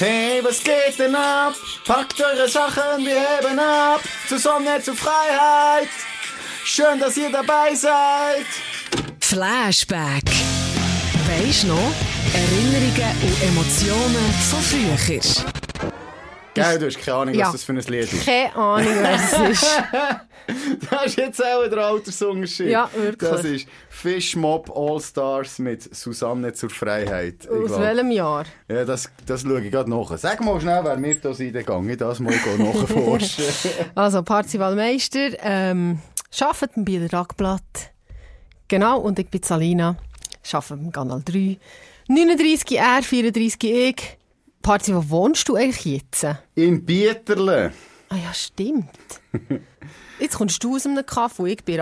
Hey, 0.00 0.40
was 0.44 0.62
geht 0.62 0.96
denn 0.96 1.16
ab? 1.16 1.54
Packt 1.84 2.20
eure 2.20 2.48
Sachen, 2.48 3.04
wir 3.04 3.20
heben 3.20 3.58
ab. 3.58 4.00
Zusammen 4.28 4.80
zur 4.80 4.94
Freiheit. 4.94 5.88
Schön, 6.64 7.00
dass 7.00 7.16
ihr 7.16 7.32
dabei 7.32 7.74
seid. 7.74 8.46
Flashback. 9.20 10.22
Weisst 11.26 11.64
noch? 11.64 11.92
Erinnerungen 12.32 13.16
und 13.22 13.42
Emotionen 13.42 14.34
von 14.48 14.60
früher. 14.60 15.57
Gell, 16.62 16.78
du 16.78 16.86
hast 16.86 16.98
keine 16.98 17.16
Ahnung, 17.18 17.34
Ja. 17.34 17.46
was 17.46 17.52
das 17.52 17.64
für 17.64 17.72
ein 17.72 17.78
Lied 17.80 18.12
ist. 18.12 18.24
Keine 18.26 18.54
Ahnung, 18.56 18.94
was 19.02 19.32
es 19.32 19.48
ist. 19.62 19.82
Das 20.90 21.06
ist 21.06 21.16
jetzt 21.18 21.44
auch 21.44 21.68
der 21.68 21.78
Altersunterschied. 21.78 22.68
Ja, 22.68 22.88
wirklich. 22.94 23.30
Das 23.30 23.44
ist 23.44 23.68
Fish 23.90 24.34
Mob 24.36 24.70
All 24.74 25.00
Stars 25.00 25.58
mit 25.58 25.94
Susanne 25.94 26.52
zur 26.54 26.70
Freiheit. 26.70 27.46
Aus 27.48 27.66
glaub. 27.66 27.80
welchem 27.80 28.10
Jahr? 28.10 28.44
Ja, 28.68 28.84
das, 28.84 29.10
das 29.26 29.42
schaue 29.42 29.60
ich 29.60 29.70
gerade 29.70 29.90
nach. 29.90 30.16
Sag 30.16 30.42
mal 30.42 30.58
schnell, 30.60 30.82
wer 30.84 30.96
mir 30.96 31.16
da 31.20 31.34
sind, 31.34 31.54
ich 31.54 31.66
das 31.98 32.18
mal 32.20 32.32
nachforschen. 32.58 33.44
Also, 33.94 34.22
Parzivalmeister, 34.22 35.30
ähm, 35.42 35.98
arbeitet 36.40 36.76
im 36.76 36.84
Bieler 36.84 37.08
Tagblatt. 37.08 37.92
Genau, 38.68 39.00
und 39.00 39.18
ich 39.18 39.28
bin 39.28 39.42
Salina, 39.42 39.96
arbeite 40.52 40.74
im 40.74 40.92
Kanal 40.92 41.22
3. 41.24 41.58
39 42.08 42.78
er, 42.78 43.02
34 43.02 43.64
ich. 43.64 44.17
Parzi, 44.62 44.94
wo 44.94 45.08
wohnst 45.08 45.48
du 45.48 45.56
eigentlich 45.56 45.84
jetzt? 45.84 46.24
Ah 46.24 46.38
In 46.54 46.84
Bieterle. 46.84 47.72
ja, 48.16 48.32
stimmt. 48.32 48.88
Jetzt 50.20 50.36
kommst 50.36 50.64
du 50.64 50.74
aus 50.74 50.84
einem 50.84 51.06
Kaffee 51.06 51.42
und 51.42 51.48
ich 51.48 51.64
bin 51.64 51.76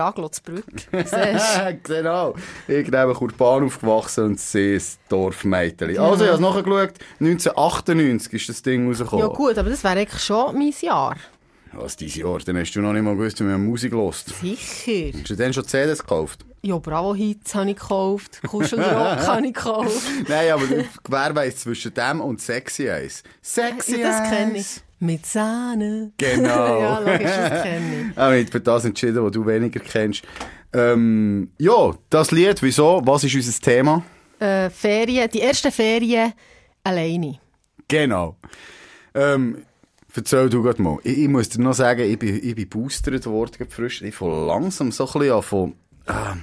du? 0.91 1.77
genau. 1.83 2.35
Ich 2.67 2.85
bin 2.89 2.93
eben 3.01 3.13
Kurban 3.15 3.63
aufgewachsen 3.63 4.25
und 4.25 4.39
sie 4.39 4.75
ist 4.75 4.99
Dorfmädchen. 5.09 5.97
Also, 5.97 6.23
ich 6.23 6.31
habe 6.31 6.35
es 6.35 6.39
nachgeschaut. 6.39 6.93
1998 7.19 8.33
ist 8.33 8.49
das 8.49 8.61
Ding 8.61 8.87
rausgekommen. 8.87 9.25
Ja 9.27 9.33
gut, 9.33 9.57
aber 9.57 9.69
das 9.71 9.83
wäre 9.83 9.97
eigentlich 9.99 10.21
schon 10.21 10.53
mein 10.55 10.73
Jahr. 10.81 11.15
Was, 11.73 11.95
dieses 11.95 12.15
Jahr? 12.17 12.37
Dann 12.39 12.57
hast 12.57 12.73
du 12.73 12.81
noch 12.81 12.93
nicht 12.93 13.01
mal 13.01 13.15
gewusst, 13.15 13.39
wie 13.39 13.43
man 13.43 13.65
Musik 13.65 13.93
hört. 13.93 14.15
Sicher. 14.15 15.17
Hast 15.17 15.29
du 15.31 15.35
denn 15.35 15.53
schon 15.53 15.65
CDs 15.65 15.99
gekauft? 15.99 16.45
Ja, 16.61 16.77
Bravo 16.79 17.13
Hits 17.15 17.53
habe 17.55 17.69
ich 17.69 17.77
gekauft, 17.77 18.41
Kuschelrock 18.47 18.87
habe 19.27 19.47
ich 19.47 19.53
gekauft. 19.53 20.01
Nein, 20.27 20.51
aber 20.51 20.63
wer 21.07 21.35
weiss 21.35 21.57
zwischen 21.57 21.93
dem 21.93 22.19
und 22.19 22.41
Sexy 22.41 22.87
Eyes? 22.87 23.23
Sexy 23.41 23.99
Ja, 23.99 24.09
das 24.09 24.29
kenne 24.29 24.57
ich. 24.57 24.81
Mit 24.99 25.25
Sahne. 25.25 26.11
Genau. 26.17 26.79
ja, 26.81 26.99
logisch, 26.99 27.21
das 27.21 27.63
kenne 27.63 28.09
ich. 28.11 28.17
Ah, 28.17 28.33
ich 28.33 28.49
für 28.49 28.59
das 28.59 28.85
entschieden, 28.85 29.23
was 29.23 29.31
du 29.31 29.45
weniger 29.45 29.79
kennst. 29.79 30.23
Ähm, 30.73 31.51
ja, 31.59 31.93
das 32.09 32.31
Lied, 32.31 32.61
wieso? 32.63 33.01
Was 33.05 33.23
ist 33.23 33.35
unser 33.35 33.61
Thema? 33.61 34.03
Äh, 34.39 34.69
Ferien, 34.69 35.29
die 35.29 35.41
ersten 35.41 35.71
Ferien 35.71 36.33
alleine. 36.83 37.39
Genau. 37.87 38.35
Ähm, 39.13 39.63
erzähl 40.15 40.49
du 40.49 40.63
gerade 40.63 40.81
mal. 40.81 40.97
Ich, 41.03 41.17
ich 41.19 41.27
muss 41.27 41.49
dir 41.49 41.61
noch 41.61 41.73
sagen, 41.73 42.01
ich 42.01 42.17
bin, 42.19 42.35
ich 42.43 42.55
bin 42.55 42.67
boostert 42.67 43.25
worden, 43.27 43.67
frisch. 43.69 44.01
Ich 44.01 44.15
fange 44.15 44.45
langsam 44.47 44.91
so 44.91 45.05
ein 45.05 45.13
bisschen 45.13 45.33
an 45.33 45.41
von, 45.43 45.73
ah, 46.07 46.35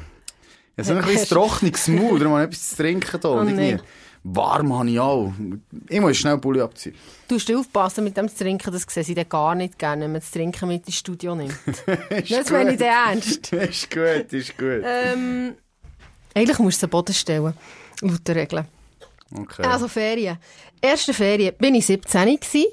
ja, 0.76 0.84
so 0.84 0.94
ein 0.94 1.04
bisschen 1.04 1.28
trockenes 1.36 1.88
Maul, 1.88 2.18
darum 2.18 2.34
habe 2.34 2.44
ich 2.44 2.48
etwas 2.48 2.70
zu 2.70 2.76
trinken 2.76 3.20
da. 3.20 3.28
Oh, 3.28 3.78
warm 4.24 4.72
habe 4.72 4.90
ich 4.90 4.98
auch. 4.98 5.32
Ich 5.88 6.00
muss 6.00 6.16
schnell 6.16 6.38
Bulli 6.38 6.60
abziehen. 6.60 6.94
Du 7.28 7.34
musst 7.34 7.52
aufpassen 7.52 8.04
mit 8.04 8.16
dem 8.16 8.28
zu 8.28 8.38
trinken, 8.42 8.72
das 8.72 8.86
sehen 8.88 9.04
sie 9.04 9.14
dann 9.14 9.28
gar 9.28 9.54
nicht 9.54 9.78
gerne, 9.78 10.04
wenn 10.04 10.12
man 10.12 10.20
das 10.20 10.30
Trinken 10.30 10.68
mit 10.68 10.86
ins 10.86 10.96
Studio 10.96 11.34
nimmt. 11.34 11.54
das 12.30 12.50
meine 12.50 12.72
ich 12.72 12.78
dann 12.78 13.10
ernst. 13.10 13.52
ist 13.52 13.90
gut, 13.90 14.32
ist 14.32 14.56
gut. 14.56 14.82
Ähm, 14.82 15.54
eigentlich 16.34 16.58
musst 16.58 16.80
du 16.80 16.80
es 16.80 16.84
am 16.84 16.90
Boden 16.90 17.14
stellen, 17.14 17.52
laut 18.00 18.26
der 18.26 18.36
Regeln. 18.36 18.64
Okay. 19.36 19.62
Also 19.62 19.88
Ferien. 19.88 20.38
Erste 20.80 21.12
Ferien 21.12 21.54
bin 21.58 21.74
ich 21.74 21.86
17 21.86 22.38
gsi. 22.40 22.66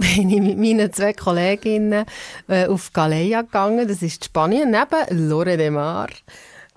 Bin 0.00 0.30
ich 0.30 0.40
mit 0.40 0.58
meinen 0.58 0.90
zwei 0.92 1.12
Kolleginnen 1.12 2.06
äh, 2.48 2.66
auf 2.66 2.92
Galeia 2.92 3.42
gegangen. 3.42 3.86
Das 3.86 4.00
ist 4.00 4.24
Spanien, 4.24 4.70
neben 4.70 5.28
Lore 5.28 5.58
de 5.58 5.68
Mar. 5.68 6.08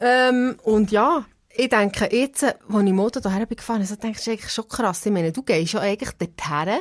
Ähm, 0.01 0.57
und 0.63 0.91
ja, 0.91 1.23
ich 1.55 1.69
denke, 1.69 2.09
jetzt, 2.11 2.43
als 2.43 2.55
ich 2.67 2.91
Motor 2.91 3.21
hierher 3.21 3.45
bin 3.45 3.55
gefahren, 3.55 3.85
so 3.85 3.95
denke 3.95 4.17
ich, 4.19 4.25
das 4.25 4.27
ist 4.27 4.27
eigentlich 4.27 4.51
schon 4.51 4.67
krass. 4.67 5.05
Ich 5.05 5.11
meine, 5.11 5.31
du 5.31 5.41
gehst 5.41 5.73
ja 5.73 5.79
eigentlich 5.79 6.11
dorthin 6.11 6.79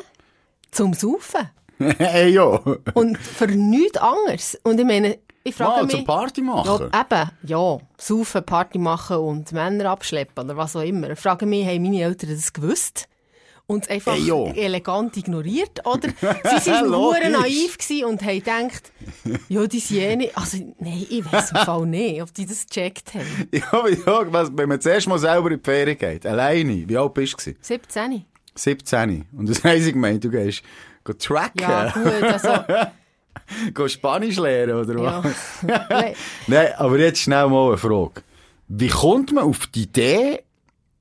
zum 0.73 0.95
Saufen. 0.95 1.49
hey, 1.99 2.31
ja. 2.31 2.61
Und 2.95 3.19
für 3.19 3.47
nichts 3.47 3.99
anderes. 3.99 4.59
Und 4.65 4.81
ich 4.81 4.87
meine, 4.87 5.19
ich 5.45 5.55
frage 5.55 5.71
Mal 5.71 5.85
mich... 5.85 5.95
zum 5.95 6.05
Party 6.05 6.43
machen. 6.43 6.91
Ja, 6.93 7.01
eben, 7.01 7.31
ja. 7.45 7.79
Saufen, 7.99 8.45
Party 8.45 8.79
machen 8.79 9.19
und 9.19 9.53
Männer 9.53 9.91
abschleppen 9.91 10.45
oder 10.45 10.57
was 10.57 10.75
auch 10.75 10.83
immer. 10.83 11.11
Ich 11.11 11.19
frage 11.19 11.47
mich, 11.47 11.67
haben 11.67 11.83
meine 11.83 12.03
Eltern 12.03 12.31
das 12.31 12.53
gewusst? 12.53 13.09
Und 13.73 13.85
es 13.85 13.91
einfach 13.91 14.17
ja. 14.17 14.45
elegant 14.53 15.17
ignoriert? 15.17 15.85
Oder 15.87 16.09
sie 16.61 16.71
waren 16.71 16.91
nur 16.91 17.19
naiv 17.19 17.79
und 18.05 18.23
haben 18.23 18.39
gedacht, 18.39 18.93
ja, 19.49 19.67
die 19.67 19.81
sind 19.81 20.21
eh. 20.21 20.31
Also, 20.35 20.59
nein, 20.79 21.07
ich 21.09 21.33
weiß 21.33 21.53
im 21.53 21.57
Fall 21.59 21.87
nicht, 21.87 22.23
ob 22.23 22.35
die 22.35 22.47
das 22.47 22.67
gecheckt 22.67 23.15
haben. 23.15 23.49
Ja, 23.53 23.89
ja, 23.89 24.33
was, 24.33 24.51
wenn 24.55 24.69
man 24.69 24.81
zuerst 24.81 25.09
mal 25.09 25.19
selber 25.19 25.51
in 25.51 25.59
die 25.59 25.65
Ferien 25.65 25.97
geht, 25.97 26.27
alleine, 26.27 26.89
wie 26.89 26.97
alt 26.97 27.15
bist 27.15 27.33
du? 27.33 27.37
gewesen? 27.39 27.59
17. 27.61 28.25
17. 28.55 29.25
Und 29.37 29.49
das 29.49 29.65
heisst, 29.65 29.87
ich 29.87 29.93
gemeint, 29.95 30.23
du 30.23 30.31
gehst 30.31 30.63
go 31.05 31.13
tracken, 31.15 31.61
Ja, 31.63 31.91
gut, 31.91 32.23
also... 32.23 32.65
go 33.75 33.89
Spanisch 33.89 34.37
lernen, 34.37 34.77
oder 34.77 35.03
Ja. 35.03 35.25
was? 35.25 36.15
Nein, 36.47 36.69
aber 36.77 36.99
jetzt 36.99 37.21
schnell 37.21 37.49
mal 37.49 37.69
eine 37.69 37.79
Frage. 37.79 38.23
Wie 38.69 38.89
kommt 38.89 39.33
man 39.33 39.45
auf 39.45 39.67
die 39.67 39.83
Idee, 39.85 40.43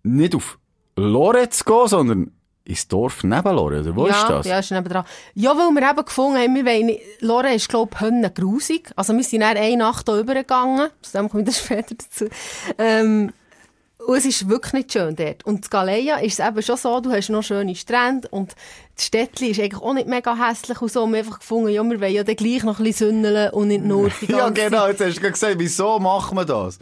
nicht 0.03 0.35
auf 0.35 0.57
Lore 0.95 1.49
zu 1.49 1.63
gehen, 1.63 1.87
sondern 1.87 2.31
ins 2.63 2.87
Dorf 2.87 3.23
neben 3.23 3.55
Lore, 3.55 3.81
oder 3.81 3.95
wo 3.95 4.07
ja, 4.07 4.13
ist 4.13 4.29
das? 4.29 4.45
Ja, 4.45 4.59
ist 4.59 4.71
nebendran. 4.71 5.05
Ja, 5.33 5.57
weil 5.57 5.71
wir 5.71 5.89
eben 5.89 6.05
gefunden 6.05 6.39
haben, 6.39 6.55
wir 6.55 6.65
wollen 6.65 6.97
Lore 7.19 7.53
ist, 7.53 7.69
glaub 7.69 7.95
ich, 7.99 8.33
grusig. 8.33 8.91
Also 8.95 9.15
wir 9.15 9.23
sind 9.23 9.41
dann 9.41 9.57
eine 9.57 9.77
Nacht 9.77 10.07
hier 10.07 10.19
übergegangen. 10.19 10.89
Zu 11.01 11.17
dem 11.17 11.29
komme 11.29 11.43
ich 11.47 11.57
später 11.57 11.95
dazu. 11.95 12.27
Ähm, 12.77 13.31
und 14.05 14.17
es 14.17 14.25
ist 14.25 14.49
wirklich 14.49 14.73
nicht 14.73 14.93
schön 14.93 15.15
dort. 15.15 15.45
Und 15.45 15.65
in 15.65 15.69
Galeia 15.69 16.17
ist 16.17 16.39
es 16.39 16.45
eben 16.45 16.61
schon 16.61 16.77
so, 16.77 16.99
du 17.01 17.11
hast 17.11 17.29
noch 17.29 17.43
schöne 17.43 17.75
Strände 17.75 18.27
und 18.29 18.55
das 18.95 19.05
Städtchen 19.05 19.49
ist 19.49 19.59
eigentlich 19.59 19.81
auch 19.81 19.93
nicht 19.93 20.07
mega 20.07 20.35
hässlich 20.35 20.81
und 20.81 20.91
so. 20.91 21.03
Und 21.03 21.11
wir 21.11 21.19
haben 21.19 21.27
einfach 21.27 21.39
gefunden, 21.39 21.69
ja, 21.69 21.83
wir 21.83 22.01
wollen 22.01 22.13
ja 22.13 22.23
dann 22.23 22.35
gleich 22.35 22.63
noch 22.63 22.79
ein 22.79 22.85
bisschen 22.85 23.09
sünneln 23.09 23.51
und 23.51 23.67
nicht 23.67 23.83
nur 23.83 24.09
die 24.21 24.27
ganze 24.27 24.61
Ja, 24.61 24.69
genau, 24.69 24.87
jetzt 24.87 25.01
hast 25.01 25.17
du 25.17 25.31
gesagt, 25.31 25.59
wieso 25.59 25.99
machen 25.99 26.37
wir 26.37 26.45
das? 26.45 26.79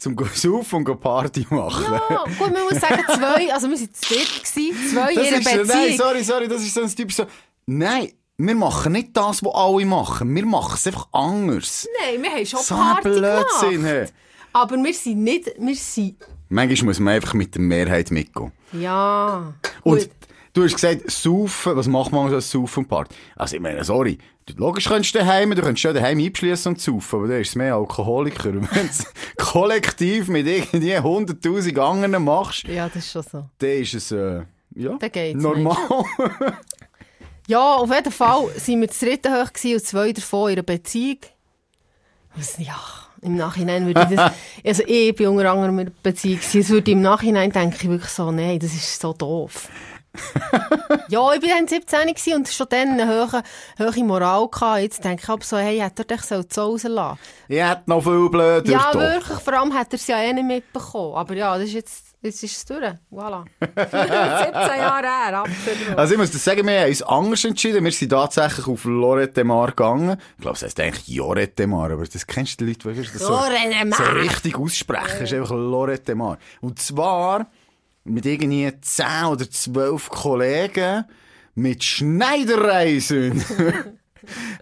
Zum 0.00 0.16
saufen 0.34 0.84
und 0.86 1.00
Party 1.00 1.46
machen. 1.50 1.84
Ja, 2.10 2.24
gut, 2.38 2.52
man 2.52 2.64
muss 2.64 2.80
sagen, 2.80 3.04
zwei, 3.06 3.52
also 3.52 3.68
wir 3.68 3.78
waren 3.78 3.94
zu 3.94 4.14
dritt, 4.14 4.46
zwei 4.46 5.10
in 5.12 5.14
Das 5.16 5.26
ist 5.28 5.44
so, 5.44 5.50
Beziehung. 5.50 5.66
nein, 5.68 5.96
sorry, 5.96 6.24
sorry, 6.24 6.48
das 6.48 6.62
ist 6.62 6.74
so 6.74 6.80
ein 6.82 6.88
Typ 6.88 7.12
so, 7.12 7.26
nein, 7.66 8.10
wir 8.38 8.54
machen 8.54 8.92
nicht 8.92 9.14
das, 9.16 9.44
was 9.44 9.54
alle 9.54 9.84
machen. 9.84 10.34
Wir 10.34 10.46
machen 10.46 10.72
es 10.74 10.86
einfach 10.86 11.06
anders. 11.12 11.86
Nein, 12.02 12.22
wir 12.22 12.30
haben 12.30 12.46
schon 12.46 12.60
So 12.60 12.74
ein 12.74 12.80
Party 12.80 13.08
Blödsinn, 13.10 13.82
gemacht. 13.84 14.12
Aber 14.52 14.76
wir 14.76 14.94
sind 14.94 15.22
nicht, 15.22 15.52
wir 15.58 15.74
sind, 15.76 16.16
Manchmal 16.48 16.86
muss 16.86 16.98
man 16.98 17.14
einfach 17.14 17.34
mit 17.34 17.54
der 17.54 17.62
Mehrheit 17.62 18.10
mitgehen. 18.10 18.50
ja. 18.72 19.52
Und 19.84 19.98
gut. 20.00 20.10
Du 20.52 20.64
hast 20.64 20.74
gesagt, 20.74 21.10
saufen, 21.10 21.76
was 21.76 21.86
macht 21.86 22.12
man 22.12 22.28
so 22.30 22.36
als 22.36 22.50
Saufen 22.50 22.86
Party? 22.86 23.14
Also 23.36 23.56
ich 23.56 23.62
meine, 23.62 23.84
sorry, 23.84 24.18
logisch 24.56 24.86
könntest 24.88 25.14
du 25.14 25.18
daheim, 25.20 25.50
du 25.50 25.62
könntest 25.62 25.80
schon 25.82 25.94
daheim 25.94 26.18
einschließen 26.18 26.72
und 26.72 26.80
saufen, 26.80 27.16
aber 27.20 27.28
dann 27.28 27.40
ist 27.40 27.48
es 27.50 27.54
mehr 27.56 27.74
Alkoholiker. 27.74 28.44
Wenn 28.54 28.62
du 28.62 28.68
es 28.90 29.04
kollektiv 29.38 30.28
mit 30.28 30.46
irgendwie 30.46 30.96
100'000 30.96 31.78
anderen 31.78 32.24
machst, 32.24 32.64
Ja, 32.64 32.88
das 32.88 32.96
ist 33.04 33.12
schon 33.12 33.22
so. 33.22 33.44
dann 33.58 33.70
ist 33.70 33.94
es, 33.94 34.10
äh, 34.12 34.42
ja, 34.74 34.98
normal. 35.34 35.76
Ja, 37.46 37.74
auf 37.74 37.92
jeden 37.92 38.12
Fall 38.12 38.48
sind 38.58 38.80
wir 38.80 38.86
das 38.86 39.00
dritte 39.00 39.28
hoch 39.32 39.50
und 39.64 39.84
zwei 39.84 40.12
davon 40.12 40.50
in 40.50 40.52
einer 40.52 40.62
Beziehung. 40.62 41.18
Also, 42.36 42.62
ja, 42.62 42.78
im 43.22 43.34
Nachhinein 43.36 43.86
würde 43.86 44.06
ich 44.08 44.16
das, 44.16 44.32
also 44.64 44.82
ich 44.86 45.14
bin 45.16 45.26
unter 45.26 45.50
anderem 45.50 45.80
in 45.80 45.86
einer 45.88 45.96
Beziehung 46.00 46.38
gewesen, 46.38 46.60
es 46.60 46.68
würde 46.68 46.92
im 46.92 47.02
Nachhinein 47.02 47.50
denke 47.50 47.76
ich 47.80 47.88
wirklich 47.88 48.10
so, 48.12 48.30
nein, 48.30 48.60
das 48.60 48.72
ist 48.72 49.00
so 49.00 49.12
doof. 49.12 49.68
Ja, 51.08 51.34
ich 51.34 51.42
war 51.42 51.56
dann 51.56 51.68
17 51.68 52.08
gewesen 52.08 52.34
und 52.34 52.48
schon 52.48 52.66
dann 52.68 53.00
eine 53.00 53.06
hohe, 53.08 53.42
hohe 53.78 54.04
Moral 54.04 54.48
gehabt. 54.48 54.80
Jetzt 54.80 55.04
denke 55.04 55.22
ich 55.22 55.28
aber 55.28 55.44
so, 55.44 55.56
hey, 55.56 55.78
hätte 55.78 56.02
er 56.02 56.16
dich 56.16 56.22
so 56.22 56.36
rauslassen 56.36 57.18
ich 57.48 57.60
hätte 57.60 57.82
noch 57.86 58.00
viel 58.00 58.28
blöder 58.28 58.70
Ja, 58.70 58.94
wirklich, 58.94 59.38
vor 59.38 59.52
allem 59.54 59.74
hat 59.74 59.92
er 59.92 59.96
es 59.96 60.06
ja 60.06 60.18
eh 60.18 60.32
nicht 60.32 60.46
mitbekommen. 60.46 61.16
Aber 61.16 61.34
ja, 61.34 61.58
das 61.58 61.66
ist 61.66 61.74
jetzt, 61.74 62.04
jetzt 62.22 62.42
ist 62.44 62.56
es 62.56 62.64
durch. 62.64 62.92
Voilà. 63.10 63.44
17 63.60 64.54
Jahre 64.78 65.06
her, 65.06 65.38
absolut. 65.38 65.98
Also 65.98 66.14
ich 66.14 66.18
muss 66.20 66.30
dir 66.30 66.38
sagen, 66.38 66.64
wir 66.64 66.80
haben 66.80 66.88
uns 66.88 67.02
anders 67.02 67.44
entschieden. 67.44 67.84
Wir 67.84 67.90
sind 67.90 68.10
tatsächlich 68.10 68.68
auf 68.68 68.84
Lorette 68.84 69.42
Mar 69.42 69.68
gegangen. 69.68 70.16
Ich 70.36 70.42
glaube, 70.42 70.56
es 70.56 70.62
heisst 70.62 70.78
eigentlich 70.78 71.08
Jorette 71.08 71.66
Mar, 71.66 71.90
aber 71.90 72.04
das 72.04 72.24
kennst 72.24 72.60
du 72.60 72.66
die 72.66 72.72
Leute, 72.72 72.92
die 72.92 73.02
das 73.02 73.20
so, 73.20 73.36
so 73.36 74.12
richtig 74.12 74.56
aussprechen. 74.56 75.22
Es 75.24 75.32
ist 75.32 75.34
einfach 75.34 75.50
Lorette 75.50 76.14
Mar. 76.14 76.38
Und 76.60 76.80
zwar 76.80 77.46
mit 78.10 78.26
irgendwie 78.26 78.70
10 78.80 79.24
oder 79.30 79.48
12 79.48 80.08
Kollegen 80.08 81.04
mit 81.54 81.84
Schneidereisen. 81.84 83.44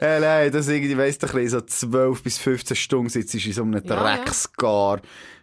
Äh, 0.01 0.21
nein, 0.21 0.53
das 0.53 0.69
irgendwie, 0.69 0.97
weißt 0.97 1.23
du, 1.23 1.49
so 1.49 1.61
12 1.61 2.23
bis 2.23 2.39
15 2.39 2.77
Stunden 2.77 3.09
sitzt 3.09 3.35
in 3.35 3.53
so 3.53 3.63
einem 3.63 3.75
Ja, 3.75 3.81
ja. 3.85 4.17
Drecksgar. 4.17 5.01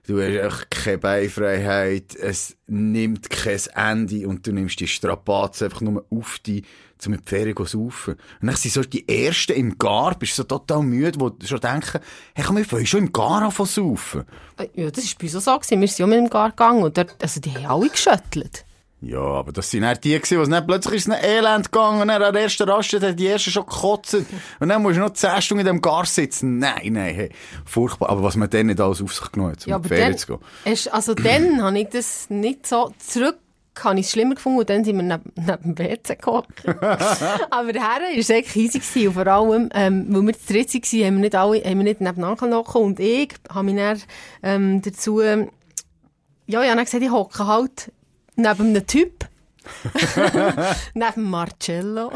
Du 0.07 0.21
hast 0.21 0.29
echt 0.29 0.71
keine 0.71 0.97
Beinfreiheit. 0.99 2.15
Es 2.15 2.55
nimmt 2.67 3.29
kein 3.29 3.59
Ende 3.73 4.27
und 4.27 4.45
du 4.45 4.51
nimmst 4.51 4.79
die 4.79 4.87
Strapazen 4.87 5.65
einfach 5.65 5.81
nur 5.81 6.05
auf 6.11 6.39
dich, 6.39 6.63
um 7.05 7.11
mit 7.11 7.27
Ferien 7.29 7.55
zu 7.55 7.65
saufen. 7.65 8.13
Und 8.41 8.47
dann 8.47 8.55
sind 8.55 8.73
so 8.73 8.81
die 8.81 9.07
Ersten 9.07 9.53
im 9.53 9.77
Gar, 9.77 10.15
bist 10.15 10.35
so 10.35 10.43
total 10.43 10.81
müde, 10.83 11.17
die 11.39 11.47
schon 11.47 11.59
denken, 11.59 11.99
hey, 12.33 12.45
komm, 12.45 12.57
wir 12.57 12.65
fangen 12.65 12.85
schon 12.85 13.01
im 13.01 13.13
Gar 13.13 13.41
an 13.43 13.51
zu 13.51 13.65
saufen. 13.65 14.23
Äh, 14.57 14.67
Ja, 14.75 14.89
das 14.91 15.05
war 15.05 15.13
bei 15.19 15.25
uns 15.25 15.35
auch 15.35 15.41
so. 15.53 15.59
gewesen. 15.59 15.81
Wir 15.81 15.87
sind 15.87 15.99
ja 15.99 16.07
mit 16.07 16.17
dem 16.17 16.29
Gar 16.29 16.49
gegangen 16.51 16.83
und 16.83 16.97
dort, 16.97 17.15
also 17.21 17.39
die 17.41 17.51
haben 17.51 17.65
alle 17.65 17.89
geschüttelt. 17.89 18.65
Ja, 19.01 19.19
aber 19.19 19.51
das 19.51 19.69
sind 19.69 19.81
dann 19.83 19.97
die 20.03 20.17
gewesen, 20.19 20.43
die 20.45 20.49
nicht 20.49 20.65
plötzlich 20.67 21.05
ein 21.07 21.11
Elend 21.23 21.71
gegangen 21.71 22.01
und 22.01 22.07
dann 22.07 22.23
an 22.23 22.33
der 22.33 22.43
ersten 22.43 22.67
Raststätte 22.67 23.09
haben 23.09 23.15
die 23.17 23.27
ersten 23.27 23.51
schon 23.51 23.65
gekotzt. 23.65 24.15
Und 24.59 24.69
dann 24.69 24.81
musst 24.81 24.95
du 24.97 25.01
noch 25.01 25.11
10 25.11 25.41
Stunden 25.43 25.59
in 25.59 25.65
dem 25.67 25.81
Gar 25.81 26.05
sitzen. 26.07 26.57
Nein, 26.57 26.93
nein, 26.93 27.13
hey. 27.13 27.29
Furchtbar. 27.65 28.09
Aber 28.09 28.23
was 28.23 28.35
man 28.35 28.49
dann 28.49 28.67
nicht 28.67 28.79
alles 28.81 29.03
auf 29.03 29.13
sich 29.13 29.31
genommen 29.31 29.51
hat, 29.51 29.65
um 29.67 29.69
Ja, 29.69 29.75
aber 29.75 29.89
Ferien 29.89 30.11
dann, 30.13 30.17
zu 30.17 30.27
gehen. 30.27 30.77
also 30.91 31.13
dann 31.13 31.61
habe 31.61 31.77
ich 31.77 31.89
das 31.89 32.29
nicht 32.31 32.65
so 32.65 32.93
zurück 32.97 33.37
habe 33.83 33.99
ich 33.99 34.05
es 34.05 34.11
schlimmer 34.11 34.35
gefunden 34.35 34.59
und 34.59 34.69
dann 34.69 34.83
sind 34.83 34.95
wir 34.95 35.03
neben, 35.03 35.31
neben 35.35 35.75
dem 35.75 35.77
WC 35.77 36.15
gehockt. 36.15 36.65
Aber 37.49 37.73
der 37.73 37.81
Herr 37.81 38.01
war 38.01 38.17
es 38.17 38.29
eigentlich 38.29 38.55
easy 38.55 38.79
gewesen, 38.79 39.07
und 39.07 39.13
vor 39.13 39.27
allem, 39.27 39.69
ähm, 39.73 40.05
weil 40.09 40.27
wir 40.27 40.33
zu 40.33 40.53
dritt 40.53 40.73
waren, 40.73 41.05
haben 41.05 41.15
wir 41.15 41.21
nicht 41.21 41.35
alle, 41.35 41.63
haben 41.63 41.77
wir 41.77 41.83
nicht 41.83 42.01
nebeneinander 42.01 42.57
hocken 42.57 42.81
und 42.81 42.99
ich 42.99 43.33
habe 43.49 43.65
mich 43.65 43.75
dann, 43.75 44.01
ähm, 44.43 44.81
dazu, 44.81 45.21
ja, 45.21 45.37
ich 46.47 46.55
habe 46.55 46.65
dann 46.67 46.85
gesagt, 46.85 47.03
ich 47.03 47.11
hocke 47.11 47.47
halt 47.47 47.91
neben 48.35 48.67
einem 48.67 48.87
Typ. 48.87 49.25
neben 50.93 51.29
Marcello. 51.29 52.11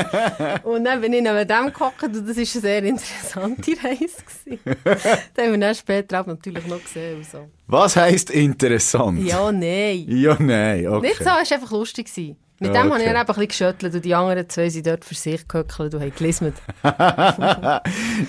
und 0.64 0.84
dann 0.84 1.00
bin 1.00 1.12
ich 1.12 1.22
neben 1.22 1.48
dem 1.48 1.72
gehockt 1.72 2.02
und 2.02 2.14
das 2.14 2.26
war 2.26 2.36
eine 2.36 2.46
sehr 2.46 2.82
interessante 2.84 3.72
Reise. 3.82 4.58
das 4.84 5.44
haben 5.44 5.52
wir 5.52 5.58
dann 5.58 5.74
später 5.74 6.20
auch 6.20 6.26
natürlich 6.26 6.66
noch 6.66 6.82
gesehen. 6.82 7.18
Und 7.18 7.26
so. 7.26 7.48
Was 7.66 7.96
heisst 7.96 8.30
interessant? 8.30 9.22
Ja, 9.24 9.50
nein. 9.52 10.04
Ja, 10.08 10.36
nein, 10.38 10.86
okay. 10.86 11.08
Nicht 11.08 11.18
so, 11.18 11.24
es 11.24 11.50
war 11.50 11.52
einfach 11.52 11.70
lustig. 11.70 12.06
Gewesen. 12.06 12.36
Mit 12.60 12.74
Ja, 12.74 12.82
dem 12.82 12.90
habe 12.92 13.00
ich 13.00 13.06
dann 13.06 13.16
einfach 13.16 13.36
ein 13.38 13.46
bisschen 13.46 13.68
geschüttelt 13.68 13.94
und 13.94 14.04
die 14.04 14.14
anderen 14.14 14.48
zwei 14.48 14.68
sind 14.68 14.86
dort 14.86 15.04
für 15.04 15.14
sich 15.14 15.46
gehöckelt 15.46 15.94
und 15.94 16.00
haben 16.02 16.12
gelismet. 16.16 16.54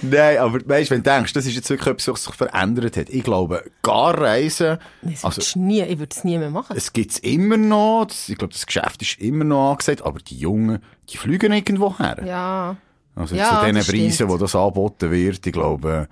Nein, 0.02 0.38
aber 0.38 0.60
weißt 0.66 0.92
wenn 0.92 1.02
du 1.04 1.10
denkst, 1.10 1.34
das 1.34 1.46
ist 1.46 1.56
jetzt 1.56 1.70
wirklich 1.70 1.88
etwas, 1.88 2.08
was 2.10 2.24
sich 2.26 2.36
verändert 2.36 2.98
hat. 2.98 3.10
Ich 3.10 3.24
glaube, 3.24 3.64
Garreisen, 3.82 4.78
Das 5.02 5.26
also, 5.26 5.60
nie, 5.60 5.82
ich 5.82 6.00
würde 6.00 6.14
es 6.16 6.24
nie 6.24 6.38
mehr 6.38 6.50
machen. 6.52 6.76
es 6.78 6.94
gibt's 6.94 7.18
immer 7.20 7.58
noch, 7.58 8.08
ich 8.28 8.38
glaube, 8.38 8.54
das 8.54 8.66
Geschäft 8.66 9.02
ist 9.02 9.20
immer 9.20 9.44
noch 9.46 9.72
angesagt, 9.72 10.04
aber 10.04 10.20
die 10.20 10.38
Jungen, 10.38 10.80
die 11.10 11.18
fliegen 11.18 11.52
irgendwo 11.52 11.98
her. 11.98 12.18
Ja. 12.26 12.76
Also 13.16 13.36
Ja, 13.36 13.60
zu 13.60 13.66
den 13.66 13.76
Preisen, 13.76 14.12
stimmt. 14.12 14.30
wo 14.32 14.38
das 14.38 14.56
angeboten 14.56 15.12
wird, 15.12 15.46
ich 15.46 15.54
glaube, 15.54 16.08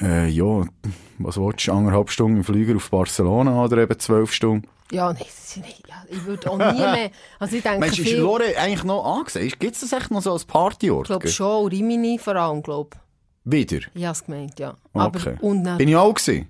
äh, 0.00 0.28
ja, 0.28 0.64
was 1.18 1.36
willst 1.36 1.66
du, 1.66 1.72
anderthalb 1.72 2.10
Stunden 2.10 2.38
im 2.38 2.44
Flüger 2.44 2.76
auf 2.76 2.90
Barcelona 2.90 3.62
oder 3.64 3.78
eben 3.78 3.98
zwölf 3.98 4.32
Stunden? 4.32 4.66
Ja, 4.90 5.12
nein, 5.12 5.22
das 5.26 5.56
ist 5.56 5.56
nicht, 5.58 5.82
ja, 5.88 5.93
ich 6.10 6.24
würde 6.24 6.50
auch 6.50 6.56
nie 6.58 6.80
mehr. 6.80 7.10
Also 7.38 7.56
ich 7.56 7.62
denke 7.62 7.80
Meinst 7.80 7.98
du, 7.98 8.02
ist 8.02 8.08
viel, 8.08 8.18
Lore 8.18 8.56
eigentlich 8.58 8.84
noch 8.84 9.04
angesagt? 9.18 9.60
Gibt 9.60 9.74
es 9.74 9.80
das 9.80 9.92
echt 9.92 10.10
noch 10.10 10.22
so 10.22 10.32
als 10.32 10.44
Partyort? 10.44 11.04
ich 11.06 11.08
glaube 11.08 11.28
schon, 11.28 11.68
Rimini 11.68 12.18
vor 12.18 12.36
allem, 12.36 12.62
glaube 12.62 12.90
Wieder? 13.44 13.78
ich. 13.94 14.04
Habe 14.04 14.12
es 14.12 14.24
gemeint, 14.24 14.58
ja. 14.58 14.70
Okay. 14.92 15.04
Aber, 15.36 15.42
und, 15.42 15.64
dann, 15.64 15.78
Bin 15.78 15.88
ich 15.88 15.96
auch 15.96 16.14
gewesen? 16.14 16.48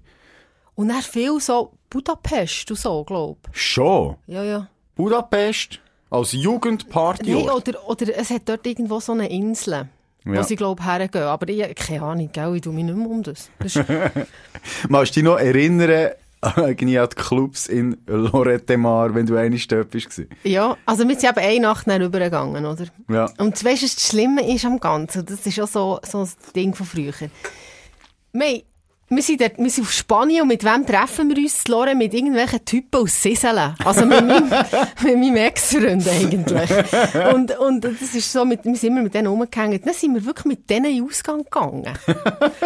und 0.77 0.89
dann 0.89 1.03
viel 1.03 1.41
so 1.41 1.73
Budapest 1.91 2.71
und 2.71 2.79
so, 2.79 3.05
glaube 3.05 3.39
Schon? 3.53 4.17
ich. 4.27 4.35
Ja, 4.35 4.43
ja. 4.45 4.69
Budapest? 4.95 5.81
Als 6.11 6.33
Nein, 6.33 6.43
Jugendpartyort? 6.43 7.69
oder, 7.69 7.89
oder 7.89 8.17
es 8.17 8.31
hat 8.31 8.43
dort 8.49 8.65
irgendwo 8.67 9.01
so 9.01 9.13
eine 9.13 9.29
Insel. 9.29 9.89
Wo 10.25 10.33
Ja. 10.35 10.43
sie, 10.45 10.57
glaube 10.57 10.81
ich, 10.81 10.87
hergehen. 10.87 11.25
Aber 11.25 11.49
ich 11.49 11.75
keine 11.75 12.03
Ahnung, 12.03 12.31
gell? 12.33 12.55
ich 12.57 12.63
tue 12.63 12.73
mich 12.73 12.85
nicht 12.85 12.97
mehr 12.97 13.09
um 13.11 13.23
das. 13.23 13.51
das 13.59 13.77
ist, 13.77 13.85
Magst 14.89 15.15
du 15.17 15.21
dich 15.21 15.25
noch 15.25 15.39
erinnern, 15.39 16.13
irgendwie 16.57 16.99
an 16.99 17.09
die 17.11 17.17
Clubs 17.17 17.67
in 17.67 17.97
Lorette 18.07 18.77
Mar, 18.77 19.15
wenn 19.15 19.27
du 19.27 19.37
einmal 19.37 19.61
dort 19.69 19.91
bist? 19.91 20.23
ja, 20.43 20.77
also 20.87 21.09
wir 21.09 21.17
sind 21.19 21.31
eben 21.31 21.47
eine 21.47 21.61
Nacht 21.61 21.87
dann 21.89 22.03
rübergegangen, 22.03 22.65
oder? 22.65 22.87
Ja. 23.09 23.31
Und 23.39 23.61
du 23.61 23.65
weißt, 23.67 23.83
was 23.83 23.95
das 23.95 24.09
Schlimme 24.09 24.55
ist 24.55 24.65
am 24.65 24.81
Ganzen? 24.81 25.25
Das 25.27 25.47
ist 25.47 25.61
auch 25.61 25.69
so, 25.69 26.01
so 26.07 26.23
ein 26.23 26.29
Ding 26.55 26.75
von 26.75 26.87
früher. 26.87 27.13
Wir, 28.33 28.63
wir, 29.15 29.23
sind 29.23 29.41
dort, 29.41 29.59
wir 29.59 29.71
sind 29.71 29.85
auf 29.85 29.93
Spanien 29.93 30.43
und 30.43 30.49
mit 30.49 30.65
wem 30.65 30.87
treffen 30.87 31.29
wir 31.29 31.37
uns, 31.37 31.67
Lore? 31.69 31.95
Mit 31.95 32.15
irgendwelchen 32.15 32.65
Typen 32.65 33.01
aus 33.01 33.23
Siselen. 33.23 33.75
Also 33.85 34.07
mit 34.07 34.27
meinem, 34.27 34.49
mit 35.03 35.19
meinem 35.19 35.37
Ex-Freund 35.37 36.07
eigentlich. 36.09 36.71
Und, 37.33 37.59
und 37.59 37.85
das 37.85 38.15
ist 38.15 38.33
so, 38.33 38.45
mit, 38.45 38.65
wir 38.65 38.75
sind 38.77 38.91
immer 38.91 39.03
mit 39.03 39.15
denen 39.15 39.29
rumgehängt. 39.29 39.87
Dann 39.87 39.95
sind 39.95 40.15
wir 40.15 40.25
wirklich 40.25 40.47
mit 40.47 40.71
denen 40.71 40.87
in 40.87 40.97
den 40.97 41.07
Ausgang 41.07 41.45
gegangen. 41.45 41.99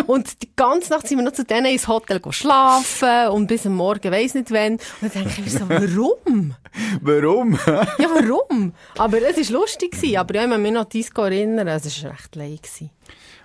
und 0.06 0.42
die 0.42 0.50
ganze 0.56 0.92
Nacht 0.92 1.06
sind 1.06 1.18
wir 1.18 1.24
noch 1.24 1.32
zu 1.32 1.44
denen 1.44 1.66
ins 1.66 1.88
Hotel 1.88 2.20
schlafen 2.30 3.28
und 3.28 3.46
bis 3.46 3.66
am 3.66 3.74
Morgen 3.74 4.10
weiss 4.12 4.34
nicht 4.34 4.50
wann. 4.50 4.72
Und 4.72 4.80
dann 5.02 5.10
denke 5.10 5.30
ich 5.38 5.44
mir 5.44 5.50
so, 5.50 5.68
warum? 5.68 6.54
Warum? 7.00 7.58
Ja, 7.66 8.08
warum? 8.14 8.72
Aber 8.96 9.18
es 9.22 9.36
war 9.52 9.60
lustig. 9.60 9.96
Aber 10.16 10.34
ja, 10.34 10.44
ich 10.44 10.50
kann 10.50 10.62
mich 10.62 10.72
noch 10.72 10.82
an 10.82 10.88
Disco 10.88 11.22
erinnern. 11.22 11.68
Es 11.68 12.02
war 12.02 12.12
recht 12.12 12.36
leid. 12.36 12.62
gewesen. 12.62 12.90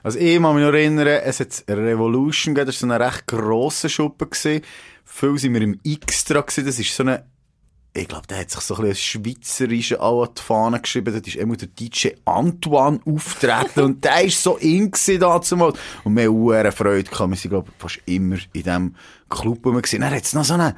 Also 0.04 0.20
ich 0.20 0.40
kann 0.40 0.56
mich 0.56 0.66
noch 0.66 0.74
erinnern, 0.74 1.08
es 1.08 1.40
hat 1.40 1.64
Revolution 1.70 2.54
gegeben, 2.54 2.68
das 2.68 2.82
war 2.82 2.90
so 2.90 2.94
eine 2.94 3.06
recht 3.06 3.26
grosse 3.26 3.88
Schuppe. 3.88 4.28
Gewesen. 4.28 4.62
Viel 5.06 5.38
sind 5.38 5.54
wir 5.54 5.62
im 5.62 5.80
Extra 5.86 6.42
gewesen, 6.42 6.66
das 6.66 6.78
ist 6.78 6.94
so 6.94 7.04
eine, 7.04 7.26
ich 7.94 8.08
glaube, 8.08 8.28
der 8.28 8.40
hat 8.40 8.52
sich 8.52 8.60
so 8.60 8.76
ein 8.76 8.84
bisschen 8.84 9.24
Schweizerische 9.24 10.02
an 10.02 10.28
die 10.38 10.42
Fahne 10.42 10.82
geschrieben, 10.82 11.14
da 11.14 11.20
ist 11.20 11.36
immer 11.36 11.56
der 11.56 11.70
DJ 11.70 12.10
Antoine 12.26 13.00
auftreten 13.06 13.82
und 13.82 14.04
der 14.04 14.26
ist 14.26 14.44
so 14.44 14.58
in 14.58 14.92
gewesen 14.92 15.20
dazumal. 15.20 15.74
Und 16.04 16.18
wir 16.18 16.26
haben 16.26 16.50
eine 16.50 16.72
Freude 16.72 17.10
gehabt, 17.10 17.30
wir 17.30 17.38
sind, 17.38 17.52
glaube 17.52 17.70
ich, 17.70 17.82
fast 17.82 18.02
immer 18.06 18.36
in 18.36 18.64
diesem 18.64 18.96
Club 19.30 19.64
gewesen. 19.64 20.02
Dann 20.02 20.14
hat 20.14 20.24
es 20.24 20.34
noch 20.34 20.44
so 20.44 20.56
eine 20.56 20.76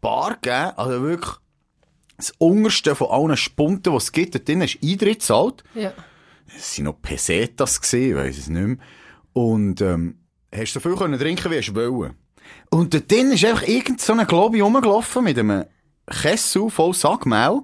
Bar 0.00 0.38
gegeben, 0.40 0.72
also 0.76 1.02
wirklich 1.02 1.34
das 2.16 2.32
unterste 2.38 2.94
von 2.94 3.10
allen 3.10 3.36
Spunten, 3.36 3.92
die 3.92 3.96
es 3.96 4.12
gibt, 4.12 4.34
dort 4.34 4.48
drin 4.48 4.62
ist 4.62 4.78
Eintritt 4.82 5.22
zahlt 5.22 5.64
Ja. 5.74 5.92
Es 6.56 6.78
waren 6.78 6.84
noch 6.84 7.02
Pesetas 7.02 7.80
gewesen, 7.80 8.10
ich 8.10 8.14
weiss 8.14 8.38
es 8.38 8.48
nicht 8.48 8.66
mehr. 8.66 8.76
Und, 9.32 9.80
ähm, 9.80 10.18
hast 10.54 10.72
so 10.72 10.80
viel 10.80 10.96
können 10.96 11.18
trinken, 11.18 11.50
wie 11.50 11.60
du 11.60 11.74
wollen. 11.74 12.14
Und 12.70 12.94
dort 12.94 13.10
drin 13.10 13.32
ist 13.32 13.44
einfach 13.44 13.66
irgend 13.66 14.00
so 14.00 14.12
ein 14.12 14.26
Globi 14.26 14.60
rumgelaufen 14.60 15.24
mit 15.24 15.38
einem 15.38 15.64
Kessel 16.06 16.70
voll 16.70 16.94
Sackmehl. 16.94 17.62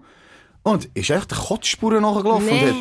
Und 0.62 0.86
ist 0.94 1.10
echt 1.10 1.30
der 1.30 1.38
Kotzspuren 1.38 2.02
nachgelaufen. 2.02 2.60
hat 2.60 2.74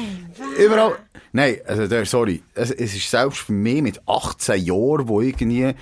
überall, 0.57 0.97
nein, 1.31 1.57
also 1.65 1.87
der, 1.87 2.05
sorry, 2.05 2.43
es, 2.53 2.71
es 2.71 2.93
ist 2.93 3.09
selbst 3.09 3.39
für 3.39 3.53
mich 3.53 3.81
mit 3.81 4.01
18 4.05 4.63
Jahren, 4.65 5.07
wo 5.07 5.21
irgendwie, 5.21 5.73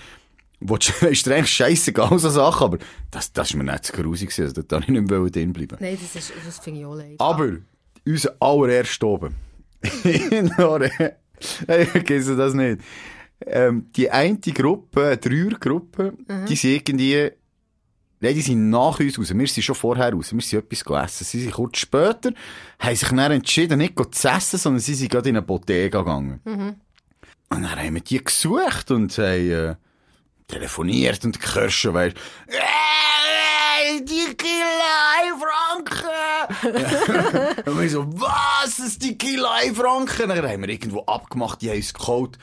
wo 0.60 0.76
ist 1.02 1.28
eigentlich 1.28 1.52
scheissegal, 1.52 2.18
so 2.20 2.30
Sachen, 2.30 2.64
aber 2.64 2.78
das, 3.10 3.34
das 3.34 3.50
ist 3.50 3.56
mir 3.56 3.64
nicht 3.64 3.86
zu 3.86 3.94
grusig 3.94 4.30
gewesen, 4.30 4.44
also 4.44 4.62
da 4.62 4.80
ich 4.80 4.88
nicht 4.88 5.10
mehr 5.10 5.30
drin 5.30 5.54
bleiben. 5.54 5.78
Nein, 5.80 5.98
das, 6.00 6.16
ist, 6.16 6.34
das 6.46 6.60
finde 6.60 6.82
ich 6.82 6.86
auch 6.86 6.96
leid. 6.96 7.16
Aber, 7.18 7.58
unser 8.06 8.36
allererster 8.40 9.08
oben. 9.08 9.47
in 10.32 10.52
Lore. 10.58 11.18
Ich 11.40 11.88
vergesse 11.90 12.36
das 12.36 12.54
nicht. 12.54 12.82
Ähm, 13.46 13.90
die 13.96 14.10
eine 14.10 14.38
Gruppe, 14.40 15.18
Dreiergruppe, 15.18 16.14
die 16.50 16.56
sind 16.56 16.72
irgendwie, 16.72 17.32
nein, 18.20 18.34
die 18.34 18.42
sind 18.42 18.70
nach 18.72 19.00
uns 19.00 19.20
raus. 19.20 19.34
Wir 19.38 19.48
sind 19.48 19.64
schon 19.64 19.76
vorher 19.76 20.12
raus. 20.12 20.34
Wir 20.34 20.42
sind 20.42 20.60
etwas 20.64 20.84
gegessen. 20.84 21.24
Sie 21.24 21.42
sind 21.42 21.54
kurz 21.54 21.78
später, 21.78 22.32
haben 22.80 22.96
sich 22.96 23.10
dann 23.10 23.32
entschieden, 23.32 23.78
nicht 23.78 23.94
zu 24.16 24.28
essen, 24.28 24.58
sondern 24.58 24.80
sie 24.80 24.96
sind 24.96 25.12
gerade 25.12 25.30
in 25.30 25.38
eine 25.38 25.46
Bottega 25.46 26.00
gegangen. 26.00 26.42
Und 27.50 27.62
dann 27.62 27.76
haben 27.80 27.94
wir 27.94 28.02
die 28.02 28.24
gesucht 28.24 28.90
und 28.90 29.16
haben, 29.20 29.52
äh, 29.52 29.76
telefoniert 30.48 31.24
und 31.24 31.40
gehört 31.40 31.72
schon, 31.72 31.94
weißt, 31.94 32.18
«Ey, 32.48 34.04
die 34.04 34.36
Franken! 35.40 36.10
und 37.66 37.82
wir 37.82 37.90
so, 37.90 38.06
was, 38.20 38.78
das 38.78 38.98
die 38.98 39.18
Franken? 39.74 40.30
Dann 40.30 40.48
haben 40.48 40.62
wir 40.62 40.70
irgendwo 40.70 41.02
abgemacht, 41.02 41.62
die 41.62 41.70
haben 41.70 41.78
uns 41.78 41.94
geholt. 41.94 42.38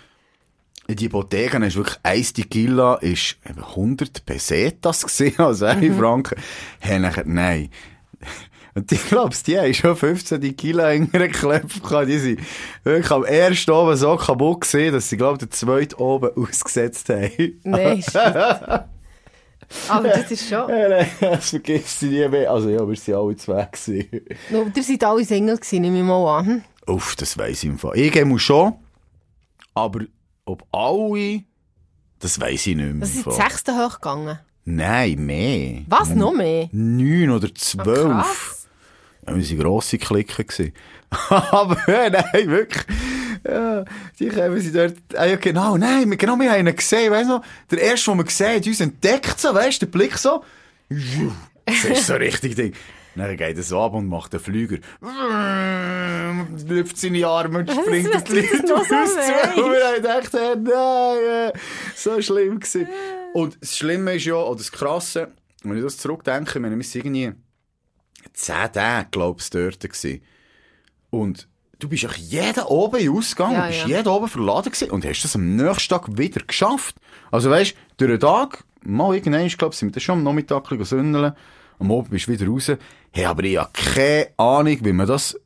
In 0.87 0.97
die 0.97 1.09
Bottega 1.09 1.59
ist 1.65 1.77
wirklich 1.77 1.99
eins 2.03 2.33
Tequila, 2.35 2.97
ist 2.97 3.37
eben 3.49 3.65
100 3.65 4.27
Pesetas 4.27 5.03
gesehen, 5.05 5.39
also 5.39 5.65
ein 5.65 5.97
Franken. 5.97 6.39
Hey, 6.79 6.99
nachher, 6.99 7.25
nein. 7.27 7.71
Und 8.75 8.91
ich 8.91 9.07
glaub's, 9.07 9.45
die 9.45 9.59
haben 9.59 9.73
schon 9.73 9.97
15 9.97 10.41
Tequila 10.41 10.89
hingeklebt 10.89 11.83
gehabt. 11.83 12.09
Die 12.09 12.19
sind 12.19 12.41
wirklich 12.83 13.11
am 13.13 13.25
ersten 13.25 13.71
oben 13.71 13.97
so 13.97 14.17
kaputt 14.17 14.63
gesehen, 14.63 14.93
dass 14.93 15.09
sie, 15.09 15.17
glaub, 15.17 15.39
den 15.39 15.51
zweiten 15.51 15.95
oben 15.95 16.31
ausgesetzt 16.37 17.09
haben. 17.09 17.61
Nein. 17.63 18.05
Aber 19.89 20.09
das 20.09 20.31
ist 20.31 20.49
schon. 20.49 20.69
das 21.21 21.51
vergisst 21.51 22.01
sie 22.01 22.09
nie 22.09 22.29
mehr. 22.29 22.51
Also 22.51 22.69
ja, 22.71 22.87
wir 22.89 22.97
sind 22.97 23.15
alle 23.15 23.37
zwei 23.37 23.65
gewesen. 23.65 24.09
No, 24.51 24.67
ihr 24.75 24.83
seid 24.83 25.05
alle 25.05 25.25
Single 25.25 25.57
gewesen, 25.57 25.81
nehme 25.83 25.99
ich 25.99 26.05
mal 26.05 26.39
an. 26.39 26.47
hm? 26.47 26.63
Uff, 26.87 27.17
das 27.17 27.37
weiss 27.39 27.63
ich 27.63 27.71
im 27.71 27.79
Fall. 27.79 27.97
Ich 27.99 28.25
muss 28.25 28.43
schon. 28.43 28.75
Aber 29.75 30.01
ob 30.45 30.65
alle, 30.73 31.45
das 32.19 32.41
weiss 32.41 32.67
ich 32.67 32.77
nicht 32.77 32.93
mehr. 32.93 33.01
Das 33.01 33.13
die 33.13 33.23
Fall. 33.23 33.33
sechsten 33.33 33.77
hochgegangen. 33.79 34.39
Nein, 34.67 35.27
mehr. 35.27 35.83
Was, 35.89 36.11
noch 36.11 36.33
mehr? 36.33 36.69
Neun 36.73 37.31
oder 37.31 37.55
zwölf. 37.55 38.11
Krass. 38.11 38.69
Ja, 39.27 39.35
wir 39.37 39.49
waren 39.49 39.59
grosse 39.59 39.99
Klicken. 39.99 40.73
Aber 41.29 41.77
nein, 41.87 42.49
wirklich. 42.49 42.85
Ja, 43.47 43.85
die 44.19 44.29
kommen 44.29 44.61
sie 44.61 44.73
dort, 44.73 44.97
ah, 45.15 45.27
ja, 45.27 45.37
genau, 45.37 45.77
nein, 45.77 46.09
wir, 46.09 46.17
genau, 46.17 46.39
wir 46.39 46.51
haben 46.51 46.67
ihn 46.67 46.75
gesehen, 46.75 47.13
weißt 47.13 47.29
du, 47.29 47.41
der 47.71 47.83
erste, 47.83 48.11
den 48.11 48.19
wir 48.19 48.25
gesehen 48.25 48.61
haben, 48.61 48.69
uns 48.69 48.81
entdeckt, 48.81 49.39
so, 49.39 49.55
weißt 49.55 49.83
du, 49.83 49.87
der 49.87 49.93
Blick 49.93 50.17
so, 50.17 50.43
das 51.67 51.85
ist 51.85 52.07
so 52.07 52.15
richtig 52.15 52.57
Ding. 52.57 52.75
Dann 53.17 53.37
geht 53.37 53.57
er 53.57 53.63
so 53.63 53.81
ab 53.81 53.95
und 53.95 54.09
macht 54.09 54.33
den 54.33 54.41
Flüger. 54.41 54.79
Lüpft 56.67 56.99
seine 56.99 57.27
Arme 57.27 57.61
und 57.61 57.71
springt 57.71 58.13
das 58.13 58.25
noch 58.25 58.85
so 58.85 58.95
aus. 58.95 59.11
Und 59.57 59.73
wir 59.73 59.87
haben 59.87 59.97
gedacht, 59.97 60.33
hey, 60.33 60.57
nein, 60.57 61.51
äh, 61.51 61.59
so 61.95 62.21
schlimm 62.21 62.59
gewesen. 62.59 62.89
Und 63.33 63.57
das 63.61 63.77
Schlimme 63.77 64.15
ist 64.15 64.25
ja, 64.25 64.35
oder 64.35 64.59
das 64.59 64.73
Krasse, 64.73 65.33
wenn 65.63 65.77
ich 65.77 65.85
das 65.85 65.99
zurückdenke, 65.99 66.61
wir 66.61 66.71
waren 66.71 66.81
irgendwie 66.81 67.33
zehn 68.33 68.73
Tage, 68.73 69.09
glaubst 69.13 69.55
du, 69.55 69.71
dort 69.71 69.81
gewesen. 69.81 70.21
Und 71.11 71.49
du 71.79 71.89
bist 71.89 72.07
auch 72.07 72.15
jeden 72.15 72.65
oben 72.65 73.01
in 73.01 73.11
Ausgang, 73.11 73.53
Ja, 73.53 73.63
du 73.63 73.67
bist 73.69 73.81
ja. 73.83 73.97
jeden 73.97 74.09
oben 74.09 74.29
verladen 74.29 74.73
gewesen 74.73 74.91
und 74.91 75.05
hast 75.05 75.23
das 75.25 75.35
am 75.35 75.57
nächsten 75.57 75.89
Tag 75.89 76.19
wieder 76.19 76.41
geschafft. 76.47 76.97
Also 77.31 77.51
weißt, 77.51 77.75
durch 77.97 78.11
den 78.11 78.21
Tag, 78.21 78.65
mal 78.83 79.15
irgendwann, 79.15 79.47
ich 79.47 79.59
glaube, 79.59 79.75
sind 79.75 79.89
wir 79.89 79.93
dann 79.93 80.01
schon 80.01 80.19
am 80.19 80.25
Nachmittag 80.25 80.71
ein 80.71 80.79
bisschen 80.79 80.99
sündeln, 80.99 81.33
am 81.79 81.93
Abend 81.93 82.11
bist 82.11 82.29
du 82.29 82.33
wieder 82.33 82.47
raus. 82.47 82.71
Hey, 83.11 83.25
aber 83.27 83.45
ich 83.45 83.57
habe 83.59 83.71
keine 83.73 84.29
Ahnung, 84.37 84.79
wie 84.83 84.93
man 84.93 85.07
das 85.07 85.39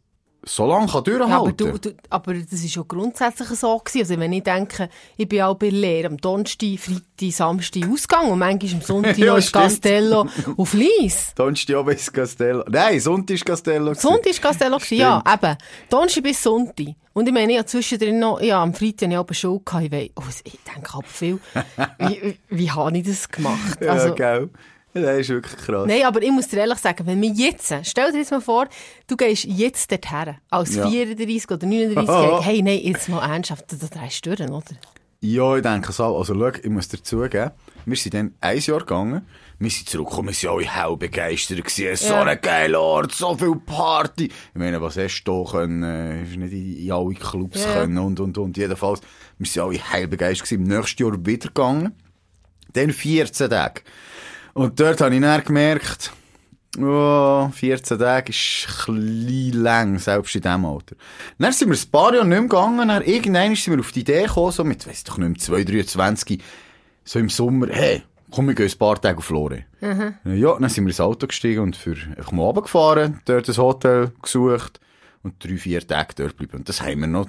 so 0.48 0.66
lange 0.66 0.86
kann 0.86 1.04
durchhalten 1.04 1.30
Ja, 1.30 1.36
aber, 1.38 1.46
kann. 1.52 1.56
du, 1.56 1.78
du, 1.78 1.94
aber 2.10 2.34
das 2.34 2.62
war 2.62 2.68
schon 2.68 2.88
grundsätzlich 2.88 3.48
so. 3.50 3.78
Gewesen. 3.78 3.98
Also 4.00 4.18
wenn 4.18 4.32
ich 4.32 4.42
denke, 4.42 4.88
ich 5.16 5.28
bin 5.28 5.42
auch 5.42 5.54
bei 5.54 5.68
Lehre 5.68 6.08
am 6.08 6.16
Donnerstag, 6.16 6.78
Freitag, 6.78 7.32
Samstag 7.32 7.88
Ausgang 7.90 8.28
und 8.30 8.38
manchmal 8.38 8.74
am 8.74 8.80
Sonntag 8.82 9.18
Ja, 9.18 9.36
noch. 9.36 9.52
Castello 9.52 10.26
auf 10.56 10.72
Lies. 10.74 11.32
Donnerstag 11.34 11.76
oben 11.76 11.90
ins 11.92 12.12
Castello. 12.12 12.64
Nein, 12.68 12.98
Sonntag 13.00 13.34
ist 13.34 13.44
Castello. 13.44 13.94
Sonntag 13.94 14.26
war 14.42 14.50
Castello, 14.50 14.76
gewesen, 14.78 14.96
ja, 14.98 15.22
eben. 15.32 15.56
Donnerstag 15.90 16.22
bis 16.22 16.42
Sonntag. 16.42 16.86
Und 17.12 17.26
ich 17.26 17.34
meine, 17.34 17.52
ich 17.52 17.58
habe 17.58 17.66
zwischendrin 17.66 18.18
noch, 18.20 18.40
ja, 18.40 18.62
am 18.62 18.72
Freitag 18.74 19.02
hatte 19.02 19.12
ich 19.12 19.18
auch 19.18 19.26
eine 19.26 19.34
Schule 19.34 19.60
gehabt. 19.64 19.84
Ich, 19.84 19.92
weiss, 19.92 20.10
oh, 20.16 20.22
ich 20.44 20.58
denke 20.74 20.90
aber 20.94 21.06
viel, 21.06 21.40
wie, 21.98 22.22
wie, 22.22 22.38
wie 22.48 22.70
habe 22.70 22.96
ich 22.96 23.06
das 23.06 23.28
gemacht? 23.28 23.78
Ja, 23.80 23.92
Also, 23.92 24.14
Das 24.94 25.18
ist 25.18 25.28
wirklich 25.28 25.56
krass. 25.56 25.86
Nein, 25.86 26.02
aber 26.04 26.22
ich 26.22 26.30
muss 26.30 26.48
dir 26.48 26.58
ehrlich 26.60 26.78
sagen, 26.78 27.06
wenn 27.06 27.20
wir 27.20 27.30
jetzt, 27.30 27.72
stell 27.82 28.10
dir 28.10 28.18
jetzt 28.18 28.30
mal 28.30 28.40
vor, 28.40 28.66
du 29.06 29.16
gehst 29.16 29.44
jetzt 29.44 29.90
dorthin, 29.92 30.36
als 30.50 30.74
Ja. 30.74 30.88
34 30.88 31.50
oder 31.50 31.66
39 31.66 32.40
hey, 32.46 32.62
nein, 32.62 32.80
jetzt 32.82 33.08
mal 33.08 33.28
ernsthaft, 33.30 33.66
da 33.68 33.76
drehst 34.00 34.24
du 34.26 34.34
durch, 34.34 34.50
oder? 34.50 34.62
Ja, 35.20 35.56
ich 35.56 35.62
denke 35.62 35.92
so. 35.92 36.16
Also, 36.16 36.32
schau, 36.34 36.48
ich 36.62 36.70
muss 36.70 36.88
dir 36.88 37.02
zugeben, 37.02 37.50
wir 37.84 37.96
sind 37.96 38.14
dann 38.14 38.34
ein 38.40 38.58
Jahr 38.58 38.78
gegangen, 38.78 39.26
wir 39.58 39.70
sind 39.70 39.88
zurückgekommen, 39.88 40.28
wir 40.28 40.34
sind 40.34 40.48
alle 40.50 40.64
hell 40.64 40.96
begeistert 40.96 41.58
gewesen, 41.64 41.96
so 41.96 42.14
Ja. 42.14 42.22
ein 42.22 42.40
geiler 42.40 42.80
Ort, 42.80 43.12
so 43.12 43.36
viel 43.36 43.56
Party. 43.56 44.26
Ich 44.26 44.32
meine, 44.54 44.80
was 44.80 44.96
hast 44.96 45.24
du 45.24 45.44
da 45.44 45.50
können, 45.50 45.82
äh, 45.82 46.24
hast 46.24 46.36
nicht 46.36 46.52
in, 46.52 46.92
alle 46.92 47.14
Clubs 47.14 47.64
Ja. 47.64 47.72
können 47.72 47.98
und, 47.98 48.20
und, 48.20 48.38
und. 48.38 48.56
Jedenfalls, 48.56 49.00
wir 49.38 49.46
sind 49.46 49.62
alle 49.62 49.92
heil 49.92 50.06
begeistert 50.06 50.48
gewesen, 50.48 50.62
im 50.70 50.76
nächsten 50.78 51.02
Jahr 51.02 51.26
wieder 51.26 51.48
gegangen. 51.48 51.92
Dann 52.74 52.92
14 52.92 53.50
Tage. 53.50 53.80
Und 54.58 54.80
dort 54.80 55.00
habe 55.00 55.14
ich 55.14 55.20
dann 55.20 55.44
gemerkt, 55.44 56.10
oh, 56.80 57.48
14 57.54 57.96
Tage 57.96 58.30
ist 58.30 58.66
ein 58.88 59.52
lang, 59.52 60.00
selbst 60.00 60.34
in 60.34 60.42
diesem 60.42 60.64
Alter. 60.64 60.96
Dann 61.38 61.52
sind 61.52 61.70
wir 61.70 61.78
ein 61.78 61.90
paar 61.92 62.12
Jahre 62.12 62.26
nicht 62.26 62.40
mehr 62.40 62.48
gegangen, 62.48 62.88
dann 62.88 63.02
irgendwann 63.04 63.54
sind 63.54 63.74
wir 63.74 63.78
auf 63.78 63.92
die 63.92 64.00
Idee 64.00 64.24
gekommen, 64.24 64.50
so 64.50 64.64
mit, 64.64 64.84
weiss 64.88 65.04
doch 65.04 65.16
nicht 65.16 65.28
mehr, 65.48 65.62
2, 65.62 65.62
23, 65.62 66.42
so 67.04 67.20
im 67.20 67.28
Sommer, 67.28 67.68
hey, 67.70 68.02
komm, 68.32 68.48
wir 68.48 68.56
gehen 68.56 68.68
ein 68.68 68.78
paar 68.78 69.00
Tage 69.00 69.18
auf 69.18 69.30
Lore. 69.30 69.64
Ja, 70.24 70.58
dann 70.58 70.68
sind 70.68 70.86
wir 70.86 70.90
ins 70.90 71.00
Auto 71.00 71.28
gestiegen 71.28 71.60
und 71.60 71.76
für 71.76 71.94
einfach 72.16 72.32
mal 72.32 72.46
runtergefahren, 72.46 73.20
dort 73.26 73.48
ein 73.48 73.56
Hotel 73.58 74.10
gesucht 74.20 74.80
und 75.22 75.34
drei, 75.38 75.56
vier 75.56 75.86
Tage 75.86 76.14
dort 76.16 76.36
bleiben. 76.36 76.56
Und 76.56 76.68
das 76.68 76.82
haben 76.82 76.98
wir 76.98 77.06
noch 77.06 77.28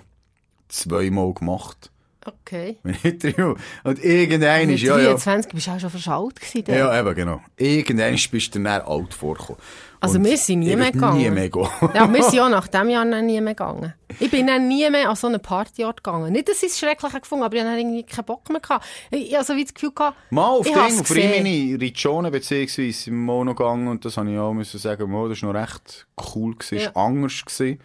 zweimal 0.67 1.31
gemacht. 1.35 1.91
Okay. 2.25 2.77
Wenn 2.83 2.97
nicht 3.03 3.23
dreimal. 3.23 3.55
Und 3.83 4.03
irgendwann 4.03 4.67
Mit 4.67 4.75
ist, 4.75 4.81
ja, 4.83 4.97
ja. 4.97 5.09
23 5.13 5.53
bist 5.53 5.67
du 5.67 5.71
auch 5.71 5.79
schon 5.79 5.89
verschaut 5.89 6.35
gewesen. 6.35 6.63
dann. 6.65 6.77
Ja, 6.77 6.99
eben, 6.99 7.15
genau. 7.15 7.41
Irgendwann 7.55 8.15
bist 8.31 8.55
du 8.55 8.59
dann 8.61 8.67
alt 8.81 9.13
vorgekommen. 9.13 9.61
Also 10.01 10.17
Und 10.17 10.25
wir 10.25 10.37
sind 10.37 10.59
nie 10.59 10.71
ich 10.71 10.77
mehr 10.77 10.91
gegangen. 10.91 11.17
Nie 11.17 11.29
mehr 11.29 11.49
gehen. 11.49 11.67
Ja, 11.93 12.13
wir 12.13 12.23
sind 12.23 12.39
auch 12.41 12.49
nach 12.49 12.67
diesem 12.67 12.89
Jahr 12.89 13.05
dann 13.05 13.25
nie 13.25 13.41
mehr 13.41 13.53
gegangen. 13.53 13.93
Ich 14.19 14.31
bin 14.31 14.47
dann 14.47 14.67
nie 14.67 14.89
mehr 14.89 15.09
an 15.09 15.15
so 15.15 15.27
einen 15.27 15.41
Partyort 15.41 16.03
gegangen. 16.03 16.31
Nicht, 16.31 16.47
dass 16.47 16.63
ich 16.63 16.69
es 16.69 16.79
schrecklich 16.79 17.11
gefunden 17.13 17.43
aber 17.43 17.55
ich 17.55 17.63
hatte 17.63 17.77
irgendwie 17.79 18.03
keinen 18.03 18.25
Bock 18.25 18.49
mehr. 18.49 18.61
Gehabt. 18.61 18.85
Ich 19.11 19.35
so 19.43 19.55
wie 19.55 19.63
das 19.63 19.73
Gefühl 19.73 19.91
gehabt, 19.91 20.15
Mal 20.29 20.45
auf 20.47 20.65
ich 20.65 20.73
Ding, 20.73 20.99
auf. 21.01 21.11
Rimini, 21.15 21.75
Riccione 21.75 22.31
beziehungsweise 22.31 23.09
im 23.09 23.25
Mono 23.25 23.53
gegangen 23.53 23.87
und 23.89 24.05
das 24.05 24.15
habe 24.15 24.31
ich 24.31 24.37
auch 24.37 24.53
müssen 24.53 24.79
sagen, 24.79 25.09
mal, 25.11 25.27
das 25.27 25.41
war 25.43 25.51
noch 25.53 25.59
recht 25.61 26.07
cool 26.35 26.55
gewesen, 26.55 26.79
Ja. 26.79 26.95
anders 26.95 27.43
gewesen. 27.45 27.79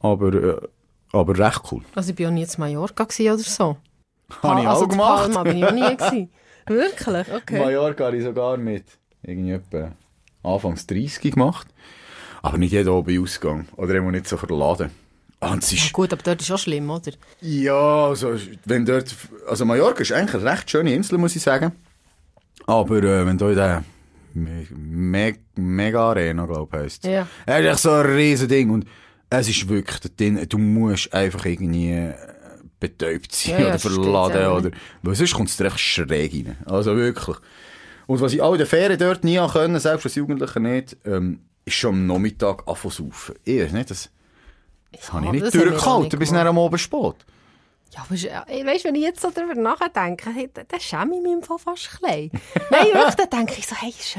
Aber, 0.00 0.34
äh, 0.34 0.68
aber 1.12 1.38
recht 1.38 1.62
cool. 1.70 1.82
Also 1.94 2.10
ich 2.10 2.16
bin 2.16 2.26
auch 2.26 2.30
nie 2.30 2.46
zu 2.46 2.60
Mallorca 2.60 3.04
oder 3.04 3.38
so. 3.38 3.76
Habe 4.42 4.60
ich 4.62 4.68
also 4.68 4.84
auch 4.84 4.88
gemacht. 4.88 5.32
Palma 5.32 5.42
bin 5.44 5.58
ich 5.58 5.64
auch 5.66 5.72
nie 5.72 5.96
gewesen. 5.96 6.30
Wirklich? 6.66 7.26
Okay. 7.34 7.58
Mallorca 7.58 8.06
habe 8.06 8.16
ich 8.16 8.24
sogar 8.24 8.56
mit 8.56 8.84
irgendwie 9.22 9.52
etwa 9.52 9.92
Anfangs 10.42 10.86
30 10.86 11.32
gemacht. 11.32 11.68
Aber 12.42 12.58
nicht 12.58 12.72
jeder 12.72 12.92
oben 12.94 13.22
Ausgang. 13.22 13.68
Oder 13.76 13.94
immer 13.94 14.10
nicht 14.10 14.26
so 14.26 14.36
verladen. 14.36 14.90
Ist, 15.58 15.72
Ja, 15.72 15.90
gut, 15.92 16.12
aber 16.12 16.22
dort 16.22 16.40
ist 16.40 16.50
auch 16.52 16.58
schlimm, 16.58 16.88
oder? 16.88 17.12
Ja, 17.40 18.06
also, 18.06 18.36
wenn 18.64 18.86
dort, 18.86 19.14
also 19.48 19.64
Mallorca 19.64 20.02
ist 20.02 20.12
eigentlich 20.12 20.40
eine 20.40 20.52
recht 20.52 20.70
schöne 20.70 20.94
Insel, 20.94 21.18
muss 21.18 21.34
ich 21.34 21.42
sagen. 21.42 21.72
Aber, 22.66 22.98
äh, 22.98 23.26
wenn 23.26 23.38
du 23.38 23.48
in 23.48 23.56
der 23.56 23.84
Me 24.34 24.66
Me 24.70 25.34
Mega 25.56 26.10
Arena, 26.10 26.46
glaube 26.46 26.76
ich, 26.76 26.82
heisst 26.84 27.04
Ja. 27.04 27.26
Es 27.44 27.60
ist 27.60 27.66
echt 27.66 27.78
so 27.80 27.90
ein 27.90 28.06
riesen 28.06 28.48
Ding. 28.48 28.70
Und 28.70 28.86
es 29.38 29.48
ist 29.48 29.68
wirklich, 29.68 29.98
drin, 30.16 30.44
du 30.48 30.58
musst 30.58 31.12
einfach 31.12 31.44
irgendwie 31.46 31.92
äh, 31.92 32.14
betäubt 32.80 33.32
sein 33.32 33.54
Ja, 33.54 33.60
ja, 33.60 33.68
oder 33.68 33.78
verladen 33.78 34.46
oder, 34.46 34.70
weil 35.02 35.14
sonst 35.14 35.34
kommt 35.34 35.48
es 35.48 35.56
dir 35.56 35.66
echt 35.66 35.80
schräg 35.80 36.32
rein. 36.32 36.56
Also 36.66 36.96
wirklich. 36.96 37.36
Und 38.06 38.20
was 38.20 38.32
ich 38.32 38.42
auch 38.42 38.52
in 38.52 38.58
der 38.58 38.66
Ferien 38.66 38.98
dort 38.98 39.24
nie 39.24 39.38
können, 39.52 39.78
selbst 39.80 40.04
als 40.04 40.16
Jugendlicher 40.16 40.60
nicht, 40.60 40.96
ähm, 41.04 41.40
ist 41.64 41.76
schon 41.76 41.94
am 41.94 42.06
Nachmittag 42.06 42.66
anfangen 42.66 42.92
zu 42.92 43.04
saufen. 43.04 43.36
Ich 43.44 43.62
weiß 43.62 43.72
nicht, 43.72 43.90
das, 43.90 44.10
das 44.92 45.12
habe 45.12 45.26
ich 45.26 45.32
nicht 45.32 45.54
durchgehalten, 45.54 46.18
bis 46.18 46.30
dann 46.30 46.46
am 46.46 46.58
Abend 46.58 46.80
spät. 46.80 47.14
Ja, 47.94 48.04
aber 48.08 48.48
ey, 48.50 48.64
weißt 48.64 48.84
wenn 48.84 48.94
ich 48.94 49.02
jetzt 49.02 49.20
so 49.20 49.30
darüber 49.30 49.54
nachdenke, 49.54 50.30
dann 50.54 50.80
schäme 50.80 51.14
ich 51.16 51.22
mich 51.22 51.32
im 51.32 51.42
Fall 51.42 51.58
fast 51.58 51.90
ein 52.02 52.30
bisschen. 52.30 52.40
Nein, 52.70 52.86
wirklich, 52.94 53.14
dann 53.16 53.30
denke 53.30 53.54
ich 53.58 53.66
so, 53.66 53.76
hey, 53.76 53.90
ist- 53.90 54.16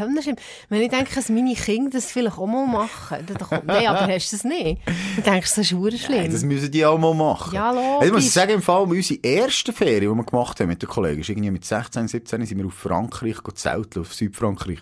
wenn 0.70 0.82
ich 0.82 0.90
denke, 0.90 1.16
dass 1.16 1.30
meine 1.30 1.56
Kinder 1.56 1.90
das 1.90 2.12
vielleicht 2.12 2.38
auch 2.38 2.46
mal 2.46 2.68
machen, 2.68 3.26
dann 3.26 3.38
kommt, 3.38 3.66
nein, 3.66 3.88
aber 3.88 4.14
hast 4.14 4.32
du 4.32 4.36
das 4.36 4.44
nicht? 4.44 4.82
Dann 5.24 5.34
denkst 5.34 5.56
du, 5.56 5.62
das 5.62 5.72
ist 5.72 5.78
verdammt 5.80 6.00
schlimm. 6.00 6.20
Hey, 6.20 6.30
das 6.30 6.44
müssen 6.44 6.70
die 6.72 6.86
auch 6.86 7.00
mal 7.00 7.16
machen. 7.16 7.56
Ja, 7.56 7.72
logisch. 7.72 7.98
Hey, 8.02 8.08
Ich 8.10 8.14
muss 8.14 8.34
sagen, 8.34 8.52
im 8.52 8.62
Fall, 8.62 8.84
unsere 8.84 9.20
erste 9.24 9.74
Ferien, 9.74 10.02
die 10.02 10.08
wir 10.18 10.24
gemacht 10.24 10.60
haben 10.60 10.68
mit 10.68 10.82
den 10.82 10.90
Kollegen, 10.90 11.22
ist 11.22 11.30
irgendwie 11.30 11.50
mit 11.52 11.66
16, 11.66 12.08
17 12.08 12.46
sind 12.46 12.58
wir 12.60 12.68
auf 12.68 12.74
Frankreich 12.76 13.38
zelteln, 13.56 14.06
auf 14.06 14.14
Südfrankreich. 14.14 14.80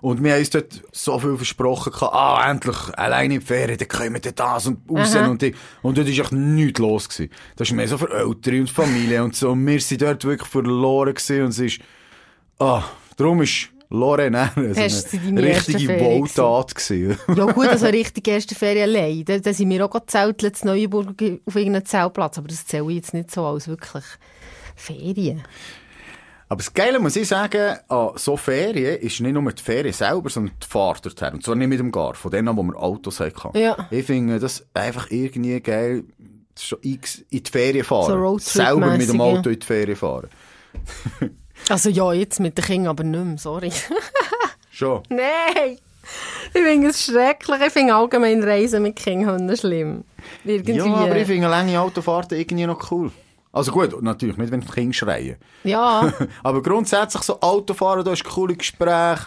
Und 0.00 0.22
wir 0.22 0.32
haben 0.32 0.40
uns 0.40 0.50
dort 0.50 0.82
so 0.92 1.18
viel 1.18 1.36
versprochen, 1.36 1.92
gehabt, 1.92 2.14
ah, 2.14 2.50
endlich, 2.50 2.76
alleine 2.96 3.34
in 3.34 3.40
die 3.40 3.46
Ferien, 3.46 3.78
dann 3.78 3.88
können 3.88 4.22
wir 4.22 4.32
das 4.32 4.66
und 4.66 4.78
raus 4.90 5.14
Aha. 5.16 5.26
und 5.26 5.42
die. 5.42 5.54
Und 5.82 5.98
dort 5.98 6.06
war 6.06 6.12
echt 6.12 6.32
nichts 6.32 6.78
los. 6.78 7.08
Gewesen. 7.08 7.30
Das 7.56 7.68
ist 7.68 7.74
mehr 7.74 7.88
so 7.88 7.98
für 7.98 8.12
Eltern 8.12 8.60
und 8.60 8.70
Familie 8.70 9.22
und 9.24 9.34
so. 9.34 9.50
Und 9.50 9.66
wir 9.66 9.80
sind 9.80 10.02
dort 10.02 10.24
wirklich 10.24 10.48
verloren 10.48 11.14
gewesen 11.14 11.42
und 11.42 11.48
es 11.50 11.58
ist, 11.58 11.80
ah, 12.58 12.84
darum 13.16 13.42
ist 13.42 13.70
Lorraine 13.90 14.50
so 14.54 14.80
Hast 14.80 15.12
du 15.12 15.18
eine 15.18 15.42
richtige 15.42 16.00
Wohltat 16.00 16.74
gewesen. 16.74 17.18
Ja 17.34 17.46
gut, 17.46 17.68
also 17.68 17.86
richtig 17.88 18.28
erste 18.28 18.54
Ferien 18.54 18.90
allein. 18.90 19.24
Da, 19.24 19.38
da 19.38 19.52
sind 19.52 19.70
wir 19.70 19.84
auch 19.84 19.90
gezeltet 19.90 20.60
in 20.62 20.68
Neuenburg 20.68 21.14
auf 21.46 21.56
irgendeinem 21.56 21.86
Zeltplatz, 21.86 22.36
aber 22.36 22.48
das 22.48 22.66
zähle 22.66 22.88
ich 22.90 22.96
jetzt 22.96 23.14
nicht 23.14 23.30
so 23.30 23.46
als 23.46 23.66
wirklich 23.66 24.04
Ferien. 24.76 25.42
Aber 26.48 26.58
das 26.58 26.72
Geile 26.72 26.98
muss 26.98 27.16
ich 27.16 27.28
sagen, 27.28 27.76
an 27.88 28.10
so 28.16 28.36
Ferien 28.36 29.00
ist 29.00 29.20
nicht 29.20 29.34
nur 29.34 29.52
die 29.52 29.62
Ferien 29.62 29.92
selber, 29.92 30.30
sondern 30.30 30.54
die 30.62 30.66
Fahrt 30.66 31.04
dorthin. 31.04 31.34
Und 31.34 31.44
zwar 31.44 31.54
nicht 31.54 31.68
mit 31.68 31.78
dem 31.78 31.92
Gar, 31.92 32.14
von 32.14 32.30
denen, 32.30 32.56
wo 32.56 32.62
wir 32.62 32.76
Autos 32.76 33.20
hatten. 33.20 33.56
Ja. 33.56 33.88
Ich 33.90 34.06
finde 34.06 34.38
das 34.38 34.64
einfach 34.72 35.10
irgendwie 35.10 35.60
geil, 35.60 36.04
schon 36.58 36.78
in 36.80 37.00
die 37.30 37.42
Ferien 37.50 37.84
fahren. 37.84 38.18
So 38.18 38.38
selber 38.38 38.96
mit 38.96 39.08
dem 39.08 39.20
Auto 39.20 39.50
in 39.50 39.58
die 39.58 39.66
Ferien 39.66 39.96
fahren. 39.96 40.28
Also 41.68 41.90
ja, 41.90 42.12
jetzt 42.12 42.38
mit 42.40 42.56
den 42.56 42.64
Kindern 42.64 42.90
aber 42.90 43.04
nicht 43.04 43.24
mehr, 43.24 43.36
sorry. 43.36 43.72
Schon. 44.70 45.02
Nein! 45.08 45.78
Ich 46.54 46.62
finde 46.62 46.88
es 46.88 47.04
schrecklich. 47.04 47.60
Ich 47.66 47.72
finde 47.72 47.94
allgemein 47.94 48.42
Reisen 48.42 48.82
mit 48.82 48.96
Kindern 48.96 49.54
schlimm. 49.56 50.04
Irgendwie. 50.44 50.76
Ja, 50.76 50.84
aber 50.84 51.16
ich 51.16 51.26
finde 51.26 51.48
lange 51.48 51.78
Autofahrten 51.78 52.38
irgendwie 52.38 52.64
noch 52.64 52.90
cool. 52.90 53.10
Also 53.52 53.72
gut, 53.72 54.00
natürlich, 54.02 54.36
nicht 54.36 54.52
wenn 54.52 54.60
die 54.60 54.66
Kinder 54.66 54.92
schreien. 54.94 55.36
ja, 55.64 56.12
Aber 56.42 56.62
grundsätzlich 56.62 57.22
so 57.22 57.40
Autofahren, 57.40 58.04
da 58.04 58.12
ist 58.12 58.24
coole 58.24 58.56
Gespräch. 58.56 59.20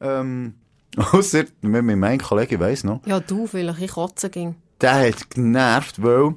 Ähm, 0.00 0.54
ausser, 1.12 1.44
mit 1.60 1.84
meinem 1.84 2.18
Kollegen, 2.18 2.54
ich 2.54 2.60
weiss 2.60 2.84
noch, 2.84 3.00
ja, 3.06 3.20
du 3.20 3.46
vielleicht, 3.46 3.80
ich 3.80 3.92
kotze 3.92 4.28
ging. 4.28 4.56
der 4.80 5.08
hat 5.08 5.30
genervt, 5.30 6.02
weil 6.02 6.34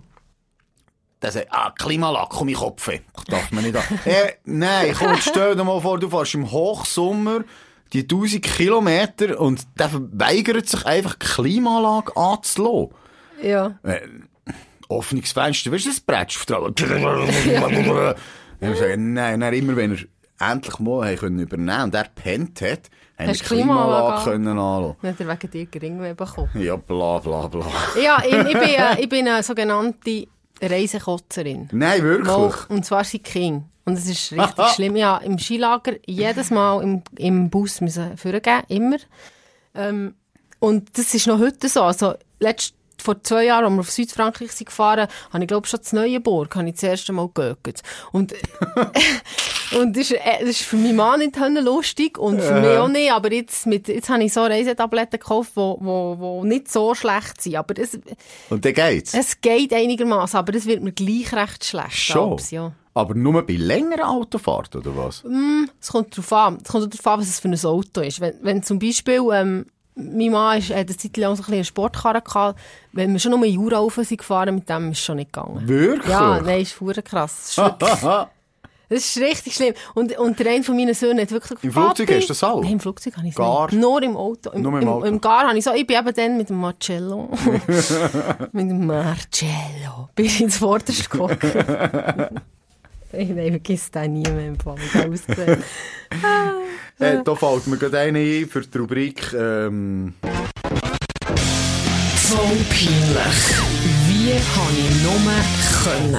der 1.24 1.32
sagt, 1.32 1.48
ah, 1.52 1.72
Klimaanlage, 1.72 2.28
komm 2.30 2.50
ich 2.50 2.58
Kopf. 2.58 2.90
Darf 3.28 3.52
man 3.52 3.64
nicht 3.64 3.76
an. 3.76 3.84
äh, 4.06 4.34
nein, 4.44 4.94
komm, 4.98 5.16
stell 5.20 5.56
dir 5.56 5.64
mal 5.64 5.80
vor, 5.80 5.98
du 5.98 6.10
fährst 6.10 6.36
im 6.36 6.52
Hochsommer 6.52 7.46
die 7.94 8.02
1000 8.02 8.44
Kilometer 8.44 9.40
und 9.40 9.66
der 9.80 9.90
weigert 9.94 10.68
sich 10.68 10.86
einfach, 10.86 11.16
die 11.16 11.26
Klimaanlage 11.26 12.16
anzulassen. 12.18 12.90
Ja. 13.42 13.80
Äh, 13.84 14.02
offenes 14.94 15.32
Fenster, 15.32 15.72
weißt 15.72 15.86
du, 15.86 15.90
das 15.90 16.00
Brett 16.00 16.34
vertrauen. 16.34 16.74
Ich 18.62 18.80
sage, 18.80 18.98
nein, 18.98 19.40
nein, 19.40 19.54
immer 19.54 19.76
wenn 19.76 19.92
er 19.92 20.52
endlich 20.52 20.80
mal 20.80 21.06
haben 21.06 21.18
können 21.18 21.40
übernehmen 21.40 21.84
und 21.84 21.96
er 21.96 22.06
pennt 22.06 22.62
hat, 22.62 22.90
haben 23.18 23.28
wir 23.28 23.34
die 23.34 23.40
Klimaanlage 23.40 24.24
können 24.24 24.48
anschauen. 24.48 24.96
Nicht 25.02 25.20
er 25.20 25.28
wegen 25.28 25.52
dir 25.52 25.66
gering 25.66 26.16
bekommen. 26.16 26.50
Ja, 26.56 26.76
bla, 26.78 27.20
bla, 27.20 27.48
bla. 27.48 27.66
Ja, 28.02 28.24
ich, 28.26 28.34
ich, 28.34 28.54
bin, 28.54 28.56
äh, 28.56 29.02
ich 29.02 29.10
bin 29.10 29.28
eine 29.28 29.44
sogenannte 29.44 30.28
Reisekotzerin. 30.62 31.70
Nein, 31.72 32.02
wirklich? 32.04 32.28
Mal, 32.28 32.54
und 32.70 32.86
zwar 32.86 33.04
sind 33.04 33.24
King. 33.24 33.66
Und 33.86 33.98
es 33.98 34.08
ist 34.08 34.32
richtig 34.32 34.68
schlimm. 34.76 34.96
Ja, 34.96 35.18
im 35.18 35.38
Skilager 35.38 35.96
jedes 36.06 36.52
Mal 36.52 36.82
im, 36.84 37.04
im 37.18 37.50
Bus 37.50 37.82
müssen 37.82 38.18
vorgeben, 38.18 38.64
immer. 38.70 38.98
Ähm, 39.76 40.16
und 40.60 40.98
das 40.98 41.14
ist 41.14 41.28
noch 41.28 41.40
heute 41.40 41.68
so. 41.68 41.84
Also, 41.84 42.14
letzt, 42.40 42.76
vor 43.04 43.22
zwei 43.22 43.46
Jahren, 43.46 43.66
als 43.66 43.74
wir 43.74 43.80
auf 43.82 43.92
Südfrankreich 43.92 44.52
sind 44.52 44.68
gefahren, 44.68 45.08
habe 45.32 45.44
ich, 45.44 45.48
glaube 45.48 45.68
schon 45.68 45.82
zu 45.84 45.96
Neuenburg, 45.96 46.56
habe 46.56 46.68
ich 46.68 46.76
das 46.76 46.84
erste 46.84 47.14
Mal 47.14 47.30
geguckt. 47.34 47.82
Und, 48.12 48.34
und 49.80 49.98
das 49.98 50.10
ist, 50.10 50.14
äh, 50.14 50.40
das 50.40 50.50
ist 50.50 50.62
für 50.62 50.78
meinen 50.78 50.96
Mann 50.96 51.20
nicht 51.20 51.38
lustig 51.38 52.18
und 52.18 52.42
für 52.42 52.60
mich 52.60 52.78
auch 52.78 52.88
nicht. 52.88 53.12
Aber 53.12 53.32
jetzt, 53.32 53.66
mit, 53.68 53.88
jetzt 53.88 54.10
habe 54.10 54.24
ich 54.24 54.34
so 54.34 54.42
Reisetabletten 54.42 55.20
gekauft, 55.20 55.52
die 55.52 55.58
wo, 55.58 55.78
wo, 55.82 56.16
wo 56.20 56.44
nicht 56.44 56.72
so 56.72 56.96
schlecht 56.96 57.42
sind. 57.42 57.58
Aber 57.58 57.78
es, 57.78 58.00
Und 58.50 58.64
dann 58.64 58.74
geht's. 58.74 59.14
es 59.14 59.40
geht 59.42 59.74
einigermaßen, 59.74 60.40
aber 60.40 60.56
es 60.56 60.66
wird 60.66 60.82
mir 60.82 60.94
gleich 60.94 61.34
recht 61.34 61.66
schlecht. 61.66 61.94
Schon. 61.94 62.32
abends, 62.32 62.52
ja. 62.52 62.72
Aber 62.96 63.16
nur 63.16 63.42
bei 63.42 63.54
längeren 63.54 64.04
Autofahrten, 64.04 64.82
oder 64.82 64.96
was? 64.96 65.24
Es 65.82 65.92
kommt 65.92 66.16
darauf 66.16 66.32
an. 66.34 66.58
Es 66.64 66.72
kommt 66.72 66.94
darauf 66.94 67.08
an, 67.08 67.20
was 67.22 67.28
es 67.28 67.40
für 67.40 67.48
ein 67.50 67.66
Auto 67.66 68.02
ist. 68.02 68.22
Wenn, 68.22 68.36
wenn 68.42 68.62
zum 68.62 68.78
Beispiel, 68.78 69.22
ähm, 69.34 69.66
mein 69.96 70.32
Mann 70.32 70.58
ist, 70.58 70.70
hat 70.70 70.78
eine 70.78 70.98
Zeit 70.98 71.18
lang 71.18 71.36
so 71.36 71.42
ein 71.42 71.46
bisschen 71.46 71.54
eine 71.54 71.66
Sportkarre 71.66 72.22
gehabt. 72.22 72.60
Wenn 72.92 73.14
wir 73.14 73.20
schon 73.20 73.32
nur 73.32 73.46
Jura 73.46 73.78
rauf 73.78 73.96
sind 73.96 74.18
gefahren, 74.18 74.56
mit 74.56 74.70
dem 74.70 74.92
ist 74.92 75.00
es 75.00 75.06
schon 75.06 75.18
nicht 75.18 75.32
gegangen. 75.32 75.68
Wirklich? 75.68 76.12
Ja, 76.12 76.42
nein, 76.42 76.62
ist 76.62 76.74
verdammt 76.74 77.06
krass. 77.06 77.56
Das 77.56 78.02
ist, 78.90 79.18
richtig 79.22 79.54
schlimm. 79.54 79.74
Und, 79.94 80.18
und 80.18 80.40
der 80.40 80.52
eine 80.52 80.64
von 80.64 80.76
meinen 80.76 80.94
Söhnen 80.94 81.20
hat 81.20 81.32
wirklich 81.32 81.64
Im 81.64 81.72
Flugzeug 81.72 82.12
hast 82.12 82.24
du 82.24 82.28
das 82.30 82.44
auch? 82.44 82.62
Nein, 82.62 82.74
im 82.74 82.80
Flugzeug 82.80 83.18
habe 83.18 83.28
ich 83.28 83.34
es 83.34 83.38
Gar? 83.38 83.68
nicht. 83.68 83.80
Nur 83.80 84.02
im 84.02 84.18
Auto. 84.18 84.50
Im, 84.52 84.62
Nur 84.64 84.82
im 84.82 84.88
Auto. 84.88 85.06
Im, 85.06 85.22
Gar 85.22 85.48
habe 85.48 85.58
ich 85.58 85.64
so, 85.64 85.74
ich 85.74 85.86
bin 85.86 85.98
eben 85.98 86.14
dann 86.14 86.38
mit 86.38 86.50
dem 86.50 86.60
Marcello. 86.60 87.30
mit 88.52 88.70
dem 88.70 88.86
Marcello. 88.88 90.10
Bin 90.16 90.26
ich 90.26 90.42
ins 90.42 90.58
Vorderste 90.58 91.10
gekommen. 91.10 91.38
Nein, 93.14 93.52
vergiss 93.52 93.92
den 93.92 94.14
nie 94.14 94.24
mehr 94.24 94.48
im 94.48 94.60
Fall, 94.60 94.76
Äh, 97.00 97.24
da 97.24 97.36
fällt 97.36 97.68
mir 97.68 97.78
gerade 97.78 98.00
eine 98.00 98.20
ein 98.20 98.48
für 98.48 98.62
die 98.62 98.78
Rubrik, 98.78 99.34
ähm, 99.34 100.14
Voll 102.16 102.58
peinlich. 102.70 103.40
Wie 104.08 104.34
habe 104.34 104.74
ich 104.78 105.04
nur 105.04 105.20
können? 105.84 106.18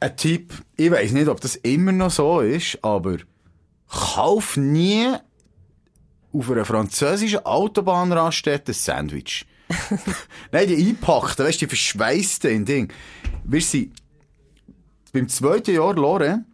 ein 0.00 0.16
Tipp. 0.16 0.52
Ich 0.76 0.90
weiss 0.90 1.12
nicht, 1.12 1.28
ob 1.28 1.40
das 1.40 1.56
immer 1.56 1.92
noch 1.92 2.10
so 2.10 2.40
ist, 2.40 2.78
aber 2.82 3.18
kauf 3.88 4.56
nie 4.56 5.12
auf 6.32 6.50
einer 6.50 6.64
französischen 6.64 7.44
Autobahnraststätte 7.44 8.72
ein 8.72 8.74
Sandwich. 8.74 9.46
Nein, 10.52 10.68
die 10.68 10.88
einpackten, 10.88 11.44
weißt 11.46 11.62
du, 11.62 11.66
die 11.66 11.70
verschweißten 11.70 12.50
in 12.50 12.64
Ding. 12.64 12.92
Weißt 13.44 13.74
du, 13.74 13.86
beim 15.12 15.28
zweiten 15.28 15.74
Jahr 15.74 15.94
Lore 15.94 16.44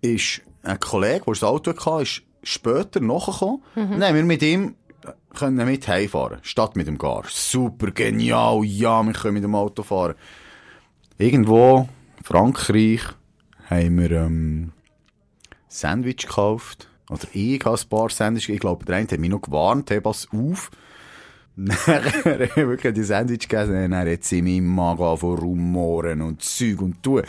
ist 0.00 0.42
ein 0.62 0.78
Kollege, 0.80 1.24
der 1.24 1.34
das 1.34 1.42
Auto 1.42 1.72
hatte, 1.74 2.02
ist 2.02 2.22
später 2.42 3.00
nachgekommen. 3.00 3.62
Mhm. 3.74 4.02
Haben 4.02 4.14
wir 4.14 4.24
mit 4.24 4.42
ihm 4.42 4.74
können 5.34 5.64
mit 5.66 5.86
heimfahren, 5.86 6.40
statt 6.42 6.76
mit 6.76 6.86
dem 6.86 6.98
Gar. 6.98 7.24
Super, 7.28 7.90
genial, 7.90 8.64
ja, 8.64 9.02
wir 9.02 9.12
können 9.12 9.34
mit 9.34 9.44
dem 9.44 9.54
Auto 9.54 9.82
fahren. 9.82 10.14
Irgendwo, 11.18 11.88
Frankreich, 12.22 13.02
haben 13.68 13.98
wir 13.98 14.10
ähm, 14.10 14.72
Sandwich 15.68 16.26
gekauft. 16.26 16.88
Oder 17.08 17.26
ich 17.32 17.64
habe 17.64 17.78
ein 17.78 17.88
paar 17.88 18.10
Sandwich, 18.10 18.48
ich 18.48 18.60
glaube, 18.60 18.84
der 18.84 18.96
eine 18.96 19.08
hat 19.08 19.18
mich 19.18 19.30
noch 19.30 19.42
gewarnt, 19.42 19.90
hey, 19.90 20.00
pass 20.00 20.28
auf. 20.32 20.70
Nachher 21.56 22.02
haben 22.24 22.50
wir 22.54 22.68
wirklich 22.68 22.94
die 22.94 23.02
Sandwich 23.02 23.48
gegessen, 23.48 23.90
dann 23.90 23.94
hat 23.94 24.24
sie 24.24 24.38
in 24.38 24.64
Magen 24.64 25.02
angefangen 25.02 25.36
zu 25.38 25.42
rumoren 25.42 26.22
und 26.22 26.42
Zeug 26.42 26.80
und 26.80 27.02
tun. 27.02 27.22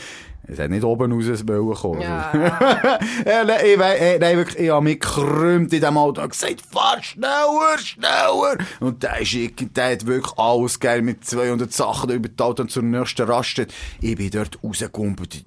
Es 0.52 0.60
hat 0.60 0.70
nicht 0.70 0.84
oben 0.84 1.14
raus 1.14 1.48
wollen. 1.48 2.02
Ja. 2.02 2.32
Ja, 3.26 3.44
nein, 3.46 3.60
ich, 3.64 3.80
äh, 3.80 4.20
nein, 4.20 4.38
wirklich, 4.38 4.60
ich 4.66 4.70
habe 4.70 4.84
mich 4.84 5.00
gekrümmt 5.00 5.72
in 5.72 5.80
diesem 5.80 5.98
Auto 5.98 6.22
und 6.22 6.30
gesagt, 6.30 6.62
fahr 6.70 7.02
schneller, 7.02 7.78
schneller. 7.78 8.58
Und 8.82 9.02
der, 9.02 9.22
ist, 9.22 9.34
der 9.78 9.92
hat 9.94 10.06
wirklich 10.06 10.38
alles 10.38 10.80
geil 10.80 11.02
mit 11.04 11.24
200 11.24 11.72
Sachen 11.72 12.10
über 12.10 12.28
die 12.28 12.44
Auto 12.44 12.64
und 12.64 12.70
zur 12.72 12.84
nächsten 12.84 13.22
Raststätte. 13.30 13.74
Ich 14.02 14.18
bin 14.18 14.30
dort 14.30 14.60
rausgekumpelt, 14.62 15.34
die, 15.36 15.46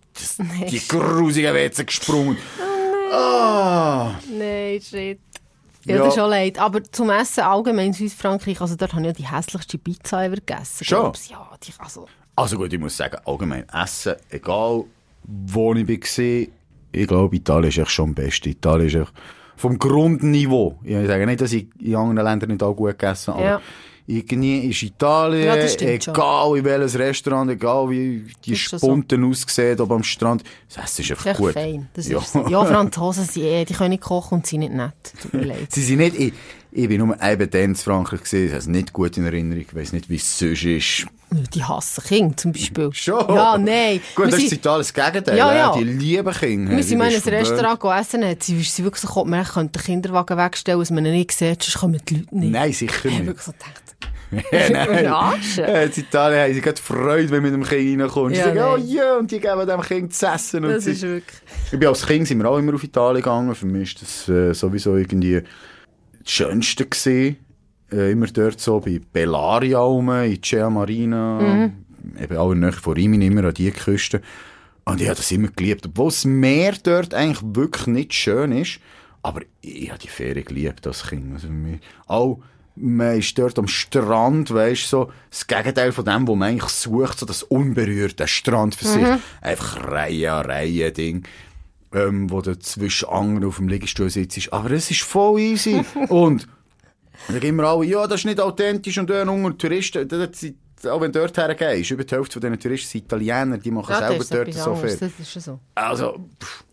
die 0.71 0.89
grusigen 0.89 1.53
Wetze 1.53 1.85
gesprungen. 1.85 2.39
Ah. 3.13 4.13
Nein, 4.31 4.81
shit. 4.81 5.19
Ja, 5.85 5.97
Ja. 5.97 5.99
das 5.99 6.09
ist 6.09 6.15
schon 6.21 6.31
leid. 6.31 6.59
Aber 6.59 6.83
zum 6.83 7.11
Essen 7.11 7.41
allgemein 7.43 7.89
in 7.89 7.93
Südfrankreich, 7.93 8.59
also 8.61 8.75
dort 8.75 8.93
habe 8.95 9.03
ich 9.03 9.07
ja 9.09 9.13
die 9.13 9.29
hässlichste 9.31 9.77
Pizza 9.77 10.25
ever 10.25 10.37
gegessen. 10.37 10.85
Schon? 10.85 11.13
Ja, 11.29 11.51
die, 11.63 11.73
also, 11.79 12.09
Also 12.37 12.57
gut, 12.57 12.73
ich 12.73 12.81
muss 12.81 12.97
sagen, 12.97 13.17
allgemein 13.25 13.65
Essen, 13.69 14.15
egal 14.31 14.85
wo 15.25 15.75
ich 15.75 15.89
war, 15.89 16.47
ich 16.93 17.09
glaube, 17.09 17.37
Italien 17.37 17.69
ist 17.71 17.79
echt 17.79 17.91
schon 17.91 18.11
am 18.11 18.15
besten. 18.15 18.49
Italien 18.51 18.87
ist 18.89 18.95
echt 18.95 19.13
vom 19.57 19.79
Grundniveau. 19.79 20.79
Ich 20.83 20.95
sage 21.07 21.27
nicht, 21.27 21.41
dass 21.41 21.53
ich 21.53 21.69
in 21.81 21.95
anderen 21.97 22.27
Ländern 22.29 22.51
nicht 22.51 22.63
auch 22.63 22.75
gut 22.75 22.91
gegessen 22.99 23.35
habe, 23.35 23.45
Ja. 23.45 23.55
aber 23.57 23.63
irgendwie 24.07 24.59
ist 24.69 24.83
Italien, 24.83 25.47
Ja, 25.47 25.67
stimmt 25.69 26.05
schon. 26.05 26.15
egal 26.15 26.57
in 26.59 26.65
welches 26.65 26.99
Restaurant, 26.99 27.51
egal 27.51 27.89
wie 27.89 28.27
die 28.45 28.55
schon 28.57 28.79
so. 28.79 28.87
Spunten 28.87 29.25
aussehen, 29.25 29.81
ob 29.81 29.93
am 29.93 30.03
Strand, 30.03 30.43
das 30.69 30.85
Essen 30.85 31.03
ist 31.03 31.11
einfach 31.13 31.25
ist 31.25 31.31
echt 31.31 31.39
gut. 31.39 31.53
fein. 31.53 31.89
Das 31.95 32.09
Ja. 32.09 32.19
ist 32.19 32.35
ja, 32.51 32.65
Franzosen 32.65 33.25
sind 33.25 33.45
eh, 33.45 33.65
die 33.65 33.73
können 33.75 33.91
nicht 33.91 34.03
kochen 34.03 34.35
und 34.39 34.47
sind 34.47 34.61
nicht 34.61 34.75
nett. 34.75 34.93
Tut 35.23 35.33
mir 35.35 35.45
leid. 35.47 35.67
Sie 35.73 35.83
sind 35.83 35.99
nicht, 35.99 36.35
ich, 36.75 36.83
ich 36.83 36.89
bin 36.89 36.99
nur 37.07 37.17
eben 37.23 37.51
dann 37.51 37.61
in 37.63 37.75
Frankreich 37.75 38.23
gesehen, 38.23 38.51
das 38.51 38.65
ist 38.65 38.69
nicht 38.69 38.93
gut 38.93 39.17
in 39.17 39.25
Erinnerung, 39.25 39.63
ich 39.63 39.75
weiss 39.75 39.93
nicht, 39.93 40.09
wie 40.11 40.17
es 40.17 40.39
sonst 40.39 40.65
ist. 40.65 41.07
Die 41.53 41.65
hassen 41.65 42.05
Kinder 42.05 42.37
zum 42.37 42.53
Beispiel. 42.53 42.91
Schon? 42.93 43.27
Ja, 43.35 43.59
nein. 43.59 44.01
Gut, 44.15 44.27
Wir 44.27 44.31
das 44.33 44.41
ist 44.41 44.51
sind- 44.51 44.53
in 44.53 44.59
Italien 44.59 44.81
das 44.81 44.95
Gegenteil. 44.95 45.37
Ja, 45.37 45.49
Ja, 45.53 45.57
ja. 45.57 45.77
Die 45.77 45.85
lieben 45.85 46.33
Kinder. 46.33 46.77
Wir 46.77 46.83
sind 46.85 46.99
mal 46.99 47.11
in 47.11 47.21
ein. 47.23 47.29
Restaurant 47.29 47.81
gegessen, 47.81 48.37
sie, 48.41 48.63
sie 48.63 48.85
wirklich 48.85 49.01
so 49.11 49.25
man 49.25 49.45
könnte 49.45 49.79
den 49.79 49.85
Kinderwagen 49.85 50.37
wegstellen, 50.39 50.79
dass 50.79 50.91
man 50.91 51.05
ihn 51.07 51.13
nicht 51.13 51.33
sieht, 51.33 51.63
sonst 51.63 51.79
kommen 51.81 52.01
die 52.09 52.17
Leute 52.17 52.37
nicht. 52.39 52.53
Nein, 52.53 52.73
sicher 52.73 52.95
Ich 53.09 53.15
habe 53.15 53.25
nicht. 53.25 53.27
wirklich 53.27 53.47
so 53.47 53.53
gedacht, 53.53 53.81
Ja, 54.53 55.35
nein. 55.37 55.91
In 55.93 56.03
Italien 56.03 56.41
haben 56.43 56.55
sie 56.55 56.61
gerade 56.61 56.83
Freude, 56.83 57.31
wenn 57.31 57.43
du 57.45 57.51
mit 57.51 57.55
dem 57.55 57.65
Kind 57.65 58.01
reinkommst. 58.01 58.37
Ja, 58.37 58.45
sie 58.53 58.59
sagen, 58.59 58.73
oh 58.75 58.77
ja, 58.85 59.17
und 59.17 59.31
die 59.31 59.39
geben 59.41 59.67
dem 59.67 59.81
Kind 59.81 60.15
zu 60.15 60.27
essen. 60.27 60.65
Und 60.65 60.73
das 60.73 60.87
ist 60.87 61.03
wirklich... 61.03 61.39
ich 61.73 61.79
bin 61.79 61.89
als 61.89 62.07
Kind 62.07 62.27
sind 62.29 62.39
wir 62.39 62.49
auch 62.49 62.59
immer 62.59 62.75
auf 62.75 62.83
Italien 62.85 63.23
gegangen. 63.23 63.55
Für 63.55 63.67
mich 63.67 63.95
ist 63.95 64.03
das 64.03 64.29
äh, 64.29 64.53
sowieso 64.53 64.97
irgendwie 64.97 65.41
das 66.25 66.33
Schönste 66.33 66.87
gewesen. 66.87 67.37
Äh, 67.93 68.13
immer 68.13 68.27
dort 68.27 68.61
so 68.61 68.81
bei 68.81 69.01
Bellaria 69.13 69.79
rum, 69.79 70.11
in 70.11 70.43
Cea 70.43 70.69
Marina, 70.71 71.41
Mhm. 71.41 71.73
eben 72.21 72.37
auch 72.37 72.53
in 72.53 72.61
der 72.61 72.71
Nähe 72.71 72.81
von 72.81 72.95
Rimini, 72.95 73.27
immer 73.27 73.45
an 73.45 73.55
die 73.55 73.71
Küste. 73.71 74.21
Und 74.85 75.01
ich 75.01 75.07
habe 75.09 75.17
das 75.17 75.31
immer 75.33 75.49
geliebt. 75.49 75.87
Obwohl 75.87 76.09
das 76.09 76.25
Meer 76.25 76.75
dort 76.83 77.15
eigentlich 77.15 77.41
wirklich 77.43 77.87
nicht 77.87 78.15
schön 78.15 78.53
ist. 78.53 78.81
Aber 79.23 79.41
ich 79.63 79.89
habe 79.89 79.99
die 79.99 80.09
Ferien 80.09 80.45
geliebt 80.45 80.87
als 80.87 81.07
Kind. 81.09 81.33
Also 81.35 81.49
mich, 81.49 81.81
auch, 82.07 82.41
man 82.77 83.19
ist 83.19 83.39
dort 83.39 83.59
am 83.59 83.69
Strand, 83.69 84.53
weisst 84.53 84.89
so, 84.91 85.11
das 85.31 85.47
Gegenteil 85.47 85.93
von 85.93 86.05
dem, 86.05 86.29
wo 86.29 86.35
man 86.35 86.51
eigentlich 86.51 86.71
sucht, 86.71 87.19
so 87.21 87.25
das 87.25 87.43
unberührte 87.43 88.27
Strand 88.29 88.75
für 88.75 88.87
sich. 88.87 89.07
Einfach 89.41 89.83
Reihe 89.91 90.31
Reihe 90.47 90.93
Ding. 90.93 91.23
Ähm, 91.95 92.31
wo 92.31 92.41
du 92.41 92.59
zwischen 92.59 93.09
anderen 93.09 93.45
auf 93.45 93.57
dem 93.57 93.69
Liegestuhl 93.69 94.11
sitzt. 94.11 94.53
Aber 94.53 94.71
es 94.73 94.91
ist 94.91 95.03
voll 95.03 95.41
easy. 95.41 95.85
und, 96.09 96.49
dann 97.29 97.35
sagen 97.35 97.47
immer 97.47 97.65
alle, 97.65 97.87
ja, 97.87 98.07
das 98.07 98.21
ist 98.21 98.27
nicht 98.27 98.41
authentisch 98.41 98.99
und 98.99 99.09
dann 99.09 99.29
unter 99.29 99.57
Touristen, 99.57 100.07
das, 100.09 100.31
das, 100.31 100.91
auch 100.91 101.01
wenn 101.01 101.13
du 101.13 101.21
dort 101.21 101.37
hergehst, 101.37 101.91
über 101.91 102.05
die 102.05 102.15
Hälfte 102.15 102.35
von 102.35 102.43
diesen 102.43 102.61
Touristen 102.61 102.89
sind 102.89 103.05
Italiener, 103.05 103.59
die 103.59 103.71
machen 103.71 103.93
Ja, 103.93 104.09
selber 104.09 104.25
dort 104.29 104.55
so 104.55 104.75
viel. 104.75 104.97
das 104.97 105.03
ist 105.03 105.45
so. 105.45 105.61
Also, 105.75 106.19
pff, 106.43 106.65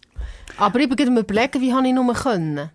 Aber 0.57 0.79
ich 0.79 0.89
bin 0.89 1.07
am 1.07 1.17
überlegen, 1.17 1.61
wie 1.61 1.73
habe 1.73 1.87
ich 1.87 1.93
nur 1.93 2.13
können. 2.13 2.71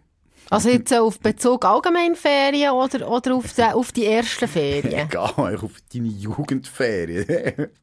Also 0.48 0.68
jetzt 0.68 0.90
so 0.90 1.06
auf 1.06 1.18
Bezug 1.18 1.64
allgemein 1.64 2.14
Ferien 2.14 2.70
oder, 2.70 3.10
oder 3.10 3.34
auf, 3.34 3.52
die, 3.52 3.62
auf 3.62 3.90
die 3.92 4.06
ersten 4.06 4.46
Ferien? 4.48 5.08
egal, 5.08 5.58
auf 5.60 5.72
deine 5.92 6.08
Jugendferien. 6.08 7.68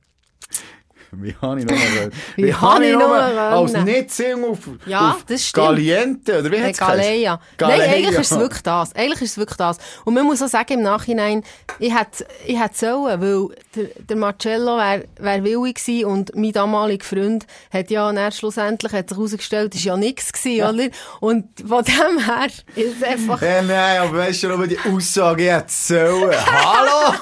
Wie 1.21 1.35
habe 1.41 1.59
ich 1.59 1.65
noch 1.65 1.75
mal 1.75 2.11
Wie 2.35 2.53
habe 2.53 2.85
ich 2.85 2.93
noch 2.93 3.07
mal 3.09 3.37
als 3.37 4.15
singen 4.15 4.45
auf, 4.45 4.59
Ja, 4.85 5.11
auf 5.11 5.25
das 5.25 5.45
stimmt. 5.47 5.65
Caliente, 5.65 6.39
oder 6.39 6.51
wie 6.51 6.57
Hey, 6.57 6.67
hat's 6.69 6.79
geheißen? 6.79 6.97
Galeia. 7.03 7.39
Galeia. 7.57 7.77
Nein, 7.77 7.89
eigentlich 7.93 8.19
ist 8.19 8.31
es 8.31 8.39
wirklich 8.39 8.61
das. 8.63 8.95
Eigentlich 8.95 9.21
ist 9.21 9.31
es 9.31 9.37
wirklich 9.37 9.57
das. 9.57 9.77
Und 10.05 10.13
man 10.13 10.25
muss 10.25 10.41
auch 10.41 10.47
sagen, 10.47 10.73
im 10.73 10.81
Nachhinein, 10.81 11.43
ich 11.79 11.93
hätte, 11.97 12.25
ich 12.45 12.59
hätte 12.59 12.75
sollen, 12.75 13.21
weil 13.21 13.55
der, 13.75 13.83
der 14.07 14.15
Marcello 14.17 14.77
wäre 14.77 15.05
wär 15.19 15.43
willig 15.43 15.75
gewesen 15.75 16.05
und 16.05 16.35
mein 16.35 16.51
damaliger 16.51 17.05
Freund 17.05 17.45
hat 17.71 17.89
ja 17.91 18.11
dann 18.11 18.31
schlussendlich, 18.31 18.91
hat 18.93 19.09
sich 19.09 19.17
herausgestellt, 19.17 19.75
ist 19.75 19.83
ja 19.83 19.97
nichts 19.97 20.31
gewesen, 20.33 20.63
oder? 20.75 20.89
Und 21.19 21.45
von 21.67 21.83
dem 21.83 22.19
her 22.25 22.47
ist 22.75 22.97
es 23.01 23.03
einfach, 23.03 23.41
Ja, 23.41 23.61
nein, 23.61 23.99
aber 24.01 24.17
weißt 24.19 24.43
du, 24.43 24.53
aber 24.53 24.67
die 24.67 24.79
Aussage, 24.79 25.43
ich 25.45 25.51
hätte 25.51 25.65
sollen. 25.71 26.35
Hallo? 26.45 27.15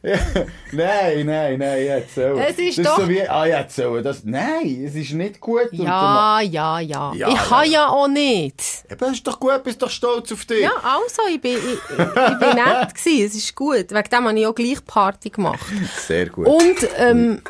nein, 0.72 1.26
nein, 1.26 1.58
nein, 1.58 1.82
jetzt 1.84 2.14
so. 2.14 2.20
Es 2.38 2.58
ist 2.58 2.78
das 2.78 2.86
doch- 2.86 2.98
Ist 2.98 3.04
so 3.04 3.08
wie, 3.08 3.28
ah, 3.28 3.46
jetzt 3.46 3.76
so. 3.76 4.00
Das, 4.00 4.22
nein, 4.24 4.84
es 4.86 4.94
ist 4.94 5.12
nicht 5.12 5.40
gut. 5.40 5.72
Und 5.72 5.78
Ja, 5.82 6.40
ja, 6.40 6.78
ja. 6.80 7.12
Ja, 7.14 7.28
ich 7.28 7.34
ja. 7.34 7.42
kann 7.42 7.70
ja 7.70 7.88
auch 7.88 8.08
nicht. 8.08 8.62
Eben, 8.90 9.12
ist 9.12 9.26
doch 9.26 9.40
gut, 9.40 9.62
bist 9.64 9.82
doch 9.82 9.90
stolz 9.90 10.30
auf 10.32 10.44
dich. 10.44 10.60
Ja, 10.62 10.70
also, 10.82 11.22
ich 11.32 11.40
bin, 11.40 11.56
ich, 11.56 11.62
ich, 11.64 11.98
ich 11.98 12.38
bin 12.38 12.54
nett 12.64 12.94
gewesen. 12.94 13.26
Es 13.26 13.34
ist 13.34 13.54
gut. 13.56 13.90
Wegen 13.90 14.10
dem 14.10 14.24
habe 14.28 14.38
ich 14.38 14.46
auch 14.46 14.54
gleich 14.54 14.84
Party 14.84 15.30
gemacht. 15.30 15.66
Sehr 16.06 16.26
gut. 16.26 16.46
Und, 16.46 16.76
ähm, 16.98 17.42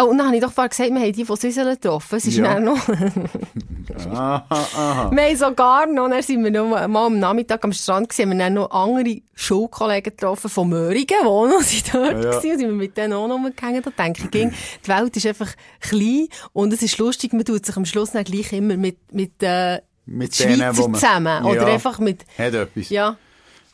oh, 0.00 0.06
und 0.10 0.18
dann 0.18 0.26
habe 0.28 0.36
ich 0.36 0.42
doch 0.42 0.52
vorher 0.52 0.68
gesagt, 0.68 0.90
wir 0.92 1.00
haben 1.00 1.12
die 1.12 1.24
von 1.24 1.36
Süsseln 1.36 1.68
getroffen. 1.68 2.16
Es 2.16 2.26
ist 2.26 2.36
Ja. 2.36 2.58
noch, 2.60 2.78
Aha, 4.10 4.44
aha. 4.48 5.10
wir 5.12 5.22
haben 5.22 5.36
sogar 5.36 5.86
noch, 5.86 6.08
dann 6.08 6.22
sind 6.22 6.42
wir 6.44 6.50
noch 6.50 6.86
mal 6.88 7.06
am 7.06 7.18
Nachmittag 7.18 7.64
am 7.64 7.72
Strand 7.72 8.08
gewesen, 8.08 8.30
haben 8.30 8.38
wir 8.38 8.44
dann 8.44 8.54
noch 8.54 8.70
andere 8.70 9.20
Schulkollegen 9.34 10.14
getroffen 10.16 10.50
von 10.50 10.68
Möhringen, 10.68 11.06
die 11.08 11.26
auch 11.26 11.46
noch 11.46 11.62
sind 11.62 11.92
dort 11.94 12.22
Ja. 12.24 12.34
und 12.36 12.42
sind 12.42 12.58
wir 12.60 12.68
mit 12.68 12.96
denen 12.96 13.14
auch 13.14 13.26
noch 13.28 13.36
rumgehängt. 13.36 13.86
Da 13.86 13.90
denke 14.04 14.22
ich, 14.24 14.30
ging, 14.30 14.52
die 14.84 14.88
Welt 14.88 15.16
ist 15.16 15.26
einfach 15.26 15.50
klein 15.80 16.28
und 16.52 16.72
es 16.72 16.82
ist 16.82 16.98
lustig, 16.98 17.32
man 17.32 17.44
tut 17.44 17.64
sich 17.64 17.76
am 17.76 17.84
Schluss 17.84 18.12
dann 18.12 18.24
gleich 18.24 18.52
immer 18.52 18.76
mit, 18.76 18.98
mit, 19.12 19.32
äh, 19.42 19.80
Mit 20.06 20.34
Schweizer 20.36 20.72
denen, 20.72 20.90
man... 20.90 20.94
zusammen. 20.94 21.44
Oder 21.44 21.66
Ja. 21.68 21.74
einfach 21.74 21.98
mit, 21.98 22.24
Hat 22.36 22.54
etwas. 22.54 22.88
ja. 22.90 23.16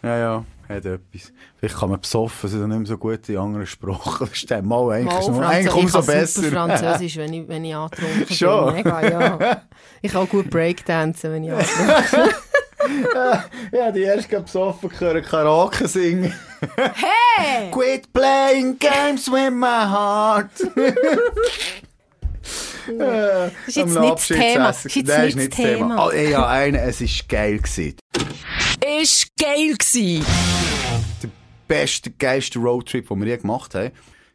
Ja, 0.02 0.18
ja, 0.18 0.44
hat 0.68 0.85
etwas. 0.85 1.33
Vielleicht 1.57 1.79
kann 1.79 1.90
man 1.90 2.00
besoffen, 2.00 2.48
sie 2.50 2.59
dann 2.59 2.68
nicht 2.70 2.79
mehr 2.79 2.87
so 2.87 2.98
gut 2.98 3.29
in 3.29 3.37
anderen 3.38 3.66
Sprachen 3.66 4.27
verstehen. 4.27 4.66
Mal, 4.66 4.90
eigentlich, 4.92 5.12
Mal 5.12 5.18
ist 5.20 5.29
noch- 5.29 5.37
Französisch. 5.37 5.55
eigentlich 5.57 5.66
ich 5.77 5.83
umso 5.83 5.98
kann 5.98 6.07
besser. 6.07 6.42
super 6.42 6.53
Französisch, 6.57 7.16
wenn 7.16 7.33
ich, 7.33 7.48
wenn 7.48 7.64
ich 7.64 7.74
angetrunken 7.74 8.35
Schon? 8.35 8.66
bin. 8.66 8.74
Mega, 8.77 9.03
ja. 9.09 9.62
Ich 10.03 10.12
kann 10.12 10.22
auch 10.22 10.29
gut 10.29 10.50
Breakdancen, 10.50 11.33
wenn 11.33 11.44
ich 11.44 11.53
angetrunken 11.53 12.42
ja, 13.72 13.90
die 13.90 14.03
erst 14.03 14.29
gerade 14.29 14.44
besoffen 14.44 14.90
können 14.90 15.24
Karaoke 15.24 15.88
singen. 15.88 16.35
Hey! 16.77 17.70
Quit 17.70 18.12
playing 18.12 18.79
games 18.79 19.27
with 19.31 19.50
my 19.50 19.87
heart. 19.87 20.50
das 22.98 23.53
ist 23.66 23.77
jetzt 23.77 23.98
nicht 23.98 24.14
das 24.14 24.27
Thema. 24.29 24.66
Das 24.66 24.85
ist 24.85 24.94
jetzt 24.96 25.37
nicht 25.37 25.53
das 25.53 25.57
Thema. 25.57 26.07
Oh, 26.07 26.12
ja, 26.12 26.46
eine, 26.46 26.81
es 26.83 27.00
war 27.00 27.09
geil. 27.29 27.59
Gewesen. 27.59 27.96
Ist 28.85 29.29
geil 29.40 29.75
gsi. 29.79 30.23
Der 31.23 31.31
beste, 31.66 32.11
geilste 32.11 32.59
Roadtrip, 32.59 33.09
den 33.09 33.20
wir 33.20 33.29
je 33.29 33.37
gemacht 33.38 33.75
haben, 33.75 33.92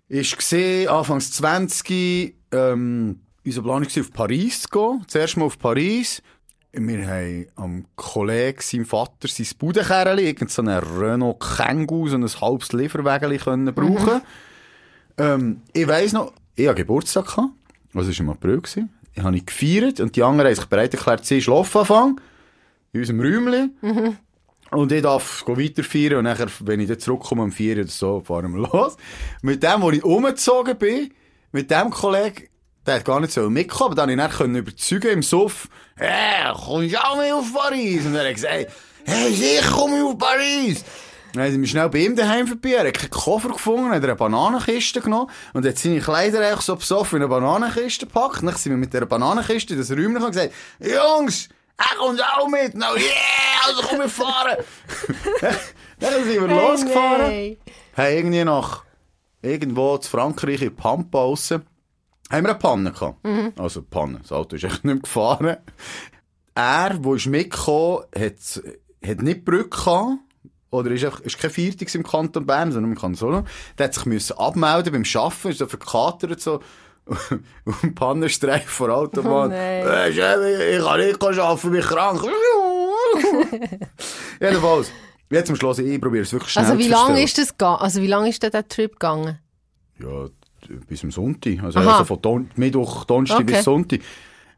ist 0.07 0.35
gesehen, 0.35 0.87
Anfangs 0.87 1.31
20, 1.33 2.35
ähm, 2.51 3.19
unser 3.45 3.61
Plan 3.61 3.85
war, 3.85 4.01
auf 4.01 4.11
Paris 4.11 4.63
zu 4.63 4.69
gehen. 4.69 5.05
Zuerst 5.05 5.37
mal 5.37 5.45
auf 5.45 5.59
Paris. 5.59 6.23
Wir 6.71 7.07
haben 7.07 7.45
am 7.57 7.85
Kollegen, 7.95 8.59
seinem 8.59 8.85
Vater, 8.85 9.27
sein 9.27 9.45
Budenkerli, 9.59 10.25
irgend 10.25 10.49
so 10.49 10.63
einen 10.63 10.79
Renault 10.79 11.39
Kangoo, 11.39 12.07
so 12.07 12.17
ein 12.17 12.27
halbes 12.27 12.71
Lieferwägeli 12.71 13.37
können 13.37 13.73
brauchen. 13.75 14.21
Ähm, 15.19 15.61
ich 15.73 15.87
weiss 15.87 16.11
noch, 16.13 16.33
ich 16.55 16.67
hatte 16.67 16.81
Geburtstag 16.81 17.27
gehabt. 17.27 17.49
Also, 17.93 18.09
es 18.09 18.17
war 18.17 18.25
im 18.25 18.29
April. 18.31 18.61
gewesen. 18.61 18.89
Ich 19.13 19.21
habe 19.21 19.39
gefeiert 19.41 19.99
und 19.99 20.15
die 20.15 20.23
anderen 20.23 20.47
haben 20.49 20.55
sich 20.55 20.65
bereit 20.65 20.93
erklärt, 20.95 21.23
sie 21.23 21.39
schlafen 21.39 21.81
anfangen. 21.81 22.21
In 22.93 23.01
unserem 23.01 23.19
Räumchen. 23.19 24.17
Und 24.71 24.91
ich 24.91 25.01
darf 25.01 25.43
go 25.45 25.57
weiter 25.57 25.83
feiern 25.83 26.17
und 26.17 26.23
nachher, 26.25 26.47
wenn 26.59 26.79
ich 26.79 26.87
dann 26.87 26.99
zurückkomme 26.99 27.43
um 27.43 27.51
4 27.51 27.77
oder 27.77 27.87
so, 27.87 28.21
fahren 28.21 28.53
wir 28.53 28.67
los. 28.71 28.97
Mit 29.41 29.63
dem, 29.63 29.81
wo 29.81 29.91
ich 29.91 30.03
umgezogen 30.03 30.77
bin, 30.77 31.11
mit 31.51 31.71
dem 31.71 31.89
Kollegen, 31.89 32.47
der 32.85 32.95
hat 32.95 33.05
gar 33.05 33.19
nicht 33.19 33.33
so 33.33 33.49
mitkommen, 33.49 33.97
aber 33.97 34.07
dann 34.07 34.17
konnte 34.17 34.31
ich 34.31 34.37
dann 34.37 34.55
überzeugen 34.55 35.11
im 35.11 35.23
Suff, 35.23 35.67
hey, 35.95 36.53
kommst 36.53 36.93
du 36.93 37.03
auch 37.03 37.17
mit 37.17 37.31
auf 37.31 37.53
Paris? 37.53 38.05
Und 38.05 38.15
er 38.15 38.27
hat 38.27 38.35
gesagt, 38.35 38.53
hey, 39.05 39.33
sicher 39.33 39.71
komme 39.71 39.97
ich 39.97 40.03
auf 40.03 40.17
Paris. 40.17 40.85
Dann 41.33 41.51
sind 41.51 41.61
wir 41.61 41.67
schnell 41.67 41.89
bei 41.89 41.99
ihm 41.99 42.15
daheim 42.15 42.47
vorbei, 42.47 42.71
er 42.71 42.87
hat 42.87 42.95
keinen 42.95 43.11
Koffer 43.11 43.49
gefunden, 43.49 43.91
hat 43.91 44.03
eine 44.03 44.15
Bananenkiste 44.15 45.01
genommen 45.01 45.29
und 45.53 45.65
hat 45.65 45.77
seine 45.77 45.99
Kleider 45.99 46.39
eigentlich 46.39 46.61
so 46.61 46.75
besoffen 46.75 47.17
in 47.17 47.23
eine 47.23 47.29
Bananenkiste 47.29 48.07
gepackt. 48.07 48.41
Dann 48.41 48.55
sind 48.55 48.71
wir 48.71 48.77
mit 48.77 48.93
dieser 48.93 49.05
Bananenkiste 49.05 49.73
in 49.73 49.79
das 49.79 49.91
Räumchen 49.91 50.17
und 50.17 50.31
gesagt, 50.31 50.53
Jungs, 50.79 51.49
er 51.79 51.97
kommt 51.97 52.21
auch 52.21 52.47
mit, 52.47 52.75
no 52.75 52.95
yeah, 52.95 53.65
also 53.65 53.81
komm 53.83 53.99
wir 53.99 54.09
fahren. 54.09 54.57
dann 55.99 56.23
sind 56.25 56.41
wir 56.41 56.47
losgefahren. 56.47 57.25
Hey, 57.25 57.57
Haben 57.95 58.15
irgendwie 58.17 58.43
nach 58.43 58.83
irgendwo 59.41 59.97
zu 59.97 60.09
Frankreich 60.09 60.61
in 60.61 60.75
Pampa 60.75 61.19
aussen, 61.19 61.63
haben 62.29 62.43
wir 62.43 62.49
eine 62.49 62.59
Panne 62.59 62.91
gehabt. 62.91 63.17
Also 63.57 63.81
Panne, 63.81 64.19
das 64.21 64.31
Auto 64.31 64.55
ist 64.55 64.63
echt 64.65 64.83
nicht 64.83 64.93
mehr 64.93 64.95
gefahren. 64.97 65.57
Er, 66.55 66.89
der 66.97 67.13
ist 67.13 67.25
mitgekommen, 67.27 68.03
hat, 68.15 68.61
hat 69.05 69.21
nicht 69.21 69.45
Brücke 69.45 69.69
gehabt. 69.69 70.19
Oder 70.71 70.91
ist, 70.91 71.03
einfach, 71.03 71.21
ist 71.21 71.39
kein 71.39 71.49
Viertix 71.49 71.95
im 71.95 72.03
Kanton 72.03 72.45
Bern, 72.45 72.71
sondern 72.71 72.91
im 72.91 72.97
Kanton 72.97 73.15
Solo. 73.15 73.43
Der 73.77 73.85
hat 73.85 73.95
sich 73.95 74.05
müssen 74.05 74.37
abmelden 74.37 74.93
beim 74.93 75.03
Arbeiten, 75.15 75.47
ist 75.47 75.57
so 75.57 75.65
verkatert 75.65 76.39
so. 76.41 76.59
Dem 77.81 77.95
Pannenstreif 77.95 78.65
vor 78.65 78.89
Autobahn. 78.89 79.47
Oh 79.51 79.53
nein. 79.53 79.85
Äh, 79.85 80.09
ich 80.09 80.83
kann 80.83 80.99
nicht 80.99 81.23
arbeiten, 81.23 81.71
bin 81.71 81.81
krank. 81.81 82.21
Jedenfalls, 84.41 84.91
jetzt 85.29 85.49
am 85.49 85.55
Schluss, 85.55 85.79
ich 85.79 85.99
probiere 86.01 86.23
es 86.23 86.31
wirklich 86.33 86.51
schnell 86.51 86.65
Also 86.65 86.77
wie 86.77 86.85
zu 86.85 86.89
lange 86.91 87.23
ist 87.23 87.37
das? 87.37 87.53
Also 87.59 88.01
wie 88.01 88.07
lange 88.07 88.29
ist 88.29 88.41
denn 88.43 88.51
der 88.51 88.67
Trip 88.67 88.91
gegangen? 88.91 89.39
Ja, 89.99 90.27
bis 90.87 90.99
zum 91.01 91.11
Sonntag. 91.11 91.63
Also, 91.63 91.79
also 91.79 92.05
von 92.05 92.21
Don 92.21 92.51
Mittwoch, 92.55 93.05
Donnerstag 93.05 93.41
Okay. 93.41 93.53
bis 93.53 93.63
Sonntag. 93.63 93.99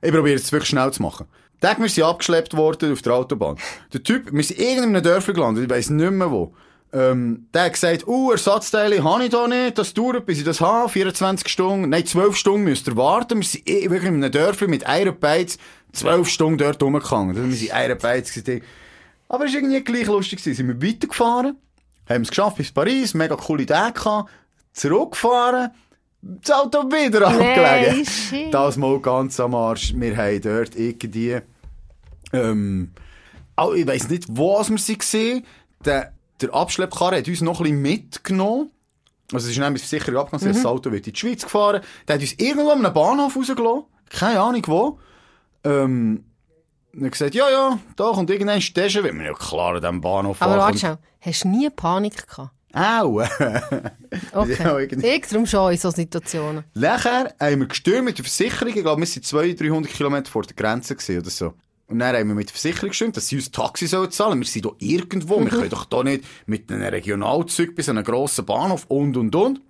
Ich 0.01 0.11
probiere 0.11 0.35
es 0.35 0.51
wirklich 0.51 0.69
schnell 0.69 0.91
zu 0.91 1.01
machen. 1.01 1.27
Tag, 1.59 1.79
wir 1.79 1.89
sind 1.89 2.03
abgeschleppt 2.03 2.57
worden 2.57 2.91
auf 2.91 3.01
der 3.03 3.13
Autobahn. 3.13 3.55
Der 3.93 4.01
Typ, 4.01 4.31
wir 4.33 4.43
sind 4.43 4.59
in 4.59 4.67
irgendeinem 4.67 5.03
Dörfli 5.03 5.33
gelandet, 5.33 5.63
ich 5.65 5.69
weiss 5.69 5.89
nicht 5.91 6.11
mehr 6.11 6.31
wo. 6.31 6.53
Ähm, 6.93 7.47
der 7.53 7.65
hat 7.65 7.73
gesagt, 7.73 8.05
uh, 8.05 8.31
Ersatzteile 8.31 9.01
habe 9.03 9.23
ich 9.23 9.29
da 9.29 9.47
nicht, 9.47 9.77
das 9.77 9.93
dauert, 9.93 10.25
bis 10.25 10.39
ich 10.39 10.43
das 10.43 10.59
habe, 10.59 10.89
24 10.89 11.47
Stunden, 11.47 11.89
nein, 11.89 12.05
12 12.05 12.35
Stunden 12.35 12.65
müsst 12.65 12.87
ihr 12.87 12.97
warten. 12.97 13.39
Wir 13.39 13.47
sind 13.47 13.69
eh 13.69 13.89
wirklich 13.89 14.09
in 14.09 14.15
einem 14.15 14.31
Dörfli 14.31 14.67
mit 14.67 14.85
einer 14.85 15.13
Beiz, 15.13 15.57
12 15.93 16.27
Stunden 16.27 16.57
dort 16.57 16.83
rumgegangen. 16.83 17.35
Wir 17.35 17.55
sind 17.55 17.69
in 17.69 17.71
einer 17.71 17.95
Beiz. 17.95 18.37
Aber 19.29 19.45
es 19.45 19.53
war 19.53 19.61
irgendwie 19.61 19.81
gleich 19.81 20.07
lustig. 20.07 20.41
Sind 20.41 20.67
wir 20.67 20.85
weitergefahren, 20.85 21.55
haben 22.09 22.21
es 22.23 22.29
geschafft 22.29 22.57
bis 22.57 22.71
Paris, 22.73 23.13
mega 23.13 23.37
coole 23.37 23.63
Idee 23.63 23.91
gehabt, 23.93 24.29
zurückgefahren, 24.73 25.71
das 26.21 26.51
Auto 26.51 26.83
wieder 26.91 27.27
abgelegen. 27.27 28.05
shit. 28.05 28.53
Das 28.53 28.75
mal 28.75 28.99
ganz 28.99 29.39
am 29.39 29.55
Arsch. 29.55 29.93
Wir 29.95 30.17
haben 30.17 30.41
dort 30.41 30.75
irgendwie, 30.75 31.39
ähm, 32.33 32.91
auch, 33.55 33.73
ich 33.73 33.87
weiss 33.87 34.09
nicht, 34.09 34.25
wo 34.27 34.59
wir 34.59 34.77
sie 34.77 34.97
gesehen. 34.97 35.45
Der, 35.85 36.13
der 36.41 36.53
Abschleppkarre 36.53 37.17
hat 37.17 37.27
uns 37.27 37.41
noch 37.41 37.59
ein 37.59 37.63
bisschen 37.63 37.81
mitgenommen. 37.81 38.71
Also, 39.33 39.45
es 39.47 39.53
ist 39.53 39.59
nämlich 39.59 39.87
sicher 39.87 40.13
abgegangen, 40.19 40.51
Mhm. 40.51 40.55
das 40.55 40.65
Auto 40.65 40.91
wird 40.91 41.07
in 41.07 41.13
die 41.13 41.19
Schweiz 41.19 41.43
gefahren. 41.43 41.81
Der 42.07 42.15
hat 42.15 42.21
uns 42.21 42.33
irgendwo 42.33 42.69
an 42.71 42.83
einem 42.85 42.93
Bahnhof 42.93 43.35
rausgelassen. 43.37 43.83
Keine 44.09 44.41
Ahnung 44.41 44.63
wo. 44.67 44.99
Ähm, 45.63 46.25
und 46.93 47.01
er 47.01 47.05
hat 47.05 47.11
gesagt, 47.13 47.35
ja, 47.35 47.49
ja, 47.49 47.79
da 47.95 48.11
kommt 48.11 48.29
irgendein 48.29 48.59
Station, 48.61 49.03
weil 49.05 49.13
wir 49.13 49.25
ja 49.27 49.33
klar 49.33 49.75
an 49.75 49.81
diesem 49.81 50.01
Bahnhof 50.01 50.41
Aber 50.41 50.57
warte 50.57 50.77
schnell, 50.79 50.97
hast 51.21 51.43
du 51.45 51.47
nie 51.47 51.69
Panik 51.69 52.27
gehabt? 52.27 52.51
Au! 52.73 53.21
Okay. 54.33 54.57
Ja, 54.63 54.77
irgendwie. 54.79 55.07
ich 55.07 55.27
darum 55.27 55.45
schon 55.45 55.71
in 55.71 55.77
solchen 55.77 55.95
Situationen. 55.97 56.63
Nachher 56.73 57.33
haben 57.39 57.59
wir 57.61 57.67
gestürmt 57.67 58.05
mit 58.05 58.17
der 58.17 58.25
Versicherung. 58.25 58.67
Ich 58.69 58.75
glaube, 58.83 59.01
wir 59.01 59.07
waren 59.07 59.23
200, 59.23 59.59
300 59.61 59.91
Kilometer 59.91 60.29
vor 60.31 60.43
der 60.43 60.55
Grenze 60.55 60.95
gewesen 60.95 61.19
oder 61.21 61.29
so. 61.29 61.53
Und 61.91 61.99
dann 61.99 62.15
haben 62.15 62.27
wir 62.29 62.35
mit 62.35 62.47
der 62.47 62.53
Versicherung 62.53 62.89
gestürmt, 62.89 63.17
dass 63.17 63.27
sie 63.27 63.35
uns 63.35 63.51
Taxi 63.51 63.85
sollen 63.87 64.11
zahlen. 64.11 64.39
Wir 64.39 64.47
sind 64.47 64.65
doch 64.65 64.75
irgendwo. 64.79 65.39
Wir 65.39 65.49
können 65.49 65.69
doch 65.69 65.85
da 65.85 66.03
nicht 66.03 66.23
mit 66.45 66.71
einem 66.71 66.83
Regionalzug 66.83 67.75
bis 67.75 67.89
an 67.89 67.97
einen 67.97 68.05
grossen 68.05 68.45
Bahnhof 68.45 68.85
und, 68.87 69.17
und, 69.17 69.35
und. 69.35 69.61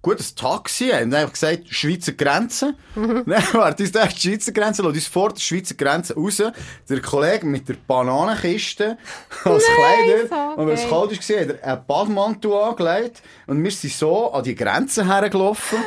Gut, 0.00 0.20
das 0.20 0.34
Taxi, 0.34 0.90
haben 0.90 1.12
einfach 1.12 1.32
gesagt, 1.32 1.64
Schweizer 1.70 2.12
Grenze. 2.12 2.74
Dann 2.94 3.26
warte, 3.26 3.82
uns 3.82 3.92
die 3.92 4.20
Schweizer 4.20 4.52
Grenze, 4.52 4.82
lass 4.82 4.94
uns 4.94 5.06
vor 5.06 5.30
der 5.30 5.40
Schweizer 5.40 5.74
Grenze 5.74 6.14
raus. 6.14 6.42
Der 6.88 7.00
Kollege 7.00 7.46
mit 7.46 7.68
der 7.68 7.76
Bananenkiste 7.86 8.96
als 9.44 9.64
Kleider. 9.64 10.28
so 10.28 10.60
Und 10.60 10.68
weil 10.68 10.74
es 10.74 10.88
kalt 10.88 11.10
war, 11.10 11.40
hat 11.40 11.62
er 11.62 11.64
einen 11.64 11.86
Badmantel 11.86 12.52
angelegt. 12.52 13.22
Und 13.46 13.64
wir 13.64 13.70
sind 13.70 13.92
so 13.92 14.30
an 14.30 14.44
die 14.44 14.54
Grenze 14.54 15.04
hergelaufen. 15.06 15.78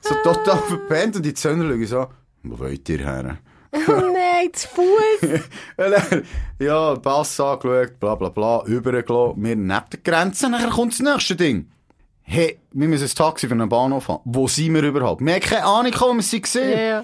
So 0.00 0.14
total 0.22 0.58
verpennt. 0.58 1.16
Und 1.16 1.26
die 1.26 1.34
Zöner 1.34 1.64
schauen 1.64 1.86
so, 1.86 2.06
wo 2.44 2.58
wollt 2.60 2.88
ihr 2.88 2.98
her? 2.98 3.38
Oh 3.72 4.12
nein, 4.12 4.52
zu 4.52 4.68
Fuß. 4.68 5.40
Dann, 5.76 6.22
ja, 6.58 6.94
Pass 6.96 7.38
angeschaut, 7.40 7.98
bla 8.00 8.14
bla 8.14 8.28
bla, 8.28 8.64
übergelassen, 8.66 9.42
wir 9.42 9.56
neben 9.56 9.68
der 9.68 10.00
Grenze, 10.04 10.48
nachher 10.48 10.70
kommt 10.70 10.92
das 10.92 11.00
nächste 11.00 11.36
Ding. 11.36 11.70
Hey, 12.22 12.58
wir 12.72 12.88
müssen 12.88 13.04
ein 13.04 13.14
Taxi 13.14 13.46
für 13.46 13.54
einen 13.54 13.68
Bahnhof 13.68 14.08
haben. 14.08 14.22
Wo 14.24 14.48
sind 14.48 14.74
wir 14.74 14.82
überhaupt? 14.82 15.20
Wir 15.20 15.34
haben 15.34 15.40
keine 15.40 15.64
Ahnung, 15.64 15.92
wo 15.96 16.14
wir 16.14 16.22
sie 16.22 16.40
gesehen. 16.40 16.78
ja. 16.78 17.02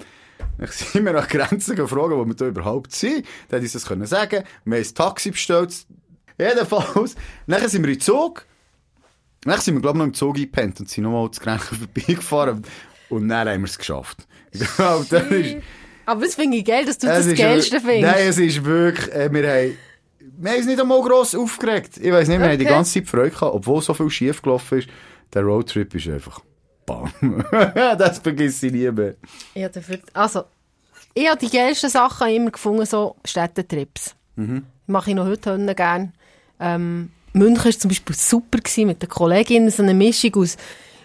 Dann 0.57 0.67
sind 0.71 1.05
wir 1.05 1.15
an 1.15 1.25
die 1.29 1.37
Grenze 1.37 1.75
gefragt, 1.75 2.11
wo 2.11 2.25
wir 2.25 2.33
da 2.33 2.45
überhaupt 2.47 2.91
sind. 2.93 3.25
Dann 3.47 3.57
hat 3.57 3.63
uns 3.63 3.73
das 3.73 3.85
können 3.85 4.05
sagen. 4.05 4.43
Wir 4.65 4.77
haben 4.77 4.85
ein 4.85 4.93
Taxi 4.93 5.31
bestellt. 5.31 5.73
Jedenfalls. 6.37 7.15
Nachher 7.47 7.69
sind 7.69 7.85
wir 7.85 7.93
in 7.93 7.99
Zug. 7.99 8.45
Nachher 9.45 9.61
sind 9.61 9.75
wir, 9.75 9.81
glaube 9.81 9.97
ich, 9.97 9.99
noch 9.99 10.05
im 10.07 10.13
Zug 10.13 10.35
eingepennt 10.35 10.79
und 10.79 10.89
sind 10.89 11.03
nochmal 11.03 11.29
das 11.29 11.39
Grenzen 11.39 11.77
vorbeigefahren. 11.93 12.63
Und 13.09 13.29
dann 13.29 13.47
haben 13.47 13.61
wir 13.61 13.67
es 13.69 13.77
geschafft. 13.77 14.27
Ich 14.51 14.59
glaube, 14.75 15.05
das 15.09 15.23
ist, 15.27 15.57
Aber 16.05 16.21
das 16.25 16.35
finde 16.35 16.57
ich 16.57 16.65
geil, 16.65 16.85
dass 16.85 16.97
du 16.97 17.07
das 17.07 17.19
es 17.19 17.27
ist 17.27 17.37
Geilste 17.37 17.79
findest. 17.79 18.01
Nein, 18.15 18.27
es 18.27 18.37
ist 18.37 18.63
wirklich, 18.63 19.13
äh, 19.13 19.31
wir 19.31 19.47
haben, 19.49 19.77
wir 20.37 20.51
haben 20.51 20.57
uns 20.57 20.65
nicht 20.67 20.81
einmal 20.81 21.01
gross 21.01 21.35
aufgeregt. 21.35 21.97
Ich 22.01 22.11
weiss 22.11 22.27
nicht, 22.27 22.39
wir 22.39 22.47
haben 22.49 22.57
die 22.57 22.65
Okay. 22.65 22.73
ganze 22.73 22.93
Zeit 22.93 23.07
Freude 23.07 23.31
gehabt, 23.31 23.53
obwohl 23.53 23.81
so 23.81 23.93
viel 23.93 24.09
schief 24.09 24.41
gelaufen 24.41 24.79
ist. 24.79 24.89
Der 25.33 25.43
Roadtrip 25.43 25.93
ist 25.95 26.07
einfach 26.07 26.39
bam. 26.85 27.11
das 27.97 28.19
vergiss 28.19 28.61
ich 28.63 28.71
nie 28.71 28.89
mehr. 28.91 29.15
Ja, 29.55 29.69
dafür, 29.69 29.99
also, 30.13 30.43
ich 31.13 31.27
habe 31.29 31.37
die 31.39 31.49
geilsten 31.55 31.89
Sachen 31.89 32.27
immer 32.29 32.51
gefunden, 32.51 32.85
so 32.85 33.15
Städtetrips. 33.25 34.15
Mache 34.87 35.09
ich 35.11 35.15
noch 35.15 35.25
heute 35.25 35.73
gerne. 35.75 36.11
Ähm, 36.59 37.11
München 37.33 37.65
war 37.65 37.71
zum 37.71 37.89
Beispiel 37.89 38.15
super 38.15 38.59
gewesen, 38.59 38.87
mit 38.87 39.01
den 39.01 39.09
Kolleginnen, 39.09 39.69
so 39.69 39.83
eine 39.83 39.93
Mischung 39.93 40.35
aus, 40.35 40.57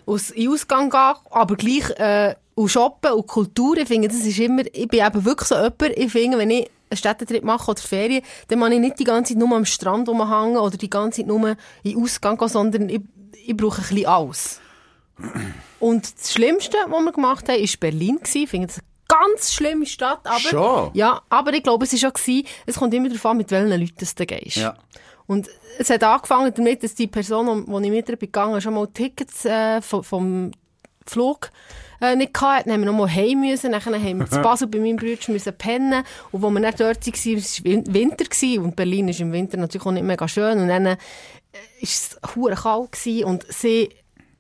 aus 0.07 0.33
Ausgang 0.37 0.91
gehen, 0.91 1.15
aber 1.31 1.57
gleich 1.57 1.91
äh, 1.99 2.35
und 2.59 2.69
Shoppen 2.69 3.13
und 3.13 3.27
Kultur. 3.27 3.77
Ich 3.77 3.87
finde, 3.87 4.09
das 4.09 4.19
ist 4.19 4.39
immer, 4.39 4.63
ich 4.73 4.89
bin 4.89 5.05
eben 5.05 5.25
wirklich 5.25 5.49
so 5.49 5.55
jemand, 5.55 5.97
ich 5.97 6.11
finde, 6.11 6.39
wenn 6.39 6.51
ich 6.51 6.69
einen 6.91 6.97
Städtetrip 6.97 7.45
mache 7.45 7.71
oder 7.71 7.81
Ferien, 7.81 8.23
dann 8.49 8.59
muss 8.59 8.71
ich 8.71 8.81
nicht 8.81 8.99
die 8.99 9.05
ganze 9.05 9.33
Zeit 9.33 9.39
nur 9.39 9.57
am 9.57 9.65
Strand 9.65 10.09
rumhängen 10.09 10.57
oder 10.57 10.77
die 10.77 10.91
ganze 10.91 11.21
Zeit 11.21 11.29
nur 11.29 11.57
in 11.85 11.93
den 11.93 12.03
Ausgang 12.03 12.37
gehen, 12.37 12.49
sondern 12.49 12.89
ich, 12.89 13.01
ich 13.47 13.57
brauche 13.57 13.81
ein 13.81 13.89
bisschen 13.89 14.07
alles. 14.07 14.61
Und 15.79 16.19
das 16.19 16.33
Schlimmste, 16.33 16.77
was 16.89 17.05
wir 17.05 17.13
gemacht 17.13 17.49
haben, 17.49 17.61
war 17.61 17.69
Berlin. 17.79 18.19
Ich 18.35 18.49
finde 18.49 18.67
das 18.67 18.79
eine 18.79 19.23
ganz 19.31 19.53
schlimme 19.53 19.87
Stadt. 19.87 20.21
Aber, 20.25 20.41
Schon? 20.41 20.91
Ja, 20.95 21.23
aber 21.29 21.53
ich 21.53 21.63
glaube, 21.63 21.85
es 21.85 21.93
war 21.93 21.99
schon, 21.99 22.13
gewesen, 22.13 22.47
es 22.67 22.77
kommt 22.77 22.93
immer 22.93 23.09
darauf 23.09 23.27
an, 23.27 23.37
mit 23.37 23.53
welchen 23.53 23.81
Leuten 23.81 24.09
du 24.17 24.27
gehst. 24.27 24.57
Ja. 24.57 24.77
Und 25.29 25.49
es 25.79 25.91
hat 25.91 26.03
angefangen 26.03 26.53
damit, 26.53 26.83
dass 26.83 26.97
die 26.97 27.07
Person, 27.07 27.67
die 27.67 27.87
ich 27.87 27.93
mit 27.93 28.09
ihr 28.09 28.17
bin 28.17 28.27
gegangen 28.27 28.61
schon 28.61 28.75
mal 28.75 28.89
Tickets 28.89 29.45
äh, 29.45 29.81
vom, 29.81 30.03
vom 30.03 30.51
Flug 31.07 31.51
äh, 32.01 32.17
nicht 32.17 32.39
hatte. 32.41 32.65
Dann 32.65 32.75
haben 32.75 32.81
wir 32.83 32.87
noch 32.93 32.99
mal 32.99 33.11
heim 33.13 33.41
müssen. 33.41 33.73
Dann 33.73 33.85
haben 33.85 34.19
wir 34.21 34.27
zu 34.31 34.39
Basel 34.43 34.69
bei 34.69 34.79
meinem 34.79 34.97
Bruder 34.97 35.17
müssen 35.29 35.53
pennen. 35.57 36.05
Und 36.33 36.43
wo 36.43 36.51
wir 36.51 36.61
dann 36.61 36.75
dort 36.77 37.07
waren, 37.07 37.15
war 37.15 37.39
es 37.39 37.65
Win- 37.65 37.85
Winter. 37.95 38.25
Gewesen. 38.25 38.63
Und 38.65 38.77
Berlin 38.77 39.09
ist 39.09 39.21
im 39.21 39.33
Winter 39.33 39.57
natürlich 39.57 39.87
auch 39.87 39.93
nicht 39.93 40.05
mega 40.05 40.27
schön. 40.29 40.59
Und 40.61 40.69
dann 40.69 40.87
äh, 40.87 40.97
ist 41.81 42.13
es 42.23 42.35
hure 42.35 42.55
kalt 42.55 42.93
gewesen. 42.93 43.25
Und 43.25 43.47
sie 43.49 43.91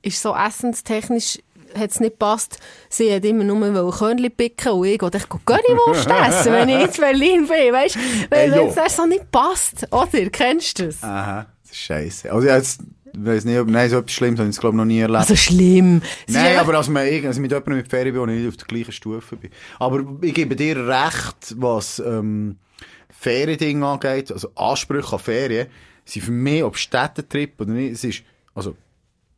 ist 0.03 0.21
so 0.23 0.35
essenstechnisch 0.35 1.39
hat 1.79 1.91
es 1.91 2.01
nicht 2.01 2.13
gepasst. 2.13 2.59
Sie 2.89 3.13
hat 3.15 3.27
immer 3.27 3.45
nur 3.45 3.93
Körnchen 3.95 4.31
picken 4.31 4.73
und 4.73 4.87
ich 4.87 5.03
wollte 5.03 5.21
Currywurst 5.21 6.09
essen, 6.09 6.53
wenn 6.53 6.69
ich 6.71 6.83
in 6.83 6.91
Berlin 7.01 7.47
bin, 7.47 7.73
weißt 7.75 7.95
du? 7.95 8.01
Weil 8.31 8.53
es 8.87 8.97
so 8.97 9.05
nicht 9.05 9.31
passt. 9.31 9.87
Oder? 9.93 10.31
Kennst 10.31 10.79
du 10.79 10.87
das? 10.87 11.03
Aha, 11.03 11.45
das 11.63 11.71
ist 11.73 11.77
scheiße. 11.79 12.33
Also, 12.33 12.49
jetzt, 12.49 12.81
ich 13.13 13.25
weiss 13.25 13.45
nicht, 13.45 13.59
ob, 13.59 13.69
nein, 13.69 13.89
so 13.91 13.99
etwas 13.99 14.13
Schlimmes 14.13 14.41
habe 14.41 14.49
ich, 14.49 14.59
glaube 14.59 14.75
ich, 14.75 14.79
noch 14.79 14.85
nie 14.85 15.01
erlebt. 15.01 15.21
Also 15.21 15.37
schlimm. 15.37 16.03
Ist 16.27 16.35
Nein, 16.35 16.59
aber 16.59 16.75
als, 16.75 16.89
man, 16.89 17.03
also 17.03 17.41
mit 17.41 17.51
jemandem 17.51 17.77
mit 17.77 17.89
Ferien 17.89 18.15
bin, 18.15 18.29
ich 18.29 18.41
nicht 18.41 18.49
auf 18.49 18.57
der 18.57 18.67
gleichen 18.67 18.93
Stufe 18.93 19.37
bin. 19.37 19.51
Aber 19.79 20.05
ich 20.23 20.35
gebe 20.35 20.57
dir 20.57 20.77
recht, 20.87 21.55
was 21.57 21.99
ähm, 21.99 22.57
Feriending 23.11 23.83
angeht, 23.83 24.31
also 24.31 24.51
Ansprüche 24.55 25.13
an 25.13 25.19
Ferien, 25.19 25.67
sind 26.05 26.25
für 26.25 26.31
mich, 26.33 26.63
ob 26.63 26.77
Städtetrip 26.77 27.61
oder 27.61 27.71
nicht, 27.71 27.93
es 27.93 28.05
ist, 28.05 28.23
also 28.55 28.77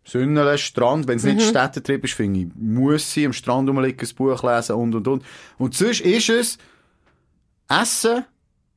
Sünnele, 0.04 0.59
Strand, 0.59 1.06
wenn 1.09 1.16
es 1.16 1.24
nicht 1.24 1.42
Städtetrip 1.42 2.04
ist, 2.04 2.14
finde 2.14 2.40
ich, 2.40 2.46
muss 2.56 3.12
sie 3.12 3.26
am 3.26 3.33
Strand 3.33 3.68
rumliegen, 3.68 4.09
ein 4.09 4.14
Buch 4.16 4.42
lesen 4.42 4.76
und, 4.76 4.94
und, 4.94 5.06
und. 5.06 5.24
Und 5.59 5.74
sonst 5.74 6.00
ist 6.00 6.28
es 6.28 6.59
Essen 7.68 8.24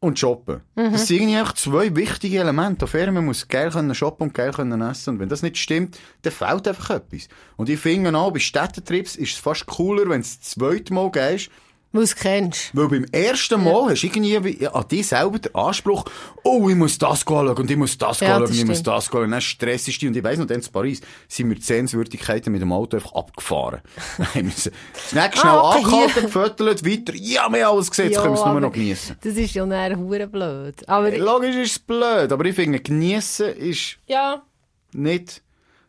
und 0.03 0.19
Shoppen. 0.19 0.61
Das 0.75 1.07
sind 1.07 1.21
irgendwie 1.21 1.37
einfach 1.37 1.53
zwei 1.53 1.95
wichtige 1.95 2.39
Elemente. 2.39 2.83
Auf 2.83 2.93
man 2.93 3.25
muss 3.25 3.47
geil 3.47 3.71
können 3.71 3.95
shoppen 3.95 4.27
und 4.27 4.33
geil 4.33 4.51
können 4.51 4.81
essen. 4.81 5.11
Und 5.11 5.19
wenn 5.19 5.29
das 5.29 5.41
nicht 5.41 5.57
stimmt, 5.57 5.97
dann 6.23 6.33
fehlt 6.33 6.67
einfach 6.67 6.89
etwas. 6.89 7.29
Und 7.55 7.69
ich 7.69 7.79
finde 7.79 8.15
auch, 8.17 8.31
bei 8.31 8.39
Städtetrips 8.39 9.15
ist 9.15 9.33
es 9.33 9.39
fast 9.39 9.65
cooler, 9.65 10.09
wenn 10.09 10.21
du 10.21 10.27
das 10.27 10.41
zweite 10.41 10.93
Mal 10.93 11.09
gehst, 11.09 11.49
Weil 11.93 11.99
du 12.01 12.03
es 12.06 12.15
kennst. 12.15 12.75
weil 12.75 12.88
beim 12.89 13.06
ersten 13.12 13.63
Mal 13.63 13.91
hast 13.91 14.01
du 14.01 14.08
irgendwie 14.08 14.43
wie- 14.43 14.67
an 14.67 14.88
dich 14.88 15.06
selber 15.08 15.38
den 15.38 15.53
Anspruch, 15.53 16.03
oh, 16.43 16.67
ich 16.67 16.75
muss 16.75 16.97
das 16.97 17.21
schauen 17.21 17.49
und 17.56 17.69
ich 17.71 17.77
muss 17.77 17.97
das 17.99 18.19
Ja, 18.19 18.29
schauen 18.29 18.41
das 18.41 18.49
und 18.49 18.58
ich 18.58 18.65
muss 18.65 18.82
das 18.84 19.06
schauen. 19.06 19.23
Und 19.25 19.32
dann 19.32 19.41
stressest 19.41 20.01
du. 20.01 20.08
Und 20.08 20.17
ich 20.17 20.23
weiss 20.23 20.39
noch, 20.39 20.47
dann 20.47 20.60
in 20.60 20.71
Paris 20.71 21.01
sind 21.27 21.49
wir 21.49 21.56
die 21.56 21.62
Sehenswürdigkeiten 21.62 22.51
mit 22.51 22.62
dem 22.63 22.71
Auto 22.71 22.97
einfach 22.97 23.13
abgefahren. 23.13 23.82
Wir 24.34 24.43
müssen 24.43 24.71
Schnell 25.10 25.29
schnell 25.34 25.51
Ah, 25.53 25.69
okay, 25.77 25.84
angehalten, 25.86 26.23
gefüttert, 26.23 26.84
weiter. 26.86 27.13
Ja, 27.15 27.47
wir 27.53 27.65
haben 27.67 27.75
alles 27.75 27.89
gesehen, 27.91 28.10
jetzt 28.10 28.21
können 28.21 28.34
wir 28.36 28.39
es 28.39 28.45
nur 28.45 28.60
noch 28.60 28.71
geniessen. 28.71 29.15
Das 29.23 29.36
ist 29.36 29.53
ja 29.53 29.65
näher 29.65 29.95
hure 29.97 30.25
blöd. 30.27 30.89
Aber 30.89 31.15
Logisch 31.15 31.56
ist 31.56 31.71
es 31.73 31.79
blöd, 31.79 32.32
aber 32.32 32.43
ich 32.45 32.56
finde, 32.56 32.79
geniessen 32.79 33.49
ist 33.56 33.97
ja, 34.08 34.41
nicht 34.93 35.41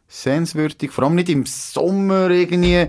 sehenswürdig. 0.06 0.90
Vor 0.90 1.04
allem 1.04 1.14
nicht 1.14 1.30
im 1.30 1.46
Sommer 1.46 2.28
irgendwie. 2.30 2.88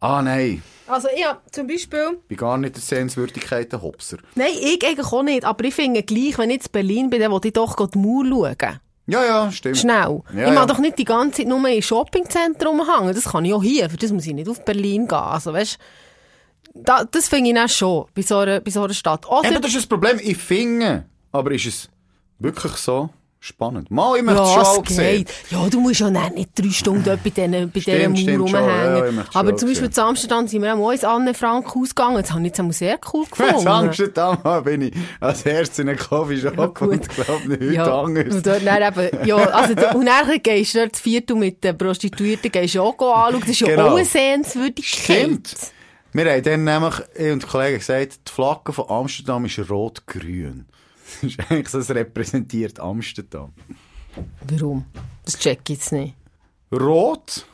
Ah, 0.00 0.20
nein. 0.22 0.62
Also 0.86 1.08
ich 1.14 1.24
zum 1.52 1.66
Beispiel... 1.66 2.18
Ich 2.22 2.28
bin 2.28 2.36
gar 2.36 2.58
nicht 2.58 2.76
der 2.76 2.82
Sehenswürdigkeiten-Hopser. 2.82 4.18
Nein, 4.34 4.48
ich 4.60 4.84
eigentlich 4.84 5.06
auch 5.06 5.22
nicht. 5.22 5.44
Aber 5.44 5.64
ich 5.64 5.74
finde 5.74 6.02
gleich, 6.02 6.38
wenn 6.38 6.50
ich 6.50 6.64
in 6.64 6.72
Berlin 6.72 7.10
bin, 7.10 7.20
dann 7.20 7.32
will 7.32 7.40
ich 7.44 7.52
doch 7.52 7.74
die 7.88 7.98
Mauer 7.98 8.54
schauen. 8.58 8.80
Ja, 9.08 9.24
ja, 9.24 9.52
stimmt. 9.52 9.78
Schnell. 9.78 10.22
Ja, 10.34 10.48
ich 10.48 10.54
mag 10.54 10.54
ja. 10.54 10.66
doch 10.66 10.78
nicht 10.78 10.98
die 10.98 11.04
ganze 11.04 11.38
Zeit 11.38 11.46
nur 11.46 11.66
im 11.68 11.82
Shoppingzentrum 11.82 12.82
hängen. 12.86 13.14
Das 13.14 13.24
kann 13.24 13.44
ich 13.44 13.54
auch 13.54 13.62
hier. 13.62 13.88
Für 13.88 13.96
das 13.96 14.10
muss 14.10 14.26
ich 14.26 14.34
nicht 14.34 14.48
auf 14.48 14.64
Berlin 14.64 15.06
gehen. 15.06 15.18
Also, 15.18 15.52
weißt 15.52 15.78
da, 16.74 17.04
das 17.04 17.28
finde 17.28 17.50
ich 17.50 17.58
auch 17.58 17.68
schon 17.68 18.06
bei 18.14 18.22
so 18.22 18.38
einer, 18.38 18.60
bei 18.60 18.70
so 18.70 18.82
einer 18.82 18.94
Stadt. 18.94 19.26
Oder, 19.26 19.48
Eben, 19.48 19.62
das 19.62 19.70
ist 19.70 19.76
das 19.76 19.86
Problem. 19.86 20.18
Ich 20.22 20.36
finde, 20.36 21.06
aber 21.32 21.52
ist 21.52 21.66
es 21.66 21.88
wirklich 22.38 22.72
so 22.74 23.10
spannend? 23.40 23.90
Mal, 23.90 24.16
ich 24.16 24.22
möchte 24.22 24.40
ja, 24.42 24.46
schon 24.48 24.62
es 24.62 24.68
auch 24.68 24.86
sehen. 24.86 25.18
geht. 25.24 25.30
Ja, 25.50 25.68
du 25.68 25.80
musst 25.80 26.00
ja 26.00 26.10
nicht 26.10 26.50
drei 26.54 26.70
Stunden 26.70 27.04
dort 27.04 27.22
bei 27.22 27.30
diesen, 27.30 27.52
bei 27.70 27.80
dieser 27.80 27.92
Stimmt, 27.92 28.08
Mauer 28.14 28.16
stimmt 28.18 28.50
schon. 28.50 28.58
rumhängen. 28.60 29.16
Ja, 29.16 29.24
Aber 29.34 29.56
zum 29.56 29.68
Beispiel 29.68 29.88
in 29.88 29.98
Amsterdam 29.98 30.48
sind 30.48 30.62
wir 30.62 30.74
auch 30.76 30.90
ins 30.90 31.04
Anne 31.04 31.34
Frank 31.34 31.76
ausgegangen. 31.76 32.16
Das 32.22 32.32
habe 32.32 32.46
ich 32.46 32.56
jetzt 32.56 32.78
sehr 32.78 32.98
cool 33.12 33.24
In 33.24 33.30
gefunden. 33.30 33.68
Amsterdam 33.68 34.64
bin 34.64 34.82
ich 34.82 34.94
als 35.20 35.46
erstes 35.46 35.78
in 35.78 35.88
einem 35.88 35.98
Coffeeshop 35.98 36.56
Ja, 36.56 36.66
gut. 36.66 36.88
und 36.88 37.08
glaube 37.08 37.48
nicht 37.48 37.72
ja, 37.74 37.82
heute 37.82 37.92
anders. 37.94 38.34
Und, 38.34 38.46
dort 38.46 38.66
dann 38.66 38.82
eben, 38.98 39.26
ja, 39.26 39.36
also, 39.36 39.98
und 39.98 40.06
dann 40.06 40.42
gehst 40.42 40.74
du 40.74 40.78
dort 40.80 40.96
Viertel 40.96 41.36
mit 41.36 41.62
den 41.64 41.76
Prostituierten 41.78 42.50
gehst 42.50 42.76
auch 42.78 42.94
anschauen. 42.98 43.40
Das 43.40 43.48
ist 43.50 43.60
ja 43.60 43.66
Genau. 43.68 43.88
auch 43.88 43.96
eine 43.96 44.04
Sehenswürdigkeit. 44.04 45.16
Stimmt. 45.18 45.54
Wir 46.12 46.32
haben 46.32 46.42
dann 46.42 46.64
nämlich, 46.64 46.94
ich 47.14 47.30
und 47.32 47.42
die 47.42 47.46
Kollegen 47.46 47.78
gesagt, 47.78 48.20
die 48.28 48.32
Flagge 48.32 48.72
von 48.72 48.88
Amsterdam 48.88 49.44
ist 49.44 49.58
rot-grün. 49.68 50.66
Das 51.22 51.22
ist 51.30 51.50
eigentlich 51.50 51.68
so, 51.68 51.78
es 51.78 51.90
repräsentiert 51.90 52.80
Amsterdam. 52.80 53.52
Warum? 54.48 54.84
Das 55.24 55.38
check 55.38 55.60
ich 55.64 55.76
jetzt 55.76 55.92
nicht. 55.92 56.14
Rot? 56.72 57.46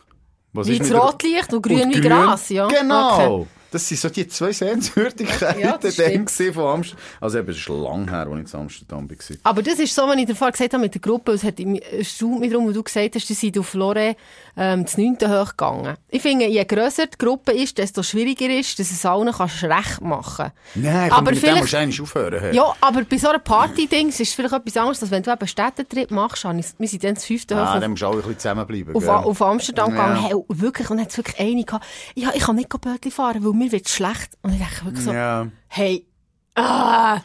Was 0.53 0.66
Wie 0.66 0.77
ist 0.77 0.90
das 0.90 1.01
Rotlicht 1.01 1.53
und 1.53 1.62
grün 1.62 1.90
wie 1.90 2.01
Gras, 2.01 2.48
ja. 2.51 2.68
Genau. 2.68 3.40
Okay. 3.40 3.48
Das 3.73 3.89
sind 3.89 3.99
so 4.01 4.09
die 4.11 4.29
zwei 4.29 4.53
Sehenswürdigkeiten 4.53 5.61
Ja, 5.61 5.77
gewesen 5.79 6.55
von 6.55 6.65
Amsterdam. 6.67 7.05
Also 7.21 7.39
eben, 7.39 7.49
es 7.51 7.57
ist 7.57 7.69
lang 7.69 8.09
her, 8.09 8.27
als 8.31 8.47
ich 8.49 8.55
in 8.55 8.61
Amsterdam 8.61 9.11
war. 9.11 9.37
Aber 9.45 9.63
das 9.63 9.79
ist 9.79 9.95
so, 9.95 10.09
wenn 10.09 10.19
ich 10.19 10.27
dir 10.27 10.37
vorher 10.37 10.53
gesagt 10.53 10.73
habe 10.75 10.83
mit 10.83 10.95
der 10.95 11.01
Gruppe, 11.01 11.33
es 11.33 11.43
hat 11.43 11.59
mich 11.59 11.83
erstaunt 11.93 12.41
mich 12.41 12.51
darum, 12.51 12.67
wo 12.69 12.73
du 12.73 12.83
gesagt 12.83 13.15
hast, 13.15 13.29
die 13.29 13.35
sind 13.35 13.59
auf 13.59 13.75
Lore 13.75 14.15
ähm, 14.57 14.85
das 14.85 14.99
9. 14.99 15.17
hochgegangen. 15.27 15.97
Ich 16.11 16.23
finde, 16.23 16.47
je 16.47 16.65
grösser 16.65 17.07
die 17.07 17.17
Gruppe 17.19 17.53
ist, 17.53 17.79
desto 17.79 18.03
schwieriger 18.03 18.49
ist, 18.51 18.79
dass 18.79 18.91
es 18.91 19.05
allen 19.07 19.33
kannst 19.33 19.63
recht 19.65 20.01
machen 20.03 20.53
Nein, 20.75 21.11
Aber 21.11 21.17
aber 21.19 21.31
mit 21.31 21.37
dem 21.37 21.41
vielleicht- 21.41 21.61
musst 21.63 21.73
du 21.73 21.79
eigentlich 21.79 22.01
aufhören. 22.03 22.41
hey. 22.41 22.55
Ja, 22.55 22.75
aber 22.81 23.05
bei 23.05 23.17
so 23.17 23.29
einer 23.29 23.39
Party-Dings 23.39 24.21
ist 24.21 24.29
es 24.29 24.35
vielleicht 24.35 24.55
etwas 24.55 24.77
anderes, 24.77 25.03
als 25.03 25.11
wenn 25.11 25.23
du 25.23 25.33
eben 25.33 25.47
Städtetrip 25.49 26.11
machst. 26.11 26.45
Wir 26.45 26.89
sind 26.89 27.05
dann 27.05 27.15
das 27.15 27.25
5. 27.25 27.47
Ah, 27.53 27.75
hoch 27.77 27.81
dann 27.81 27.91
musst 27.91 28.03
du 28.03 28.07
auch 28.07 28.13
ein 28.13 28.19
bisschen 28.19 28.39
zusammenbleiben. 28.39 28.95
auf, 28.95 29.09
auf 29.09 29.43
Amsterdam 29.43 29.95
Ja. 29.95 30.07
gegangen. 30.09 30.27
Hey, 30.27 30.35
wirklich, 30.49 30.91
und 30.91 30.97
dann 30.99 31.05
hat 31.07 31.11
es 31.13 31.17
wirklich 31.17 31.41
eine 31.41 31.65
gehabt, 31.65 31.85
ja, 32.15 32.31
ich 32.35 32.43
kann 32.43 32.57
nicht 32.57 32.69
Bötli 32.69 33.11
fahren, 33.11 33.45
weil 33.45 33.53
mir 33.62 33.72
wird 33.72 33.88
schlecht. 33.88 34.37
Und 34.42 34.53
ich 34.55 34.61
dachte 34.61 34.85
wirklich 34.85 35.05
so, 35.05 35.12
Ja. 35.12 35.46
hey, 35.68 36.07
ah, 36.55 37.20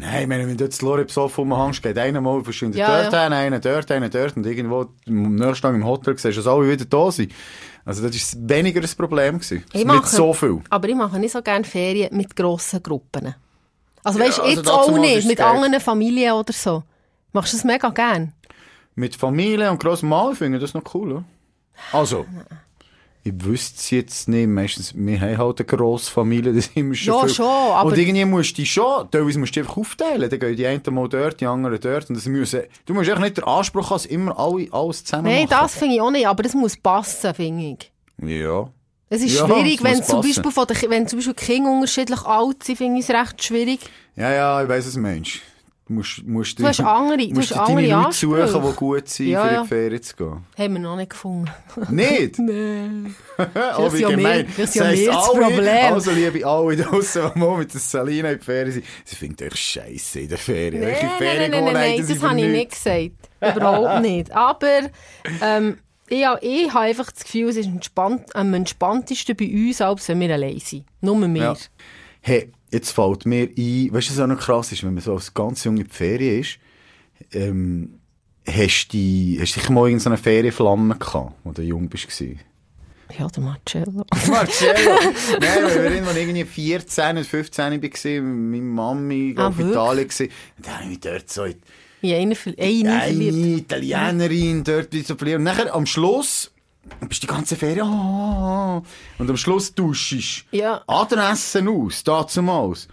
Nein, 0.00 0.30
wenn 0.30 0.56
du 0.56 0.62
jetzt 0.64 0.80
Lore 0.80 1.04
besoffen 1.04 1.50
rumhängst, 1.50 1.82
geht 1.82 1.98
einer 1.98 2.20
mal 2.20 2.44
verschwindet 2.44 2.78
Ja, 2.78 3.02
dort 3.02 3.12
ja. 3.12 3.24
hin, 3.24 3.32
einer 3.32 3.58
dort, 3.58 3.90
einer 3.90 4.08
dort 4.08 4.36
und 4.36 4.46
irgendwo 4.46 4.86
am 5.08 5.34
nächsten 5.34 5.62
Tag 5.62 5.74
im 5.74 5.84
Hotel 5.84 6.16
siehst 6.16 6.36
du, 6.36 6.42
dass 6.42 6.46
alle 6.46 6.70
wieder 6.70 6.84
da 6.84 7.10
sind. 7.10 7.32
Also 7.84 8.06
das 8.06 8.36
war 8.36 8.48
weniger 8.50 8.80
ein 8.80 8.88
Problem. 8.96 9.36
Gewesen. 9.40 9.64
Ich 9.72 9.78
Mit 9.84 9.86
mache- 9.88 10.06
so 10.14 10.32
viel. 10.32 10.60
Aber 10.70 10.88
ich 10.88 10.94
mache 10.94 11.18
nicht 11.18 11.32
so 11.32 11.42
gerne 11.42 11.64
Ferien 11.64 12.16
mit 12.16 12.36
grossen 12.36 12.80
Gruppen. 12.80 13.34
Also 14.04 14.20
Ja, 14.20 14.26
weißt 14.26 14.38
du, 14.38 14.42
also 14.42 14.54
jetzt 14.56 14.68
dazu 14.68 14.78
auch 14.92 14.98
nicht, 14.98 15.26
mit 15.26 15.38
geil. 15.38 15.46
anderen 15.48 15.80
Familien 15.80 16.32
oder 16.34 16.52
so. 16.52 16.84
Machst 17.32 17.52
du 17.54 17.56
das 17.56 17.64
mega 17.64 17.88
gern? 17.88 18.32
Mit 18.94 19.16
Familie 19.16 19.68
und 19.68 19.80
grossem 19.82 20.10
Mal 20.10 20.32
finde 20.36 20.58
ich 20.58 20.62
das 20.62 20.74
noch 20.74 20.94
cool. 20.94 21.10
Oder? 21.12 21.24
Also, 21.92 22.24
ich 23.24 23.32
wüsste 23.44 23.76
es 23.78 23.90
jetzt 23.90 24.28
nicht. 24.28 24.48
Meistens, 24.48 24.94
wir 24.96 25.20
haben 25.20 25.36
halt 25.38 25.58
eine 25.60 25.66
grosse 25.66 26.10
Familie, 26.10 26.52
das 26.54 26.66
sind 26.66 26.88
wir 26.88 26.94
schon 26.96 27.14
Ja, 27.14 27.20
viel. 27.26 27.34
schon, 27.34 27.46
aber- 27.46 27.90
Und 27.90 27.98
irgendwie 27.98 28.24
musst 28.24 28.50
du 28.52 28.54
die 28.62 28.66
schon, 28.66 29.10
teilweise 29.10 29.38
musst 29.38 29.54
du 29.54 29.60
die 29.60 29.66
einfach 29.66 29.76
aufteilen. 29.76 30.30
Dann 30.30 30.38
gehen 30.40 30.56
die 30.56 30.66
einen 30.66 30.82
mal 30.90 31.08
dort, 31.08 31.40
die 31.40 31.46
anderen 31.46 31.78
dort. 31.80 32.08
Und 32.08 32.16
das 32.16 32.26
müssen, 32.26 32.62
du 32.86 32.94
musst 32.94 33.08
echt 33.08 33.18
nicht 33.20 33.36
den 33.36 33.44
Anspruch 33.44 33.90
haben, 33.90 34.04
immer 34.08 34.38
alle 34.38 34.68
alles 34.72 35.04
zusammen 35.04 35.24
Nein, 35.24 35.44
machen. 35.44 35.56
das 35.62 35.74
finde 35.76 35.94
ich 35.96 36.00
auch 36.00 36.10
nicht, 36.10 36.26
aber 36.26 36.42
das 36.42 36.54
muss 36.54 36.76
passen, 36.76 37.34
finde 37.34 37.76
ich. 37.78 37.92
Ja. 38.26 38.68
Es 39.10 39.22
ist 39.22 39.38
Ja, 39.38 39.46
schwierig, 39.46 39.82
wenn 39.82 40.02
zum. 40.02 40.20
Beispiel 40.20 40.50
von 40.52 40.66
Ki- 40.66 40.90
wenn 40.90 41.08
zum 41.08 41.18
Beispiel 41.18 41.34
Kinder 41.34 41.70
unterschiedlich 41.70 42.20
alt 42.26 42.62
sind, 42.62 42.76
finde 42.76 42.98
ich 43.00 43.08
es 43.08 43.14
recht 43.14 43.42
schwierig. 43.42 43.80
Ja, 44.16 44.30
ja, 44.32 44.62
ich 44.62 44.68
weiss 44.68 44.84
es, 44.84 44.96
Mensch. 44.96 45.40
Du 45.88 45.94
musst, 45.94 46.22
musst 46.26 46.58
Du 46.58 46.66
hast 46.66 46.80
andere- 46.80 47.16
du 47.28 47.34
musst 47.34 47.50
hast 47.56 47.68
dir 47.68 47.74
deine 47.74 47.94
andere 47.94 48.36
Leute 48.36 48.48
suchen, 48.52 48.70
die 48.70 48.76
gut 48.76 49.08
sind, 49.08 49.26
Ja, 49.28 49.42
für 49.42 49.48
in 49.48 49.54
ja. 49.54 49.62
die 49.62 49.68
Ferien 49.68 50.02
zu 50.02 50.16
gehen. 50.16 50.44
Haben 50.58 50.72
wir 50.74 50.80
noch 50.80 50.96
nicht 50.96 51.10
gefunden. 51.10 51.50
Nicht? 51.88 52.38
Nein. 52.38 53.14
oh, 53.78 53.92
wie 53.92 54.00
ja 54.02 54.08
gemein. 54.10 54.22
mehr- 54.22 54.46
Das 54.56 54.74
ja 54.74 54.84
heisst, 54.84 55.02
mehr 55.06 55.12
das 55.12 55.32
Problem. 55.32 55.92
Also 55.94 56.10
liebe 56.10 56.46
alle 56.46 56.76
draussen, 56.76 57.22
die 57.34 57.40
mit 57.40 57.72
der 57.72 57.80
Salina 57.80 58.30
in 58.32 58.38
die 58.38 58.44
Ferien 58.44 58.72
sind, 58.72 58.84
sie 59.04 59.16
finden 59.16 59.44
euch 59.48 59.56
scheisse 59.58 60.20
in 60.20 60.28
der 60.28 60.38
Ferien. 60.38 60.82
Nein, 60.82 60.92
nein, 61.00 61.10
nein, 61.18 61.50
nein, 61.50 61.64
nein, 61.64 61.72
nein, 61.74 62.04
sind 62.04 62.22
das 62.22 62.28
habe 62.30 62.38
ich 62.40 62.46
nicht 62.48 62.70
gesagt. 62.72 63.56
Überhaupt 63.56 64.02
nicht. 64.02 64.30
Aber 64.32 64.80
ähm, 65.42 65.78
ich, 66.08 66.24
ich 66.42 66.68
habe 66.74 66.80
einfach 66.84 67.10
das 67.10 67.24
Gefühl, 67.24 67.48
es 67.48 67.56
ist 67.56 67.66
entspannt, 67.66 68.34
am 68.36 68.52
entspanntesten 68.52 69.36
bei 69.36 69.46
uns, 69.50 69.80
als 69.80 70.06
wenn 70.08 70.20
wir 70.20 70.34
allein 70.34 70.58
sind. 70.58 70.84
Nur 71.00 71.18
wir. 71.20 71.42
Ja. 71.42 71.56
Hey, 72.20 72.52
jetzt 72.70 72.90
fällt 72.90 73.26
mir 73.26 73.44
ein, 73.56 73.92
weißt 73.92 74.08
du, 74.10 74.12
was 74.14 74.20
auch 74.20 74.26
noch 74.26 74.38
krass 74.38 74.72
ist, 74.72 74.82
wenn 74.84 74.94
man 74.94 75.02
so 75.02 75.14
als 75.14 75.32
ganz 75.34 75.64
jung 75.64 75.76
in 75.76 75.84
die 75.84 75.90
Ferien 75.94 76.40
ist, 76.40 76.58
ähm, 77.32 77.98
hast 78.46 78.88
du 78.92 79.36
hast 79.40 79.56
du 79.56 79.60
sicher 79.60 79.72
mal 79.72 79.88
irgendeine 79.88 80.16
Ferienflamme 80.16 80.96
gehabt, 80.96 81.34
als 81.44 81.54
du 81.56 81.62
jung 81.62 81.88
bist? 81.88 82.04
gewesen? 82.08 82.40
Ja, 83.18 83.26
der 83.26 83.42
Marcello. 83.42 84.04
Marcello! 84.28 84.90
Nein, 85.40 85.64
weil 85.64 85.82
wir 85.82 85.90
irgendwann 85.92 86.16
irgendwie 86.16 86.44
14 86.44 87.16
und 87.16 87.26
15 87.26 87.64
war, 87.64 87.70
mit 88.20 88.22
meiner 88.22 88.62
Mami 88.62 89.34
Ah, 89.38 89.48
auf 89.48 89.56
wirklich? 89.56 89.74
Italien 89.74 90.08
gewesen. 90.08 90.28
Und 90.58 90.66
dann 90.66 90.74
habe 90.74 90.82
ich 90.84 90.88
mich 90.90 91.00
dort 91.00 91.30
so 91.30 91.44
in 91.44 91.54
In 92.02 92.12
eine, 92.14 92.36
eine 92.86 93.00
eine. 93.00 93.56
Italienerin 93.56 94.62
dort 94.62 94.92
so 94.92 95.16
verliebt. 95.16 95.38
Und 95.38 95.44
nachher 95.44 95.74
am 95.74 95.86
Schluss 95.86 96.50
bist 97.08 97.22
du 97.22 97.26
die 97.26 97.32
ganze 97.32 97.56
Ferien, 97.56 97.86
oh, 97.86 98.82
und 99.18 99.30
am 99.30 99.36
Schluss 99.36 99.74
duschst 99.74 100.44
du 100.50 100.56
Ja. 100.56 100.82
Adressen 100.86 101.68
aus, 101.68 102.02
dazumals. 102.04 102.88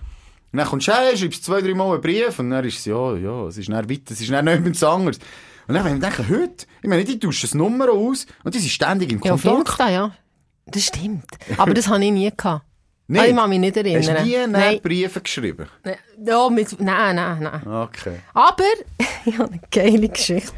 Und 0.52 0.60
dann 0.60 0.68
kommst 0.68 0.88
du 0.88 0.94
her, 0.94 1.16
schreibst 1.18 1.44
zwei, 1.44 1.62
drei 1.62 1.74
Mal 1.74 1.92
einen 1.94 2.02
Brief 2.02 2.40
und 2.40 2.50
dann 2.50 2.64
ist 2.66 2.80
es, 2.80 2.86
ja, 2.86 3.16
ja, 3.16 3.48
es 3.48 3.58
ist 3.58 3.70
dann 3.70 3.90
weiter, 3.90 4.12
es 4.12 4.22
ist 4.22 4.32
dann 4.32 4.46
nichts 4.46 4.84
anderes. 4.84 5.20
Und 5.68 5.74
dann, 5.74 5.84
wenn 5.84 5.96
ich 5.96 6.02
denke, 6.02 6.28
heute, 6.30 6.66
ich 6.82 6.90
meine, 6.90 7.04
die 7.04 7.20
tauschen 7.20 7.42
das 7.42 7.54
Nummer 7.56 7.90
aus 7.90 8.26
und 8.44 8.54
die 8.54 8.60
sind 8.60 8.70
ständig 8.70 9.12
in 9.12 9.22
Ja, 9.22 9.34
auf 9.34 9.42
Kontakt. 9.42 9.70
Insta, 9.70 9.90
ja. 9.90 10.12
Das 10.68 10.84
stimmt. 10.84 11.26
Aber 11.58 11.74
das 11.74 11.88
habe 11.88 12.04
ich 12.06 12.12
nie 12.12 12.32
gehabt. 12.36 12.66
Nicht? 13.08 13.22
Ah, 13.22 13.26
ich 13.28 13.36
kann 13.36 13.50
mich 13.50 13.60
nicht 13.60 13.78
erinnern. 13.78 14.02
Hast 14.02 14.20
du 14.20 14.24
nie 14.24 14.38
Nein. 14.38 14.52
Nein. 14.52 14.80
Briefe 14.82 15.22
geschrieben? 15.22 15.68
Ja, 16.26 16.50
mit, 16.50 16.80
nein, 16.82 17.16
nein, 17.16 17.40
nein. 17.40 17.68
Okay. 17.68 18.16
Aber 18.34 18.64
ich 19.26 19.38
habe 19.38 19.52
eine 19.52 19.62
geile 19.70 20.10
Geschichte. 20.10 20.54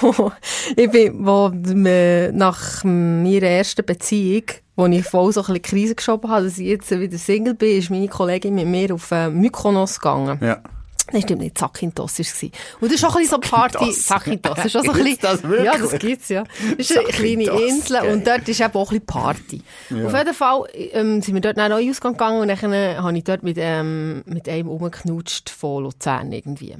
Wo 0.00 0.32
ich 0.74 0.90
bin, 0.90 1.24
wo 1.26 1.48
nach 1.50 2.84
meiner 2.84 3.46
ersten 3.46 3.84
Beziehung, 3.84 4.44
wo 4.74 4.86
ich 4.86 5.04
voll 5.04 5.32
so 5.32 5.40
ein 5.40 5.46
bisschen 5.46 5.62
Krise 5.62 5.94
geschoben 5.94 6.30
habe, 6.30 6.44
dass 6.44 6.58
ich 6.58 6.66
jetzt 6.66 6.90
wieder 6.90 7.18
Single 7.18 7.54
bin, 7.54 7.78
ist 7.78 7.90
meine 7.90 8.08
Kollegin 8.08 8.54
mit 8.54 8.66
mir 8.66 8.94
auf 8.94 9.10
äh, 9.10 9.28
Mykonos 9.28 9.98
gegangen. 10.00 10.38
Ja. 10.40 10.62
Das 11.10 11.22
stimmt 11.22 11.40
nicht, 11.42 11.58
Zakynthos 11.58 12.18
war 12.18 12.26
es. 12.26 12.42
Und 12.42 12.52
das 12.82 12.92
ist 12.92 13.04
auch 13.04 13.16
ein 13.16 13.22
bisschen 13.22 13.40
so 13.42 13.50
Party. 13.50 13.92
Zakynthos. 13.92 14.54
Das 14.54 14.66
ist 14.66 14.76
auch 14.76 14.84
so 14.84 14.92
ein 14.92 15.04
bisschen, 15.04 15.18
das 15.20 15.42
wirklich? 15.42 15.64
Ja, 15.64 15.78
das 15.78 15.98
gibt's, 15.98 16.28
ja. 16.28 16.44
Das 16.76 16.90
ist 16.90 16.98
eine 16.98 17.08
kleine 17.08 17.44
Insel 17.44 18.00
geil. 18.00 18.12
und 18.12 18.26
dort 18.26 18.48
ist 18.48 18.60
eben 18.60 18.74
auch 18.74 18.92
ein 18.92 19.00
bisschen 19.00 19.06
Party. 19.06 19.62
Auf 19.90 20.14
jeden 20.14 20.34
Fall 20.34 20.64
ähm, 20.74 21.22
sind 21.22 21.34
wir 21.34 21.40
dort 21.40 21.56
nach 21.56 21.64
einen 21.64 21.90
Ausgang 21.90 22.12
gegangen 22.12 22.40
und 22.40 22.48
dann 22.48 22.72
äh, 22.72 22.96
habe 22.96 23.16
ich 23.16 23.24
dort 23.24 23.42
mit, 23.42 23.56
ähm, 23.58 24.22
mit 24.26 24.48
einem 24.48 24.68
rumgeknutscht 24.68 25.50
von 25.50 25.84
Luzern 25.84 26.32
irgendwie. 26.32 26.76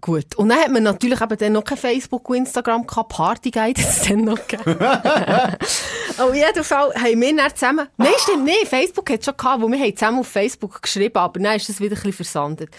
Gut. 0.00 0.34
Und 0.36 0.48
dann 0.48 0.58
hat 0.58 0.70
man 0.70 0.82
natürlich 0.82 1.20
eben 1.20 1.36
dann 1.36 1.52
noch 1.52 1.64
kein 1.64 1.76
Facebook 1.76 2.28
und 2.30 2.38
Instagram 2.38 2.86
gehabt. 2.86 3.10
Partyguide 3.10 3.82
hat 3.82 3.88
es 3.88 4.02
dann 4.08 4.24
noch 4.24 4.46
gegeben. 4.46 4.78
auf 6.18 6.34
jeden 6.34 6.64
Fall 6.64 6.94
haben 6.94 7.20
wir 7.20 7.36
dann 7.36 7.54
zusammen, 7.54 7.88
nein, 7.96 8.12
stimmt 8.18 8.44
nicht, 8.44 8.68
Facebook 8.68 9.10
hat 9.10 9.20
es 9.20 9.26
schon 9.26 9.36
gehabt, 9.36 9.62
wo 9.62 9.68
wir 9.68 9.78
haben 9.78 9.96
zusammen 9.96 10.20
auf 10.20 10.28
Facebook 10.28 10.80
geschrieben, 10.80 11.18
aber 11.18 11.38
dann 11.40 11.56
ist 11.56 11.68
das 11.68 11.80
wieder 11.80 11.96
ein 11.96 12.02
bisschen 12.02 12.12
versandet. 12.12 12.70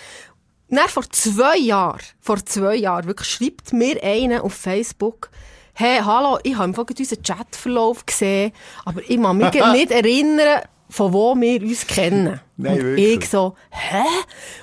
Dann 0.72 0.88
vor 0.88 1.04
zwei 1.10 1.58
Jahren, 1.58 2.00
vor 2.22 2.46
zwei 2.46 2.76
Jahren, 2.76 3.06
wirklich 3.06 3.28
schreibt 3.28 3.74
mir 3.74 4.02
einer 4.02 4.42
auf 4.44 4.54
Facebook, 4.54 5.30
hey, 5.74 6.00
hallo, 6.00 6.40
ich 6.44 6.54
habe 6.54 6.64
einfach 6.64 6.86
unseren 6.98 7.22
Chatverlauf 7.22 8.06
gesehen, 8.06 8.54
aber 8.86 9.02
ich 9.06 9.22
kann 9.22 9.38
mich 9.38 9.52
gerade 9.52 9.72
nicht 9.78 9.92
erinnern, 9.92 10.62
von 10.90 11.12
wo 11.12 11.36
wir 11.36 11.62
uns 11.62 11.86
kennen. 11.86 12.40
Nein, 12.56 12.74
und 12.74 12.84
wirklich? 12.84 13.18
ich 13.18 13.30
so, 13.30 13.56
hä? 13.70 14.04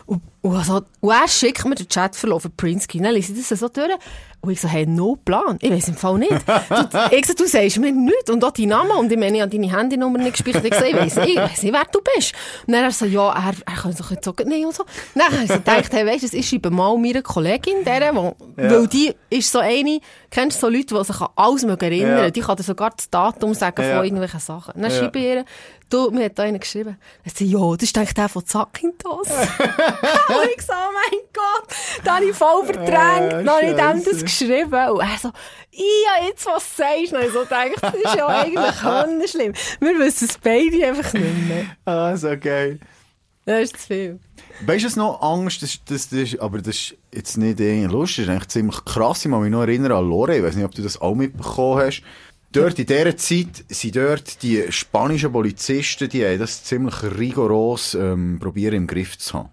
Und, 0.06 0.22
und, 0.48 0.56
also, 0.56 0.82
und 1.00 1.10
er 1.10 1.28
schickt 1.28 1.64
mir 1.64 1.74
den 1.74 1.88
Chatverlauf 1.88 2.42
von 2.42 2.52
Prinsky. 2.56 2.98
Dann 3.00 3.12
lese 3.12 3.32
ich 3.32 3.46
das 3.48 3.58
so 3.60 3.68
durch. 3.68 3.90
Und 4.40 4.50
ich 4.52 4.60
so, 4.60 4.68
hey, 4.68 4.86
no 4.86 5.16
Plan. 5.16 5.58
Ich 5.60 5.68
weiss 5.70 5.88
im 5.88 5.96
Fall 5.96 6.16
nicht. 6.18 6.30
Du, 6.30 6.98
ich 7.10 7.26
so, 7.26 7.34
du 7.34 7.44
sagst 7.46 7.78
mir 7.78 7.90
nichts. 7.90 8.30
Und 8.30 8.44
auch 8.44 8.52
deinen 8.52 8.68
Namen. 8.68 8.92
Und 8.92 9.10
ich 9.10 9.18
meine, 9.18 9.36
ich 9.36 9.42
habe 9.42 9.50
deine 9.50 9.76
Handynummer 9.76 10.18
nicht 10.18 10.36
gespeichert. 10.42 10.64
Ich 10.64 10.74
so, 10.74 10.84
ich 10.84 10.94
weiss 10.96 11.16
nicht, 11.16 11.28
ich 11.30 11.36
weiss 11.36 11.62
nicht, 11.62 11.72
wer 11.72 11.84
du 11.90 12.00
bist. 12.14 12.34
Und 12.66 12.72
dann 12.72 12.84
er 12.84 12.92
so, 12.92 13.04
ja, 13.04 13.30
er, 13.32 13.52
er 13.66 13.74
kann 13.82 13.92
sich 13.92 14.10
jetzt 14.10 14.24
so 14.24 14.32
nicht 14.44 14.64
und 14.64 14.74
so. 14.74 14.84
Dann 15.14 15.24
habe 15.26 15.42
ich 15.42 15.48
so 15.48 15.54
gedacht, 15.54 15.92
hey, 15.92 16.06
weisst 16.06 16.32
du, 16.32 16.36
ich 16.36 16.48
schreibe 16.48 16.70
mal 16.70 16.96
meiner 16.96 17.22
Kollegin, 17.22 17.84
der, 17.84 18.14
wo, 18.14 18.36
weil 18.56 18.86
die 18.86 19.12
ist 19.28 19.50
so 19.50 19.58
eine, 19.58 19.98
kennst 20.30 20.62
du 20.62 20.66
so 20.66 20.72
Leute, 20.72 20.94
die 20.94 21.04
sich 21.04 21.20
an 21.20 21.28
alles 21.34 21.64
erinnern 21.64 22.18
Ja. 22.18 22.30
Die 22.30 22.40
kann 22.40 22.56
dir 22.56 22.62
sogar 22.62 22.90
das 22.96 23.10
Datum 23.10 23.54
sagen 23.54 23.82
Ja. 23.82 23.96
von 23.96 24.04
irgendwelchen 24.04 24.40
Sachen. 24.40 24.80
Dann 24.80 24.90
Ja. 24.90 24.96
schreibe 24.96 25.18
ich 25.18 25.24
ihr, 25.24 25.44
du, 25.90 26.10
mir 26.12 26.26
hat 26.26 26.38
da 26.38 26.44
einer 26.44 26.60
geschrieben. 26.60 26.96
Sagt 27.24 27.38
sie, 27.38 27.46
ja, 27.46 27.58
das 27.74 27.82
ist 27.82 27.98
eigentlich 27.98 28.14
der 28.14 28.28
von 28.28 28.46
Zakynthos. 28.46 29.26
ich 30.54 30.62
so, 30.62 30.72
oh 30.72 30.92
mein 30.92 31.20
Gott, 31.32 31.76
da 32.04 32.16
habe 32.16 32.24
ich 32.24 32.36
voll 32.36 32.64
verdrängt. 32.64 33.32
Dann 33.32 33.48
habe 33.48 33.66
ich 33.66 33.74
dem 33.74 34.04
das 34.04 34.22
geschrieben. 34.22 34.90
Und 34.90 35.00
er 35.00 35.18
so, 35.20 35.30
ja, 35.72 36.26
jetzt 36.26 36.46
was 36.46 36.76
sagst 36.76 37.12
du? 37.12 37.16
Und 37.16 37.24
ich 37.24 37.32
so 37.32 37.42
gedacht, 37.42 37.72
das 37.80 37.94
ist 37.94 38.16
ja 38.16 38.26
eigentlich 38.26 39.30
schlimm. 39.30 39.52
Wir 39.80 39.98
wissen 39.98 40.28
es 40.28 40.38
beide 40.38 40.86
einfach 40.86 41.12
nicht 41.12 41.48
mehr. 41.48 41.64
Ah, 41.84 42.16
so 42.16 42.36
geil. 42.38 42.80
Das 43.44 43.62
ist 43.62 43.80
zu 43.80 43.86
viel. 43.86 44.20
Weißt 44.66 44.84
du 44.84 44.88
es 44.88 44.96
noch, 44.96 45.22
Angst, 45.22 45.62
das, 45.62 45.78
das, 45.84 46.10
das, 46.10 46.38
aber 46.38 46.58
das 46.58 46.68
ist 46.68 46.96
jetzt 47.14 47.38
nicht 47.38 47.60
irgendwie 47.60 47.90
lustig, 47.90 48.16
das 48.16 48.24
ist 48.24 48.30
eigentlich 48.30 48.48
ziemlich 48.48 48.84
krass. 48.84 49.24
Ich 49.24 49.30
kann 49.30 49.40
mich 49.40 49.50
noch 49.50 49.62
erinnern 49.62 49.92
an 49.92 50.08
Lore, 50.08 50.36
ich 50.36 50.42
weiß 50.42 50.56
nicht, 50.56 50.64
ob 50.64 50.74
du 50.74 50.82
das 50.82 51.00
auch 51.00 51.14
mitbekommen 51.14 51.80
hast. 51.80 52.02
Dort 52.50 52.78
in 52.78 52.86
dieser 52.86 53.16
Zeit 53.16 53.64
sind 53.68 53.96
dort 53.96 54.42
die 54.42 54.64
spanischen 54.70 55.32
Polizisten, 55.32 56.08
die 56.08 56.24
haben 56.24 56.38
das 56.38 56.64
ziemlich 56.64 57.02
rigoros 57.02 57.94
ähm, 57.94 58.38
probieren 58.40 58.74
im 58.74 58.86
Griff 58.86 59.18
zu 59.18 59.38
haben. 59.38 59.50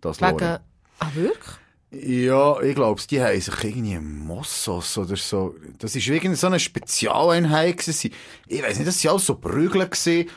Das 0.00 0.20
Wegen, 0.20 0.38
Lore. 0.38 0.60
ah, 0.98 1.10
wirklich? 1.14 1.56
Ja, 1.90 2.60
ich 2.60 2.74
glaube, 2.74 3.00
die 3.08 3.22
haben 3.22 3.40
sich 3.40 3.64
irgendwie 3.64 3.98
Mossos 3.98 4.98
oder 4.98 5.16
so. 5.16 5.54
Das 5.78 5.94
ist 5.94 6.06
irgendwie 6.06 6.36
so 6.36 6.48
eine 6.48 6.58
Spezialeinheit 6.58 7.78
gewesen. 7.78 8.12
Ich 8.46 8.62
weiß 8.62 8.78
nicht, 8.78 8.88
das 8.88 9.02
waren 9.04 9.12
alles 9.12 9.26
so 9.26 9.36
Prügel 9.36 9.88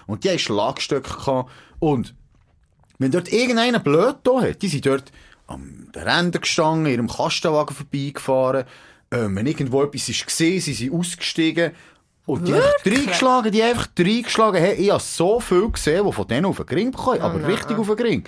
und 0.08 0.24
die 0.24 0.30
haben 0.30 0.40
Schlagstöcke 0.40 1.18
gehabt. 1.18 1.50
Und 1.80 2.14
wenn 3.00 3.12
dort 3.12 3.32
irgendeiner 3.32 3.80
blöd 3.80 4.18
da 4.24 4.42
hat, 4.42 4.62
die 4.62 4.68
sind 4.68 4.86
dort 4.86 5.12
am 5.48 5.92
den 5.94 6.04
Rändern 6.04 6.42
gestanden, 6.42 6.86
in 6.86 6.94
ihrem 6.94 7.08
Kastenwagen 7.08 7.76
vorbeigefahren. 7.76 8.66
Ähm, 9.12 9.36
wenn 9.36 9.48
irgendwo 9.48 9.84
etwas 9.84 10.06
gesehen, 10.26 10.62
sie 10.62 10.74
sind 10.74 10.94
ausgestiegen. 10.94 11.72
Und 12.26 12.48
die 12.48 12.54
haben 12.54 12.62
einfach 12.62 12.86
reingeschlagen, 12.86 13.52
die 13.52 13.64
haben 13.64 13.70
einfach 13.72 13.90
reingeschlagen. 13.98 14.62
Hey, 14.62 14.76
ich 14.76 14.92
habe 14.92 15.02
so 15.02 15.40
viel 15.40 15.68
gesehen, 15.72 16.06
die 16.06 16.14
von 16.14 16.28
denen 16.28 16.46
auf 16.46 16.58
den 16.58 16.68
Ring 16.68 16.92
bekommen, 16.92 17.22
aber 17.22 17.40
nein. 17.40 17.52
richtig 17.52 17.80
auf 17.80 17.88
den 17.88 17.98
Ring. 17.98 18.24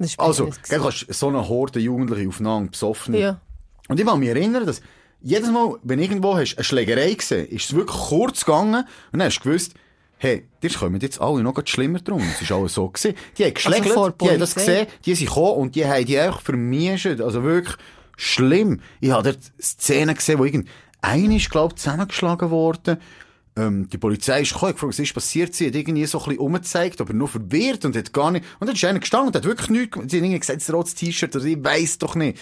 Das 0.00 0.18
Also, 0.18 0.46
du 0.46 0.82
kannst 0.82 1.12
so 1.12 1.28
eine 1.28 1.48
Horde 1.48 1.78
Jugendliche 1.78 2.28
aufeinander 2.28 2.70
besoffen. 2.70 3.14
Ja. 3.14 3.40
Und 3.88 4.00
ich 4.00 4.06
kann 4.06 4.18
mich 4.18 4.28
erinnern, 4.28 4.66
dass 4.66 4.80
jedes 5.20 5.50
Mal, 5.50 5.76
wenn 5.82 5.98
irgendwo 5.98 6.36
hast, 6.36 6.56
eine 6.56 6.64
Schlägerei 6.64 7.12
gesehen 7.12 7.46
ist 7.48 7.66
es 7.66 7.74
wirklich 7.74 7.96
kurz 7.96 8.44
gegangen 8.44 8.84
und 9.12 9.18
dann 9.18 9.24
hast 9.24 9.40
du 9.40 9.50
gewusst, 9.50 9.74
hey, 10.16 10.46
dir 10.62 10.70
kommen 10.70 11.00
jetzt 11.00 11.20
alle 11.20 11.42
noch 11.42 11.60
schlimmer 11.66 11.98
drum. 12.00 12.22
Es 12.22 12.40
ist 12.40 12.52
alles 12.52 12.74
so 12.74 12.88
gewesen. 12.88 13.16
Die 13.36 13.44
haben 13.44 13.54
geschlägert, 13.54 13.96
Also 13.96 14.10
die 14.10 14.30
haben 14.30 14.40
das 14.40 14.54
gesehen, 14.54 14.86
die 15.04 15.14
sind 15.14 15.28
gekommen 15.28 15.56
und 15.56 15.74
die 15.74 15.86
haben 15.86 16.04
die 16.04 16.18
einfach 16.18 16.40
vermiescht. 16.40 17.20
Also 17.20 17.42
wirklich 17.42 17.76
schlimm. 18.16 18.80
Ich 19.00 19.10
habe 19.10 19.22
dort 19.22 19.38
Szenen 19.60 20.14
gesehen, 20.14 20.38
wo 20.38 20.44
irgend 20.44 20.68
einer 21.02 21.36
ist, 21.36 21.50
glaub 21.50 21.72
ich, 21.72 21.78
zusammengeschlagen 21.78 22.50
worden. 22.50 22.98
Ähm, 23.56 23.88
die 23.88 23.98
Polizei 23.98 24.42
ist 24.42 24.52
gekommen, 24.52 24.72
gefragt, 24.72 24.92
was 24.92 24.98
ist 24.98 25.14
passiert, 25.14 25.54
sie 25.54 25.66
hat 25.66 25.74
irgendwie 25.74 26.06
so 26.06 26.18
ein 26.18 26.24
bisschen 26.24 26.38
umgezeigt, 26.38 27.00
aber 27.00 27.12
nur 27.12 27.28
verwirrt 27.28 27.84
und 27.84 27.96
hat 27.96 28.12
gar 28.12 28.30
nicht, 28.30 28.44
und 28.60 28.66
dann 28.66 28.76
ist 28.76 28.84
einer 28.84 29.00
gestanden 29.00 29.28
und 29.28 29.36
hat 29.36 29.44
wirklich 29.44 29.70
nichts. 29.70 29.96
Sie 29.96 30.02
hat 30.02 30.12
irgendwie 30.12 30.38
gesagt, 30.38 30.68
ein 30.68 30.74
rotes 30.74 30.94
T-Shirt 30.94 31.34
oder 31.34 31.44
ich 31.44 31.62
weiss 31.64 31.98
doch 31.98 32.14
nicht. 32.14 32.38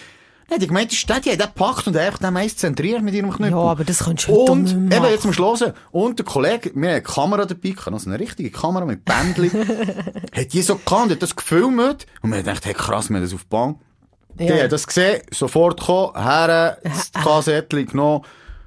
Nein, 0.49 0.59
die 0.59 0.67
gemeint, 0.67 0.91
die 0.91 0.95
Stadt, 0.95 1.25
die 1.25 1.31
hat 1.31 1.39
gepackt 1.39 1.85
und 1.85 1.95
einfach 1.95 2.17
den 2.17 2.33
meist 2.33 2.59
zentriert 2.59 3.03
mit 3.03 3.13
ihrem 3.13 3.29
Knüppel. 3.29 3.51
Ja, 3.51 3.57
aber 3.57 3.83
das 3.83 3.99
kannst 3.99 4.27
du 4.27 4.31
heute 4.31 4.51
Und, 4.51 4.69
eben, 4.69 5.05
jetzt 5.05 5.25
musst 5.25 5.37
du 5.37 5.45
hören. 5.45 5.73
Und 5.91 6.17
der 6.17 6.25
Kollege, 6.25 6.71
wir 6.73 6.89
haben 6.89 6.95
eine 6.95 7.01
Kamera 7.03 7.45
dabei 7.45 7.69
gehabt, 7.69 7.93
also 7.93 8.09
eine 8.09 8.19
richtige 8.19 8.49
Kamera 8.49 8.85
mit 8.85 9.05
Bändchen. 9.05 9.51
hat 10.35 10.53
die 10.53 10.61
so 10.63 10.73
und 10.73 11.11
hat 11.11 11.21
das 11.21 11.35
gefilmt. 11.35 12.07
Und 12.21 12.31
wir 12.31 12.37
haben 12.37 12.45
gedacht, 12.45 12.65
hey, 12.65 12.73
krass, 12.73 13.09
wir 13.09 13.17
haben 13.17 13.23
das 13.23 13.33
auf 13.33 13.43
die 13.43 13.49
Bahn. 13.49 13.75
Ja. 14.39 14.55
Die 14.55 14.63
hat 14.63 14.71
das 14.71 14.87
gesehen, 14.87 15.21
sofort 15.31 15.79
gekommen, 15.79 16.15
her, 16.15 16.77
das 16.83 17.11
Kassettchen 17.11 17.85
genommen, 17.85 18.23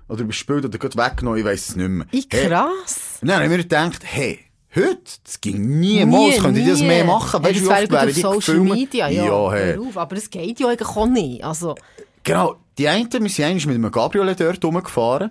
oder 0.09 0.21
überspielt 0.23 0.65
oder 0.65 0.79
gerade 0.79 0.97
weggenommen, 0.97 1.39
ich 1.41 1.45
weiss 1.45 1.69
es 1.71 1.77
nicht 1.77 1.89
mehr. 1.89 2.07
Ich 2.11 2.29
Hey, 2.31 2.49
krass. 2.49 3.19
und 3.21 3.29
dann 3.29 3.43
haben 3.43 3.51
wir 3.51 3.59
gedacht, 3.59 4.03
hey, 4.05 4.41
heute, 4.75 4.99
das 5.25 5.41
ging 5.41 5.81
niemals, 5.81 6.39
könnte 6.41 6.61
ich 6.61 6.69
das 6.69 6.81
nie. 6.81 6.87
mehr 6.87 7.05
machen. 7.05 7.43
Weißt 7.43 7.61
du, 7.61 7.65
wie 7.65 7.69
oft 7.69 7.91
wäre 7.91 8.07
die 8.07 8.13
Social 8.13 8.37
gefilmt? 8.39 8.71
Media, 8.73 9.09
ja. 9.09 9.25
Ja, 9.27 9.53
hey. 9.53 9.79
auf. 9.79 9.97
Aber 9.97 10.15
das 10.15 10.29
geht 10.31 10.61
ja 10.61 10.69
eigentlich 10.69 10.89
auch 10.89 11.07
nicht. 11.07 11.45
Also, 11.45 11.75
Genau, 12.25 12.57
die 12.79 12.89
einen, 12.89 13.13
wir 13.13 13.29
sind 13.29 13.67
mit 13.67 13.75
einem 13.75 13.91
Cabriolet 13.91 14.39
dort 14.41 14.65
rumgefahren. 14.65 15.31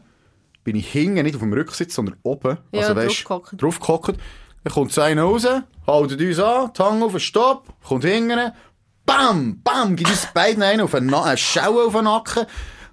Bin 0.64 0.76
ich 0.76 0.90
hinten, 0.92 1.24
nicht 1.24 1.36
auf 1.36 1.42
dem 1.42 1.54
Rücksitz, 1.54 1.96
sondern 1.96 2.18
oben. 2.24 2.58
Ja, 2.72 2.82
also, 2.82 2.96
weisst, 2.96 3.24
draufgehockt. 3.28 3.62
draufgehockt. 3.62 4.20
Dann 4.64 4.74
kommt 4.74 4.92
so 4.92 5.02
einer 5.02 5.24
raus, 5.24 5.48
haltet 5.88 6.22
uns 6.22 6.40
an, 6.40 6.72
die 6.78 6.84
Hand 6.84 7.02
auf 7.04 7.12
den 7.12 7.20
Stopp, 7.20 7.66
kommt 7.84 8.04
hinten, 8.06 8.52
bam, 9.08 9.60
bam, 9.64 9.96
gibt 9.96 10.12
uns 10.12 10.28
beiden 10.34 10.62
einen 10.62 10.82
auf 10.82 10.94
einen, 10.94 11.08
Na- 11.08 11.24
einen 11.24 11.38
Schau 11.38 11.80
auf 11.88 11.94
den 11.94 12.04
Nacken. 12.04 12.46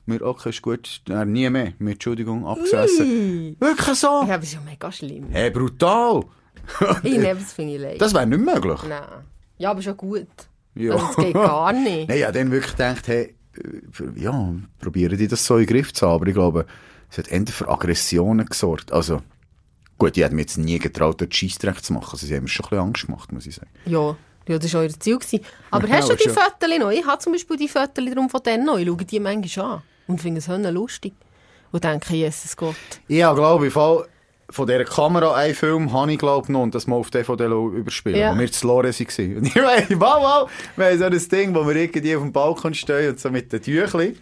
Wir, 0.09 0.22
okay, 0.22 0.48
ist 0.48 0.62
gut, 0.62 1.02
er 1.11 1.26
nie 1.26 1.50
mehr, 1.50 1.74
mit 1.78 1.94
Entschuldigung, 1.94 2.46
abgesessen. 2.46 3.56
Wirklich 3.61 3.98
so? 3.98 4.24
Ja, 4.26 4.34
aber 4.36 4.42
ist 4.42 4.54
ja 4.54 4.61
mega 4.64 4.90
schlimm. 4.90 5.26
Hey, 5.30 5.50
brutal. 5.50 6.24
Ich 7.02 7.12
nehme 7.12 7.34
das 7.40 7.52
finde 7.52 7.74
ich 7.74 7.80
leid. 7.80 8.00
Das 8.00 8.14
wäre 8.14 8.26
nicht 8.26 8.40
möglich. 8.40 8.80
Nein. 8.88 9.02
Ja, 9.59 9.70
aber 9.70 9.82
schon 9.82 9.96
gut. 9.98 10.26
Ja. 10.74 10.94
Also, 10.94 11.06
das 11.09 11.16
geht 11.16 11.34
gar 11.34 11.72
nicht. 11.74 12.09
Nein, 12.09 12.18
ich 12.18 12.24
habe 12.24 12.32
dann 12.38 12.50
wirklich 12.50 12.72
gedacht, 12.72 13.06
hey, 13.09 13.34
äh, 13.56 14.20
ja, 14.20 14.54
probieren 14.78 15.18
die 15.18 15.28
das 15.28 15.44
so 15.44 15.56
in 15.59 15.66
den 15.66 15.74
Griff 15.74 15.92
zu 15.92 16.06
haben, 16.06 16.14
aber 16.14 16.26
ich 16.26 16.34
glaube, 16.34 16.66
es 17.11 17.18
hat 17.18 17.28
eher 17.28 17.46
für 17.46 17.68
Aggressionen 17.68 18.46
gesorgt. 18.46 18.92
Also, 18.92 19.20
gut, 19.98 20.16
die 20.16 20.24
hätten 20.24 20.36
mir 20.36 20.42
jetzt 20.42 20.56
nie 20.56 20.78
getraut, 20.78 21.20
dort 21.20 21.34
Scheissdreck 21.34 21.84
zu 21.84 21.92
machen. 21.92 22.12
Also, 22.12 22.26
sie 22.26 22.34
haben 22.34 22.44
mir 22.44 22.48
schon 22.48 22.64
ein 22.64 22.70
bisschen 22.70 22.84
Angst 22.86 23.06
gemacht, 23.06 23.32
muss 23.32 23.46
ich 23.46 23.56
sagen. 23.56 23.70
Ja, 23.84 24.16
ja, 24.48 24.59
das 24.59 24.72
war 24.72 24.80
euer 24.80 24.98
Ziel. 24.98 25.18
Gewesen. 25.18 25.44
Aber 25.70 25.86
Ja, 25.86 25.96
hast 25.96 26.09
du 26.09 26.14
die. 26.16 26.30
Fotos 26.30 26.78
noch? 26.78 26.90
Ich 26.90 27.06
habe 27.06 27.18
zum 27.22 27.32
Beispiel 27.32 27.59
die 27.59 27.68
Fotos 27.68 28.04
drum 28.14 28.30
von 28.30 28.42
denen 28.42 28.64
noch. 28.64 28.78
Ich 28.78 28.86
schaue 28.86 28.96
die 29.04 29.20
manchmal 29.20 29.66
an 29.66 29.82
und 30.09 30.20
finde 30.20 30.38
es 30.40 30.48
lustig. 30.72 31.12
Und 31.70 31.84
denke, 31.84 32.14
Jesus 32.14 32.56
Gott. 32.56 32.74
Ich 33.06 33.18
glaube 33.18 33.66
ich, 33.68 33.72
Fall 33.72 34.06
von 34.50 34.66
dieser 34.66 34.84
Kamera 34.84 35.34
einen 35.34 35.54
Film 35.54 35.92
habe 35.92 36.11
ich, 36.12 36.18
glaube 36.18 36.50
noch, 36.50 36.62
und 36.62 36.74
das 36.74 36.86
mal 36.86 36.96
auf 36.96 37.11
DVD 37.11 37.44
überspielen, 37.44 38.18
Ja. 38.18 38.34
wo 38.34 38.38
wir 38.38 38.50
zu 38.50 38.66
Lore 38.66 38.88
waren. 38.88 39.36
Und 39.36 39.46
ich 39.46 39.54
meine, 39.54 40.00
wow, 40.00 40.16
wow, 40.20 40.50
wir 40.76 40.86
haben 40.86 40.98
so 40.98 41.04
ein 41.04 41.28
Ding, 41.28 41.54
wo 41.54 41.66
wir 41.66 41.76
irgendwie 41.76 42.16
auf 42.16 42.22
dem 42.22 42.32
Balkon 42.32 42.72
stehen 42.72 43.11
und 43.11 43.20
so 43.20 43.30
mit 43.30 43.52
den 43.52 43.61
Tüchli. 43.62 44.16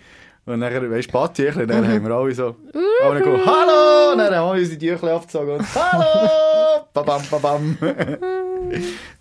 Und 0.44 0.60
dann, 0.60 0.90
weißt 0.90 1.08
du, 1.08 1.12
Badtüchli, 1.12 1.62
Mhm. 1.64 1.68
dann 1.68 1.88
haben 1.88 2.04
wir 2.04 2.10
alle 2.14 2.34
so, 2.34 2.56
alle 3.02 3.20
go, 3.20 3.38
hallo! 3.44 4.12
Und 4.12 4.18
dann 4.18 4.34
haben 4.34 4.56
wir 4.56 4.60
unsere 4.62 4.78
Tüchli 4.78 5.10
abgezogen 5.10 5.50
und 5.58 5.74
hallo! 5.74 6.86
Babam, 6.92 7.22
babam. 7.30 7.78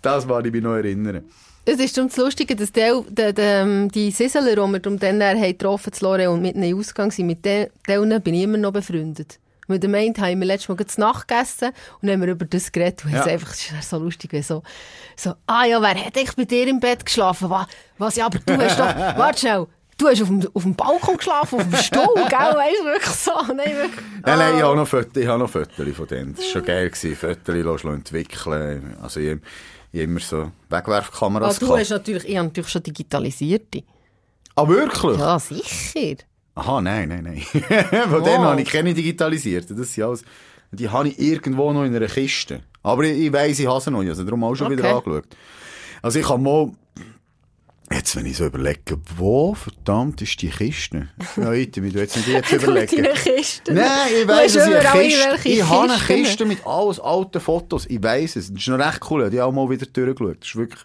das 0.02 0.28
war 0.28 0.44
ich 0.44 0.52
mich 0.52 0.62
noch 0.62 0.74
erinnern. 0.74 1.24
Es 1.68 1.80
ist 1.80 1.96
darum 1.96 2.08
das 2.08 2.16
Lustige, 2.16 2.54
dass 2.54 2.70
der, 2.70 3.02
der, 3.08 3.32
der, 3.32 3.62
ähm, 3.62 3.90
die 3.90 4.12
Sisseler, 4.12 4.50
die 4.54 4.72
wir 4.72 4.78
darum 4.78 4.98
dann 5.00 5.20
haben 5.22 5.42
getroffen 5.42 5.92
zu 5.92 6.04
Lore 6.04 6.30
und 6.30 6.40
mit 6.40 6.54
ihnen 6.54 6.78
Ausgang 6.78 7.10
sind, 7.10 7.26
mit 7.26 7.44
den- 7.44 7.68
denen 7.88 8.22
bin 8.22 8.34
ich 8.34 8.42
immer 8.44 8.56
noch 8.58 8.72
befreundet. 8.72 9.40
Mit 9.66 9.82
dem 9.82 9.92
einen 9.96 10.16
haben 10.16 10.38
wir 10.38 10.46
letztes 10.46 10.68
Mal 10.68 10.86
zu 10.86 11.00
Nacht 11.00 11.26
gegessen 11.26 11.70
und 12.00 12.08
haben 12.08 12.20
wir 12.20 12.28
über 12.28 12.44
das 12.44 12.70
geredet. 12.70 13.04
Und 13.04 13.12
Ja. 13.12 13.22
es 13.22 13.26
einfach, 13.26 13.50
es 13.52 13.68
ist 13.72 13.90
so 13.90 13.98
lustig, 13.98 14.32
wie 14.32 14.42
so, 14.42 14.62
so, 15.16 15.34
ah 15.48 15.64
ja, 15.64 15.82
wer 15.82 15.88
hat 15.96 16.16
eigentlich 16.16 16.36
bei 16.36 16.44
dir 16.44 16.68
im 16.68 16.78
Bett 16.78 17.04
geschlafen? 17.04 17.50
Was, 17.50 17.66
was 17.98 18.14
ja, 18.14 18.26
aber 18.26 18.38
du 18.38 18.56
hast 18.58 18.78
doch, 18.78 18.84
warte 19.18 19.40
schnell, 19.40 19.66
du 19.98 20.06
hast 20.06 20.22
auf 20.22 20.28
dem, 20.28 20.48
auf 20.54 20.62
dem 20.62 20.74
Balkon 20.76 21.16
geschlafen, 21.16 21.58
auf 21.58 21.68
dem 21.68 21.76
Stuhl, 21.78 22.14
gell? 22.14 22.30
Weißt 22.54 22.80
du, 22.80 22.84
wirklich 22.84 23.14
so? 23.16 23.32
Nein, 23.48 23.74
wirklich. 23.74 24.04
Nein, 24.24 24.38
nein, 24.38 24.54
ich 24.56 24.62
Ah. 24.62 24.66
habe 24.68 24.76
noch 24.76 24.86
Fotos, 24.86 25.16
ich 25.20 25.26
habe 25.26 25.38
noch 25.40 25.50
Fotos 25.50 25.96
von 25.96 26.06
denen. 26.06 26.36
Das 26.36 26.44
war 26.44 26.50
schon 26.52 26.64
geil. 26.64 26.90
Fotos 26.94 27.82
entwickeln. 27.84 28.96
Also, 29.02 29.18
ich, 29.18 29.36
ich 29.96 30.04
immer 30.04 30.20
so 30.20 30.36
Ah, 30.42 30.52
Wegwerfkameras 30.78 31.58
du 31.58 31.66
gehabt. 31.66 31.80
hast 31.80 31.90
natürlich, 31.90 32.28
ich 32.28 32.36
habe 32.36 32.46
natürlich 32.48 32.70
schon 32.70 32.82
digitalisierte. 32.82 33.82
Ah, 34.54 34.66
wirklich? 34.68 35.18
Ja, 35.18 35.38
sicher. 35.38 36.16
Aha, 36.54 36.80
nein, 36.80 37.08
nein, 37.08 37.24
nein. 37.24 37.40
Von 38.10 38.24
denen 38.24 38.40
habe 38.44 38.60
ich 38.62 38.68
keine 38.70 38.94
digitalisiert. 38.94 39.66
Das 39.70 39.92
sind 39.92 40.04
alles, 40.04 40.24
die 40.70 40.88
habe 40.88 41.08
ich 41.08 41.18
irgendwo 41.18 41.72
noch 41.72 41.84
in 41.84 41.94
einer 41.94 42.06
Kiste. 42.06 42.60
Aber 42.82 43.02
ich, 43.04 43.18
ich 43.26 43.32
weiss, 43.32 43.58
ich 43.58 43.66
habe 43.66 43.80
sie 43.80 43.90
noch 43.90 44.00
nicht. 44.00 44.08
Also 44.10 44.24
darum 44.24 44.42
auch 44.44 44.54
schon 44.54 44.70
wieder 44.70 44.84
Okay. 44.84 44.92
angeschaut. 45.10 45.36
Also 46.02 46.18
ich 46.18 46.28
habe 46.28 46.40
mal, 46.42 46.72
jetzt 47.92 48.16
wenn 48.16 48.26
ich 48.26 48.36
so 48.36 48.46
überlege, 48.46 48.98
wo 49.16 49.54
verdammt 49.54 50.20
ist 50.22 50.40
die 50.42 50.48
Kiste? 50.50 51.08
Ich 51.20 51.36
will 51.36 51.54
jetzt 51.54 51.76
nicht 51.78 51.94
jetzt 51.94 52.16
überlegen. 52.52 53.02
Nein, 53.02 54.08
ich 54.20 54.28
weiss, 54.28 54.54
dass 54.54 54.68
ich 54.68 54.92
Kiste, 54.92 55.48
ich 55.48 55.62
habe 55.62 55.92
eine. 55.92 55.98
Kiste 56.02 56.44
mit 56.44 56.66
alles 56.66 56.98
alten 57.00 57.40
Fotos. 57.40 57.86
Ich 57.86 58.02
weiss 58.02 58.36
es. 58.36 58.52
Das 58.52 58.60
ist 58.60 58.68
noch 58.68 58.78
recht 58.78 59.00
cool. 59.10 59.20
Die 59.20 59.24
habe 59.26 59.36
ich 59.36 59.40
auch 59.42 59.52
mal 59.52 59.70
wieder 59.70 59.86
durchgeschaut. 59.86 60.36
Das 60.40 60.48
ist 60.48 60.56
wirklich, 60.56 60.80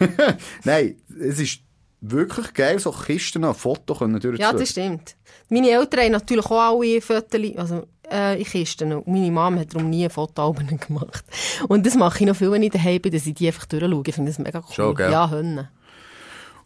nein, 0.64 0.96
es 1.20 1.40
ist 1.40 1.60
wirklich 2.00 2.52
geil, 2.52 2.78
so 2.78 2.90
Kisten 2.92 3.44
an 3.44 3.54
Fotos 3.54 3.98
können 3.98 4.14
Ja, 4.14 4.20
durchzuschauen. 4.20 4.58
das 4.58 4.70
stimmt. 4.70 5.16
Meine 5.48 5.70
Eltern 5.70 6.00
haben 6.04 6.12
natürlich 6.12 6.46
auch 6.46 6.78
alle 6.80 7.00
Fotos, 7.00 7.40
also 7.56 7.86
äh, 8.10 8.38
in 8.38 8.44
Kisten. 8.44 8.92
Und 8.92 9.06
meine 9.06 9.30
Mama 9.30 9.60
hat 9.60 9.74
darum 9.74 9.88
nie 9.88 10.08
Fotoalben 10.08 10.78
gemacht. 10.86 11.24
Und 11.68 11.86
das 11.86 11.94
mache 11.94 12.20
ich 12.20 12.26
noch 12.26 12.36
viel, 12.36 12.50
wenn 12.50 12.62
ich 12.62 12.72
daheim 12.72 13.00
bin, 13.00 13.12
dass 13.12 13.26
ich 13.26 13.34
die 13.34 13.46
einfach 13.46 13.66
durchschaue. 13.66 14.02
Ich 14.06 14.14
finde 14.14 14.30
das 14.30 14.38
mega 14.38 14.58
cool. 14.58 14.74
Schon, 14.74 14.94
gell? 14.94 15.10
Ja, 15.10 15.30
Hönne. 15.30 15.70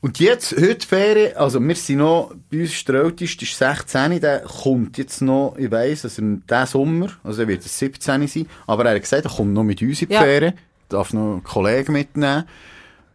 Und 0.01 0.21
jetzt, 0.21 0.53
heute 0.57 0.87
Ferien, 0.87 1.37
also 1.37 1.61
wir 1.61 1.75
sind 1.75 1.99
noch, 1.99 2.33
bei 2.51 2.61
uns 2.61 2.71
ist 2.73 2.89
der 2.89 3.03
älteste, 3.03 3.45
ist 3.45 3.59
16, 3.59 4.21
der 4.21 4.41
kommt 4.43 4.97
jetzt 4.97 5.21
noch, 5.23 5.57
ich 5.59 5.71
weiss, 5.73 6.03
dass 6.03 6.19
er 6.19 6.23
diesen 6.25 6.67
Sommer, 6.67 7.09
also 7.25 7.43
er 7.43 7.49
wird 7.49 7.65
es 7.67 7.77
17 7.81 8.29
sein, 8.29 8.47
aber 8.69 8.85
er 8.85 8.95
hat 8.95 9.03
gesagt, 9.03 9.25
er 9.25 9.31
kommt 9.31 9.53
noch 9.55 9.65
mit 9.65 9.83
uns 9.83 10.01
in 10.03 10.09
die 10.09 10.15
Ja. 10.15 10.21
Ferien, 10.21 10.55
darf 10.89 11.13
noch 11.13 11.33
einen 11.33 11.43
Kollegen 11.43 11.93
mitnehmen, 11.93 12.45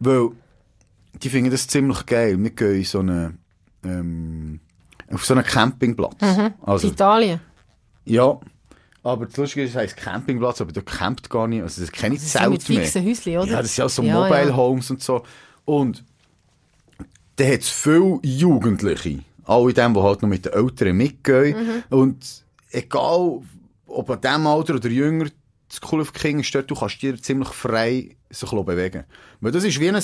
weil 0.00 0.28
die 1.22 1.30
finden 1.30 1.50
das 1.50 1.66
ziemlich 1.68 2.04
geil. 2.04 2.36
Wir 2.38 2.50
gehen 2.50 2.74
in 2.74 2.84
so 2.84 2.98
einen, 2.98 3.38
ähm, 3.82 4.60
auf 5.10 5.24
so 5.24 5.32
einen 5.32 5.44
Campingplatz. 5.44 6.16
Also, 6.62 6.88
Italien. 6.88 7.40
ja. 8.04 8.38
Aber 9.02 9.26
das 9.26 9.36
Lustige 9.36 9.64
ist, 9.64 9.70
es 9.72 9.76
heisst 9.76 9.96
Campingplatz, 9.98 10.62
aber 10.62 10.72
da 10.72 10.80
campt 10.80 11.28
gar 11.28 11.46
nicht, 11.46 11.60
also 11.62 11.80
das 11.82 11.90
ist 11.90 11.92
keine 11.92 12.14
Das 12.14 12.32
sind 12.32 12.48
mit 12.50 12.68
mehr. 12.70 12.80
fixen 12.80 13.06
Häuschen, 13.06 13.36
oder? 13.38 13.50
Ja, 13.52 13.60
das 13.62 13.74
sind 13.74 13.84
ja 13.84 13.88
so 13.90 14.02
Ja, 14.02 14.14
Mobile 14.18 14.48
ja. 14.48 14.56
Homes 14.56 14.90
und 14.90 15.02
so. 15.02 15.22
Und 15.66 16.02
da 17.36 17.44
hat 17.44 17.60
es 17.60 17.68
viele 17.68 18.18
Jugendliche, 18.22 19.20
alle 19.44 19.72
dem, 19.72 19.94
die 19.94 20.00
halt 20.00 20.22
noch 20.22 20.28
mit 20.28 20.44
den 20.44 20.52
Eltern 20.52 20.96
mitgehen. 20.96 21.84
Mhm. 21.90 21.96
Und 21.96 22.44
egal, 22.70 23.40
ob 23.86 24.10
an 24.10 24.20
diesem 24.20 24.46
Alter 24.46 24.74
oder 24.76 24.88
jünger, 24.88 25.26
das 25.68 25.80
Coole 25.80 26.02
auf 26.02 26.12
King 26.12 26.40
ist 26.40 26.54
dort, 26.54 26.70
du 26.70 26.74
kannst 26.74 27.02
dir 27.02 27.20
ziemlich 27.20 27.48
frei 27.48 28.16
sich 28.30 28.50
bewegen. 28.50 29.04
Weil 29.40 29.52
das 29.52 29.64
ist 29.64 29.80
wie 29.80 29.88
ein 29.88 30.02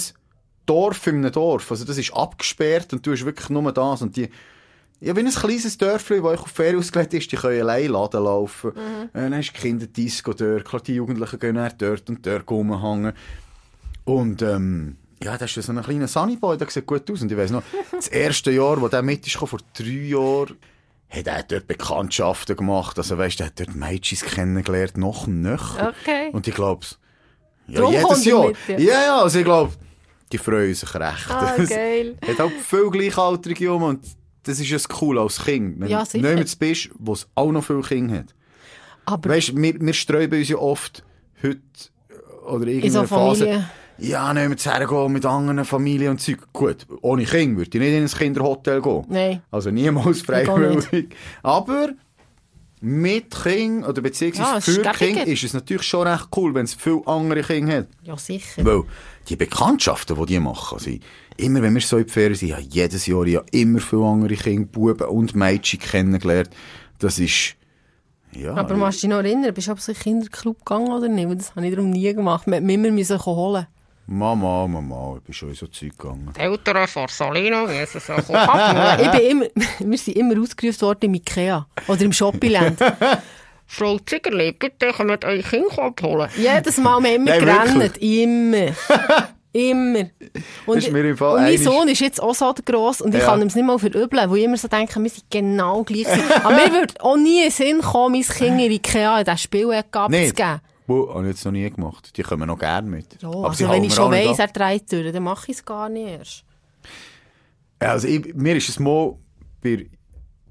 Dorf 0.66 1.06
in 1.06 1.16
einem 1.16 1.32
Dorf. 1.32 1.70
Also 1.70 1.84
das 1.84 1.98
ist 1.98 2.12
abgesperrt 2.12 2.92
und 2.92 3.06
du 3.06 3.12
hast 3.12 3.24
wirklich 3.24 3.48
nur 3.50 3.72
das. 3.72 4.02
Und 4.02 4.16
die, 4.16 4.28
ja, 5.00 5.16
wie 5.16 5.20
ein 5.20 5.30
kleines 5.30 5.78
Dörfli, 5.78 6.20
das 6.20 6.40
auf 6.40 6.48
Ferien 6.48 6.78
ausgelegt 6.78 7.14
ist, 7.14 7.32
die 7.32 7.36
können 7.36 7.60
allein 7.60 7.90
Laden 7.90 8.24
laufen. 8.24 8.72
Mhm. 8.74 9.08
Äh, 9.12 9.22
dann 9.22 9.34
hast 9.34 9.52
du 9.52 9.60
Kinderdisco 9.60 10.32
dort, 10.32 10.64
klar, 10.64 10.82
die 10.82 10.94
Jugendlichen 10.94 11.38
gehen 11.38 11.54
dann 11.54 11.72
dort 11.78 12.08
und 12.08 12.26
dort 12.26 12.50
rumhängen. 12.50 13.12
Und, 14.04 14.42
ähm, 14.42 14.96
ja, 15.22 15.36
das 15.38 15.56
ist 15.56 15.66
so 15.66 15.72
ein 15.72 15.82
kleiner 15.82 16.08
Sunnyboy, 16.08 16.56
der 16.56 16.70
sieht 16.70 16.86
gut 16.86 17.10
aus. 17.10 17.22
Und 17.22 17.30
ich 17.30 17.36
weiss 17.38 17.50
noch, 17.50 17.62
das 17.92 18.08
erste 18.08 18.50
Jahr, 18.50 18.80
wo 18.80 18.88
der 18.88 19.02
mit 19.02 19.26
ist, 19.26 19.36
vor 19.36 19.58
drei 19.76 19.84
Jahren, 19.84 20.56
hat 21.10 21.26
er 21.26 21.42
dort 21.42 21.66
Bekanntschaften 21.66 22.56
gemacht. 22.56 22.96
Also, 22.98 23.18
weißt 23.18 23.40
du, 23.40 23.44
er 23.44 23.46
hat 23.48 23.58
dort 23.60 23.74
Mädchen 23.74 24.18
kennengelernt, 24.18 24.96
noch 24.96 25.26
nöcher. 25.26 25.92
Okay. 26.02 26.30
Und 26.32 26.46
ich 26.46 26.54
glaub's, 26.54 26.98
ja, 27.66 27.80
Darum 27.80 27.92
jedes 27.94 28.24
Jahr. 28.24 28.46
mit, 28.48 28.56
ja. 28.68 28.78
ja, 28.78 29.02
ja, 29.04 29.22
also 29.22 29.38
ich 29.38 29.44
glaube, 29.44 29.72
die 30.32 30.38
freuen 30.38 30.74
sich 30.74 30.94
recht. 30.94 31.28
Ah, 31.30 31.54
Es 31.58 31.68
geil. 31.68 32.16
hat 32.26 32.40
auch 32.40 32.50
viele 32.64 32.90
Gleichaltrige 32.90 33.72
um 33.72 33.82
und 33.82 34.04
das 34.44 34.58
ist 34.60 34.68
ja 34.70 34.76
das 34.76 34.88
cool 35.02 35.18
als 35.18 35.44
Kind. 35.44 35.80
Wenn 35.80 35.88
Ja, 35.88 36.00
du 36.04 36.10
sicher. 36.10 36.28
niemand 36.28 36.58
bist, 36.58 36.90
wo 36.98 37.12
es 37.12 37.28
auch 37.34 37.50
noch 37.52 37.64
viele 37.64 37.82
Kinder 37.82 38.18
hat. 38.20 38.34
Aber 39.06 39.30
Weißt 39.30 39.48
du, 39.48 39.56
wir, 39.56 39.80
wir 39.80 39.92
sträuben 39.92 40.38
uns 40.38 40.48
ja 40.48 40.56
oft 40.56 41.02
heute 41.42 41.58
äh, 42.08 42.44
oder 42.46 42.66
in 42.66 42.76
irgendeiner 42.78 43.06
so 43.06 43.14
Phase. 43.14 43.44
Familien. 43.44 43.70
Ja, 44.00 44.32
nehmen 44.32 44.50
wir 44.50 44.56
zu 44.56 44.70
hergehen 44.70 45.12
mit 45.12 45.26
anderen 45.26 45.64
Familien 45.64 46.12
und 46.12 46.20
Zeug. 46.20 46.38
Gut, 46.52 46.86
ohne 47.02 47.24
Kind 47.24 47.56
würde 47.56 47.70
ich 47.72 47.80
nicht 47.80 47.92
in 47.92 48.02
ein 48.02 48.08
Kinderhotel 48.08 48.80
gehen. 48.80 49.04
Nein. 49.08 49.42
Also 49.50 49.70
niemals 49.70 50.22
freiwillig. 50.22 51.14
Aber 51.42 51.90
mit 52.80 53.30
Kind 53.42 53.86
oder 53.86 54.00
beziehungsweise 54.00 54.82
Ja, 54.82 54.92
für. 54.92 54.92
Kind 54.92 55.26
ist 55.26 55.44
es 55.44 55.52
natürlich 55.52 55.82
schon 55.82 56.06
recht 56.06 56.28
cool, 56.36 56.54
wenn 56.54 56.64
es 56.64 56.74
viele 56.74 57.06
andere 57.06 57.42
Kinder 57.42 57.78
hat. 57.78 57.88
Ja, 58.02 58.16
sicher. 58.16 58.64
Weil 58.64 58.84
die 59.28 59.36
Bekanntschaften, 59.36 60.16
die 60.16 60.26
die 60.26 60.40
machen, 60.40 60.78
also 60.78 60.90
immer 61.36 61.62
wenn 61.62 61.74
wir 61.74 61.82
so 61.82 61.98
in 61.98 62.06
die 62.06 62.12
Ferien 62.12 62.34
sind, 62.34 62.48
ja, 62.48 62.58
jedes 62.58 63.06
Jahr 63.06 63.26
ja 63.26 63.42
immer 63.52 63.80
viele 63.80 64.04
andere 64.04 64.34
Kinder, 64.34 64.66
Buben 64.66 65.08
und 65.08 65.34
Mädchen 65.34 65.78
kennengelernt. 65.78 66.50
Das 66.98 67.18
ist, 67.18 67.56
ja. 68.32 68.54
Aber 68.54 68.76
machst 68.76 69.02
du 69.02 69.08
dich 69.08 69.10
noch 69.10 69.22
erinnern, 69.22 69.52
bist 69.52 69.68
du 69.68 69.72
aber 69.72 69.80
so 69.80 69.92
in 69.92 69.96
den 69.96 70.02
Kinderclub 70.02 70.64
gegangen 70.64 70.88
oder 70.88 71.08
nicht? 71.08 71.38
Das 71.38 71.54
habe 71.54 71.66
ich 71.66 71.74
darum 71.74 71.90
nie 71.90 72.14
gemacht. 72.14 72.46
Wir 72.46 72.60
mussten 72.60 72.86
immer 72.86 73.26
holen. 73.26 73.66
Mama, 74.06 74.66
Mama, 74.66 75.14
ich 75.18 75.22
bin 75.22 75.34
schon 75.34 75.50
in 75.50 75.54
so 75.54 75.66
Zeug 75.68 75.96
gegangen. 75.96 76.32
Die 76.36 76.40
Eltern 76.40 76.88
von 76.88 77.06
Salino 77.08 77.66
müssen 77.66 78.00
so 78.00 78.12
ich 78.18 79.10
bin 79.12 79.20
immer, 79.30 79.46
wir 79.78 79.98
sind 79.98 80.16
immer 80.16 80.40
ausgerufen 80.40 80.80
worden 80.82 80.98
im 81.02 81.14
Ikea 81.14 81.66
oder 81.86 82.00
im 82.02 82.12
Shoppingland. 82.12 82.78
Frau 83.66 83.98
Ziggerli, 84.00 84.50
bitte 84.52 84.88
kommt 84.92 85.24
euch 85.24 85.48
Kind 85.48 85.78
abholen. 85.78 86.28
Jedes 86.36 86.76
Mal, 86.78 87.00
wir 87.00 87.10
haben 87.10 87.26
immer 87.26 87.30
Nein, 87.38 87.40
gerannt. 87.78 87.98
Immer. 87.98 88.66
Immer. 89.52 90.04
Und, 90.66 90.76
Das 90.76 90.84
ist 90.84 90.92
mir 90.92 91.00
im 91.10 91.16
Fall 91.16 91.38
und 91.38 91.42
mein 91.42 91.58
Sohn 91.58 91.88
ist 91.88 92.00
jetzt 92.00 92.22
auch 92.22 92.36
so 92.36 92.54
gross 92.64 93.00
und 93.00 93.12
ich 93.16 93.20
Ja. 93.20 93.26
kann 93.26 93.42
ihm 93.42 93.48
es 93.48 93.56
nicht 93.56 93.64
mal 93.66 93.80
verübeln, 93.80 94.30
weil 94.30 94.38
ich 94.38 94.44
immer 94.44 94.56
so 94.56 94.68
denke, 94.68 95.02
wir 95.02 95.10
sind 95.10 95.24
genau 95.28 95.82
gleich. 95.82 96.06
Aber 96.44 96.54
mir 96.54 96.72
würde 96.72 96.94
auch 97.00 97.16
nie 97.16 97.38
in 97.38 97.42
den 97.48 97.50
Sinn 97.50 97.80
kommen, 97.80 98.12
mein 98.12 98.22
Kind 98.22 98.60
in 98.60 98.70
Ikea 98.70 99.18
in 99.18 99.24
diesen 99.24 99.38
Spielecke 99.38 99.98
abzugeben. 99.98 100.60
Wo, 100.90 101.14
habe 101.14 101.22
ich 101.24 101.28
jetzt 101.34 101.44
noch 101.44 101.52
nie 101.52 101.68
gemacht. 101.70 102.16
Die 102.16 102.22
kommen 102.22 102.46
noch 102.46 102.58
gerne 102.58 102.88
mit. 102.88 103.22
Ja, 103.22 103.28
Aber 103.28 103.54
sie 103.54 103.64
also 103.64 103.76
wenn 103.76 103.84
ich 103.84 103.94
schon 103.94 104.10
weiss, 104.10 104.38
er 104.38 104.48
dreht 104.48 104.90
durch, 104.90 105.12
dann 105.12 105.22
mache 105.22 105.50
ich 105.50 105.58
es 105.58 105.64
gar 105.64 105.88
nicht 105.88 106.08
erst. 106.08 106.44
Ja, 107.80 107.92
Also 107.92 108.08
ich, 108.08 108.34
mir 108.34 108.56
ist 108.56 108.68
es 108.68 108.78
mal 108.78 109.14
bei 109.62 109.88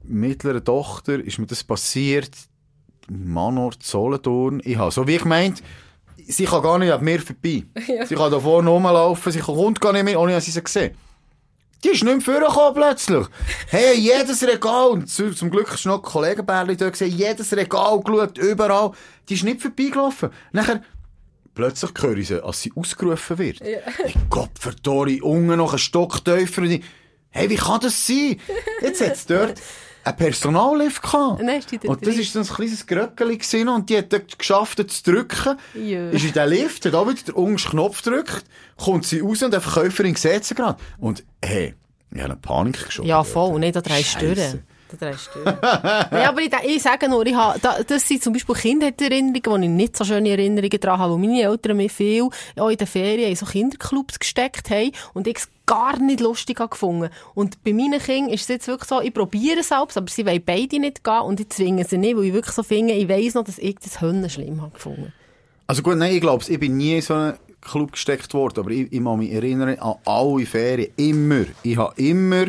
mittleren 0.03 0.63
Tochter 0.63 1.19
ist 1.23 1.37
mir 1.39 1.45
das 1.45 1.63
passiert. 1.63 2.31
Manor 3.09 3.71
Solothurn. 3.79 4.61
Ich 4.63 4.77
habe 4.77 4.91
so 4.91 5.07
wie 5.07 5.17
gemeint, 5.17 5.63
sie 6.27 6.45
kann 6.45 6.61
gar 6.61 6.77
nicht 6.79 6.91
an 6.91 7.03
mir 7.03 7.19
vorbei. 7.19 7.63
Sie 8.07 8.15
kann 8.15 8.31
da 8.31 8.39
vorne 8.39 8.69
rumlaufen, 8.69 9.31
sie 9.31 9.39
kommt 9.39 9.81
gar 9.81 9.93
nicht 9.93 10.03
mehr, 10.05 10.19
ohne 10.19 10.33
dass 10.33 10.45
sie 10.45 10.51
sie 10.51 10.63
gesehen. 10.63 10.95
Die 11.84 11.89
ist 11.89 12.03
nicht 12.03 12.27
mehr 12.27 12.39
vorgekommen 12.39 12.73
plötzlich. 12.73 13.27
Hey, 13.67 13.97
jedes 13.97 14.43
Regal, 14.43 14.89
und 14.89 15.09
zu, 15.09 15.34
zum 15.34 15.49
Glück 15.49 15.73
ist 15.73 15.86
noch 15.86 15.97
ein 15.97 16.01
Kollegenbärli 16.01 16.75
da 16.75 16.89
gesehen, 16.89 17.15
jedes 17.15 17.55
Regal 17.55 18.01
geschaut, 18.01 18.38
überall. 18.38 18.91
Die 19.30 19.36
ist 19.36 19.43
nicht 19.43 19.61
vorbeigelaufen. 19.61 20.30
Nachher, 20.51 20.82
plötzlich 21.55 21.91
höre 21.99 22.17
ich 22.17 22.27
sie, 22.27 22.43
als 22.43 22.61
sie 22.61 22.73
ausgerufen 22.75 23.38
wird. 23.38 23.59
Ja. 23.61 23.80
Hey, 23.97 24.13
Gott, 24.30 24.51
verdorri, 24.59 25.21
unten 25.21 25.57
noch 25.57 25.73
ein 25.73 25.80
Stock 25.80 26.23
tiefer. 26.25 26.63
Hey, 27.30 27.49
wie 27.49 27.55
kann 27.55 27.80
das 27.80 28.05
sein? 28.05 28.39
Jetzt 28.82 29.01
hat 29.01 29.13
es 29.13 29.25
dort 29.27 29.61
einen 30.03 30.17
Personallift 30.17 31.01
gehabt. 31.01 31.41
Nein, 31.41 31.61
da 31.81 31.89
und 31.89 32.05
das 32.05 32.15
ist 32.15 32.33
so 32.33 32.39
ein 32.39 32.45
kleines 32.45 32.85
Gröckeli 32.85 33.37
gewesen 33.37 33.69
und 33.69 33.89
die 33.89 33.97
hat 33.97 34.11
dort 34.11 34.37
geschafft, 34.37 34.77
zu 34.89 35.03
drücken. 35.03 35.57
Ja. 35.73 36.09
Ist 36.09 36.25
in 36.25 36.33
den 36.33 36.49
Lift, 36.49 36.85
hat 36.85 36.93
auch 36.95 37.07
wieder 37.07 37.21
den 37.21 37.35
unten 37.35 37.57
Knopf 37.57 38.03
gedrückt, 38.03 38.45
kommt 38.77 39.05
sie 39.05 39.19
raus 39.19 39.43
und 39.43 39.51
der 39.51 39.61
Verkäuferin 39.61 40.15
sieht 40.15 40.45
sie 40.45 40.55
gerade. 40.55 40.79
Und, 40.97 41.23
hey, 41.43 41.75
ich 42.11 42.17
habe 42.19 42.31
eine 42.31 42.39
Panik 42.39 42.85
geschoben. 42.85 43.07
Ja, 43.07 43.17
dort. 43.17 43.27
voll. 43.27 43.59
Nein, 43.59 43.73
da 43.73 43.81
drehst 43.81 44.21
du 44.21 44.59
Du 44.89 44.97
durch. 44.97 45.29
Nein, 45.45 46.27
aber 46.27 46.41
ich, 46.41 46.51
ich 46.65 46.81
sage 46.81 47.07
nur, 47.07 47.23
ich 47.25 47.35
habe, 47.35 47.59
da, 47.59 47.83
das 47.83 48.07
sind 48.07 48.23
zum 48.23 48.33
Beispiel 48.33 48.55
Kindheitserinnerungen, 48.55 49.45
wo 49.45 49.57
ich 49.57 49.69
nicht 49.69 49.95
so 49.95 50.03
schöne 50.03 50.29
Erinnerungen 50.29 50.79
daran 50.79 50.99
habe, 50.99 51.13
wo 51.13 51.17
meine 51.17 51.43
Eltern 51.43 51.77
mir 51.77 51.89
viel, 51.89 52.27
auch 52.57 52.69
in 52.69 52.77
den 52.77 52.87
Ferien, 52.87 53.29
in 53.29 53.35
so 53.35 53.45
Kinderclubs 53.45 54.17
gesteckt 54.17 54.71
haben 54.71 54.91
und 55.13 55.27
ich 55.27 55.37
es 55.37 55.49
gar 55.67 55.99
nicht 55.99 56.21
lustig 56.21 56.57
gefunden. 56.57 57.11
Und 57.35 57.63
bei 57.63 57.71
meinen 57.71 57.99
Kindern 57.99 58.33
ist 58.33 58.41
es 58.41 58.47
jetzt 58.47 58.67
wirklich 58.67 58.89
so, 58.89 58.99
ich 59.01 59.13
probiere 59.13 59.59
es 59.59 59.67
selbst, 59.67 59.95
aber 59.95 60.07
sie 60.09 60.25
wollen 60.25 60.41
beide 60.43 60.79
nicht 60.79 61.03
gehen 61.03 61.21
und 61.21 61.39
ich 61.39 61.49
zwinge 61.49 61.85
sie 61.85 61.99
nicht, 61.99 62.17
weil 62.17 62.25
ich 62.25 62.33
wirklich 62.33 62.55
so 62.55 62.63
finde, 62.63 62.93
ich 62.93 63.07
weiss 63.07 63.35
noch, 63.35 63.43
dass 63.43 63.59
ich 63.59 63.75
das 63.75 64.01
Hönnen 64.01 64.27
schlimm 64.27 64.61
habe 64.61 64.71
gefunden. 64.71 65.13
Also 65.67 65.83
gut, 65.83 65.97
nein, 65.97 66.15
ich 66.15 66.21
glaube, 66.21 66.43
ich 66.47 66.59
bin 66.59 66.77
nie 66.77 66.95
in 66.95 67.01
so 67.03 67.13
einen 67.13 67.37
Club 67.61 67.91
gesteckt 67.91 68.33
worden, 68.33 68.61
aber 68.61 68.71
ich, 68.71 68.91
ich 68.91 68.99
muss 68.99 69.19
mich 69.19 69.31
erinnern 69.31 69.77
an 69.77 69.95
alle 70.05 70.47
Ferien. 70.47 70.91
Immer. 70.95 71.45
Ich 71.61 71.77
habe 71.77 71.93
immer 72.01 72.47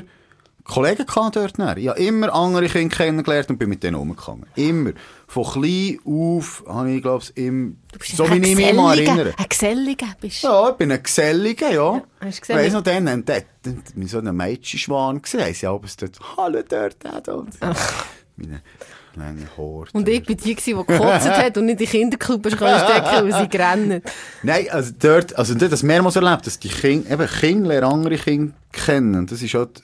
Kollegen 0.64 1.06
gehabt 1.06 1.36
dort. 1.36 1.58
Dann. 1.58 1.78
Ich 1.78 1.88
habe 1.88 1.98
immer 2.00 2.32
andere 2.34 2.66
Kinder 2.68 2.94
kennengelernt 2.96 3.50
und 3.50 3.58
bin 3.58 3.68
mit 3.68 3.82
denen 3.82 3.96
umgegangen. 3.96 4.46
Immer. 4.56 4.92
Von 5.26 5.44
klein 5.44 5.98
auf 6.04 6.64
habe 6.68 6.90
ich, 6.90 7.02
glaube 7.02 7.22
ich, 7.24 7.36
im, 7.36 7.76
so 8.02 8.28
wie 8.30 8.34
ich 8.34 8.40
mich 8.56 8.56
Geselliger- 8.56 8.94
erinnere. 9.06 9.34
Ein 9.36 9.46
Geselliger 9.48 10.06
bist 10.20 10.42
du. 10.42 10.48
Ja, 10.48 10.70
ich 10.70 10.76
bin 10.76 10.92
ein 10.92 11.02
Geselliger, 11.02 11.70
ja. 11.72 11.92
hast 11.92 12.02
du 12.22 12.28
Ich 12.28 12.40
gesehen, 12.40 12.56
weiss 12.56 12.72
noch, 12.72 12.82
dann, 12.82 13.06
dann, 13.06 13.24
dann 13.24 14.06
so 14.06 14.18
ein 14.18 14.36
Mädchenschwan 14.36 15.22
gesehen, 15.22 15.44
haben 15.44 15.54
sie 15.54 15.66
abends 15.66 15.96
dort, 15.96 16.18
hallo 16.36 16.60
dort, 16.68 16.96
da. 17.04 17.44
Meine 18.36 18.62
lange 19.16 19.46
Haare. 19.56 19.86
Und 19.92 20.08
ich 20.08 20.24
bin 20.24 20.36
die, 20.36 20.54
die 20.54 20.72
gekotzt 20.72 21.28
hat 21.28 21.58
und 21.58 21.66
nicht 21.66 21.80
in 21.80 21.86
Kinderclubs 21.88 22.56
können 22.56 22.78
stecken, 22.78 23.30
weil 23.30 23.48
sie 23.50 23.56
rennen. 23.58 24.02
Nein, 24.42 24.66
also 24.70 24.92
dort, 24.98 25.36
also 25.36 25.54
dort, 25.54 25.72
das 25.72 25.82
mehrmals 25.82 26.16
erlebt, 26.16 26.46
dass 26.46 26.58
die 26.58 26.68
Kinder, 26.68 27.10
eben 27.10 27.26
Kinder 27.28 27.68
lernen 27.68 27.92
andere 27.92 28.16
Kinder 28.16 28.54
kennen. 28.72 29.26
Das 29.26 29.42
ist 29.42 29.54
halt, 29.54 29.82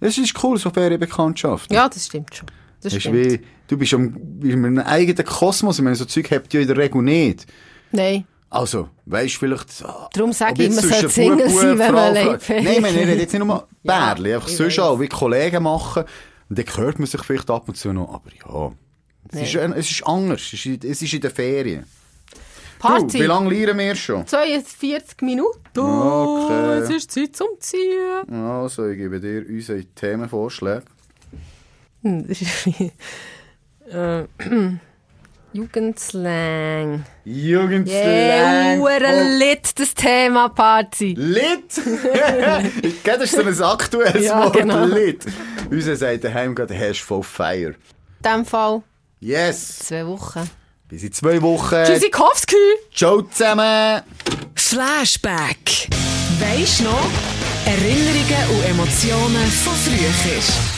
das 0.00 0.18
ist 0.18 0.42
cool, 0.42 0.58
so 0.58 0.70
Ferienbekanntschaft. 0.70 1.72
Ja, 1.72 1.88
das 1.88 2.06
stimmt 2.06 2.34
schon. 2.34 2.46
Das 2.80 2.92
Das 2.92 2.94
ist 2.94 3.02
stimmt. 3.02 3.16
wie, 3.16 3.40
du 3.66 3.76
bist 3.76 3.94
am, 3.94 4.14
in 4.42 4.64
einem 4.64 4.78
eigenen 4.78 5.24
Kosmos, 5.24 5.78
ich 5.78 5.84
meine, 5.84 5.96
so 5.96 6.04
Zeug 6.04 6.30
habt 6.30 6.52
ihr 6.54 6.60
in 6.60 6.68
der 6.68 6.76
Regel 6.76 7.02
nicht. 7.02 7.46
Nein. 7.90 8.24
Also, 8.50 8.88
weisst 9.04 9.34
du 9.34 9.38
vielleicht, 9.40 9.84
Darum 10.14 10.32
sage 10.32 10.62
ich, 10.62 10.70
man 10.70 10.84
sollte 10.84 11.08
Single 11.10 11.50
sein, 11.50 11.78
wenn 11.78 11.94
man 11.94 11.96
allein 11.96 12.38
Nein, 12.48 12.66
ich 12.66 12.80
meine, 12.80 13.00
ich 13.00 13.06
rede 13.06 13.20
jetzt 13.20 13.32
nicht 13.34 13.44
nur 13.44 13.68
Ja, 13.82 14.14
Bärli, 14.14 14.34
einfach 14.34 14.48
ich 14.48 14.56
sonst 14.56 14.78
auch, 14.78 14.98
wie 15.00 15.08
Kollegen 15.08 15.62
machen. 15.62 16.04
Und 16.48 16.58
dann 16.58 16.76
hört 16.76 16.98
man 16.98 17.06
sich 17.06 17.22
vielleicht 17.22 17.50
ab 17.50 17.68
und 17.68 17.76
zu 17.76 17.92
noch, 17.92 18.08
aber 18.14 18.30
ja. 18.30 18.72
Es, 19.30 19.54
ist, 19.54 19.56
es 19.56 19.90
ist 19.90 20.06
anders, 20.06 20.40
es 20.40 20.64
ist, 20.64 20.84
es 20.84 21.02
ist 21.02 21.12
in 21.12 21.20
den 21.20 21.30
Ferien. 21.30 21.84
Du, 22.80 22.86
Party. 22.88 23.18
wie 23.20 23.26
lange 23.26 23.50
lernen 23.52 23.78
wir 23.78 23.94
schon? 23.96 24.26
42 24.26 25.20
Minuten. 25.22 25.78
Okay. 25.78 26.78
Es 26.78 26.90
ist 26.90 27.10
Zeit 27.10 27.34
zum 27.34 27.48
Ziehen. 27.58 28.32
Also, 28.32 28.86
ich 28.88 28.98
gebe 28.98 29.18
dir 29.20 29.44
unsere 29.48 29.84
Themenvorschläge. 29.84 30.82
Hm, 32.02 32.26
Das 32.28 32.40
ist 32.40 32.66
wie... 32.66 32.92
Äh, 33.90 34.24
Jugendslang. 35.52 37.04
Yeah, 37.26 37.62
Jugendslang. 37.62 38.78
hure 38.80 39.38
lit, 39.38 39.78
das 39.78 39.94
Thema 39.94 40.48
Party. 40.50 41.14
Lit! 41.16 41.80
Das 43.04 43.22
ist 43.22 43.32
so 43.34 43.42
ein 43.42 43.62
aktuelles 43.62 44.24
Ja, 44.24 44.44
Wort, 44.44 44.54
genau. 44.56 44.84
Lit. 44.84 45.24
Unser 45.70 45.96
sagt 45.96 46.24
daheim 46.24 46.54
gerade, 46.54 46.78
hast 46.78 47.00
voll 47.00 47.22
Feier. 47.22 47.70
In 47.70 47.74
diesem 48.24 48.44
Fall 48.44 48.82
Yes! 49.20 49.78
zwei 49.80 50.06
Wochen. 50.06 50.48
Bis 50.88 51.02
in 51.02 51.12
zwei 51.12 51.42
Wochen. 51.42 51.84
Tschüssikowski! 51.84 52.56
Ciao 52.94 53.20
zusammen! 53.20 54.02
Flashback. 54.54 55.88
Weisst 56.40 56.80
noch? 56.82 57.06
Erinnerungen 57.66 58.56
und 58.56 58.64
Emotionen 58.64 59.46
von 59.64 59.74
früher. 59.74 60.77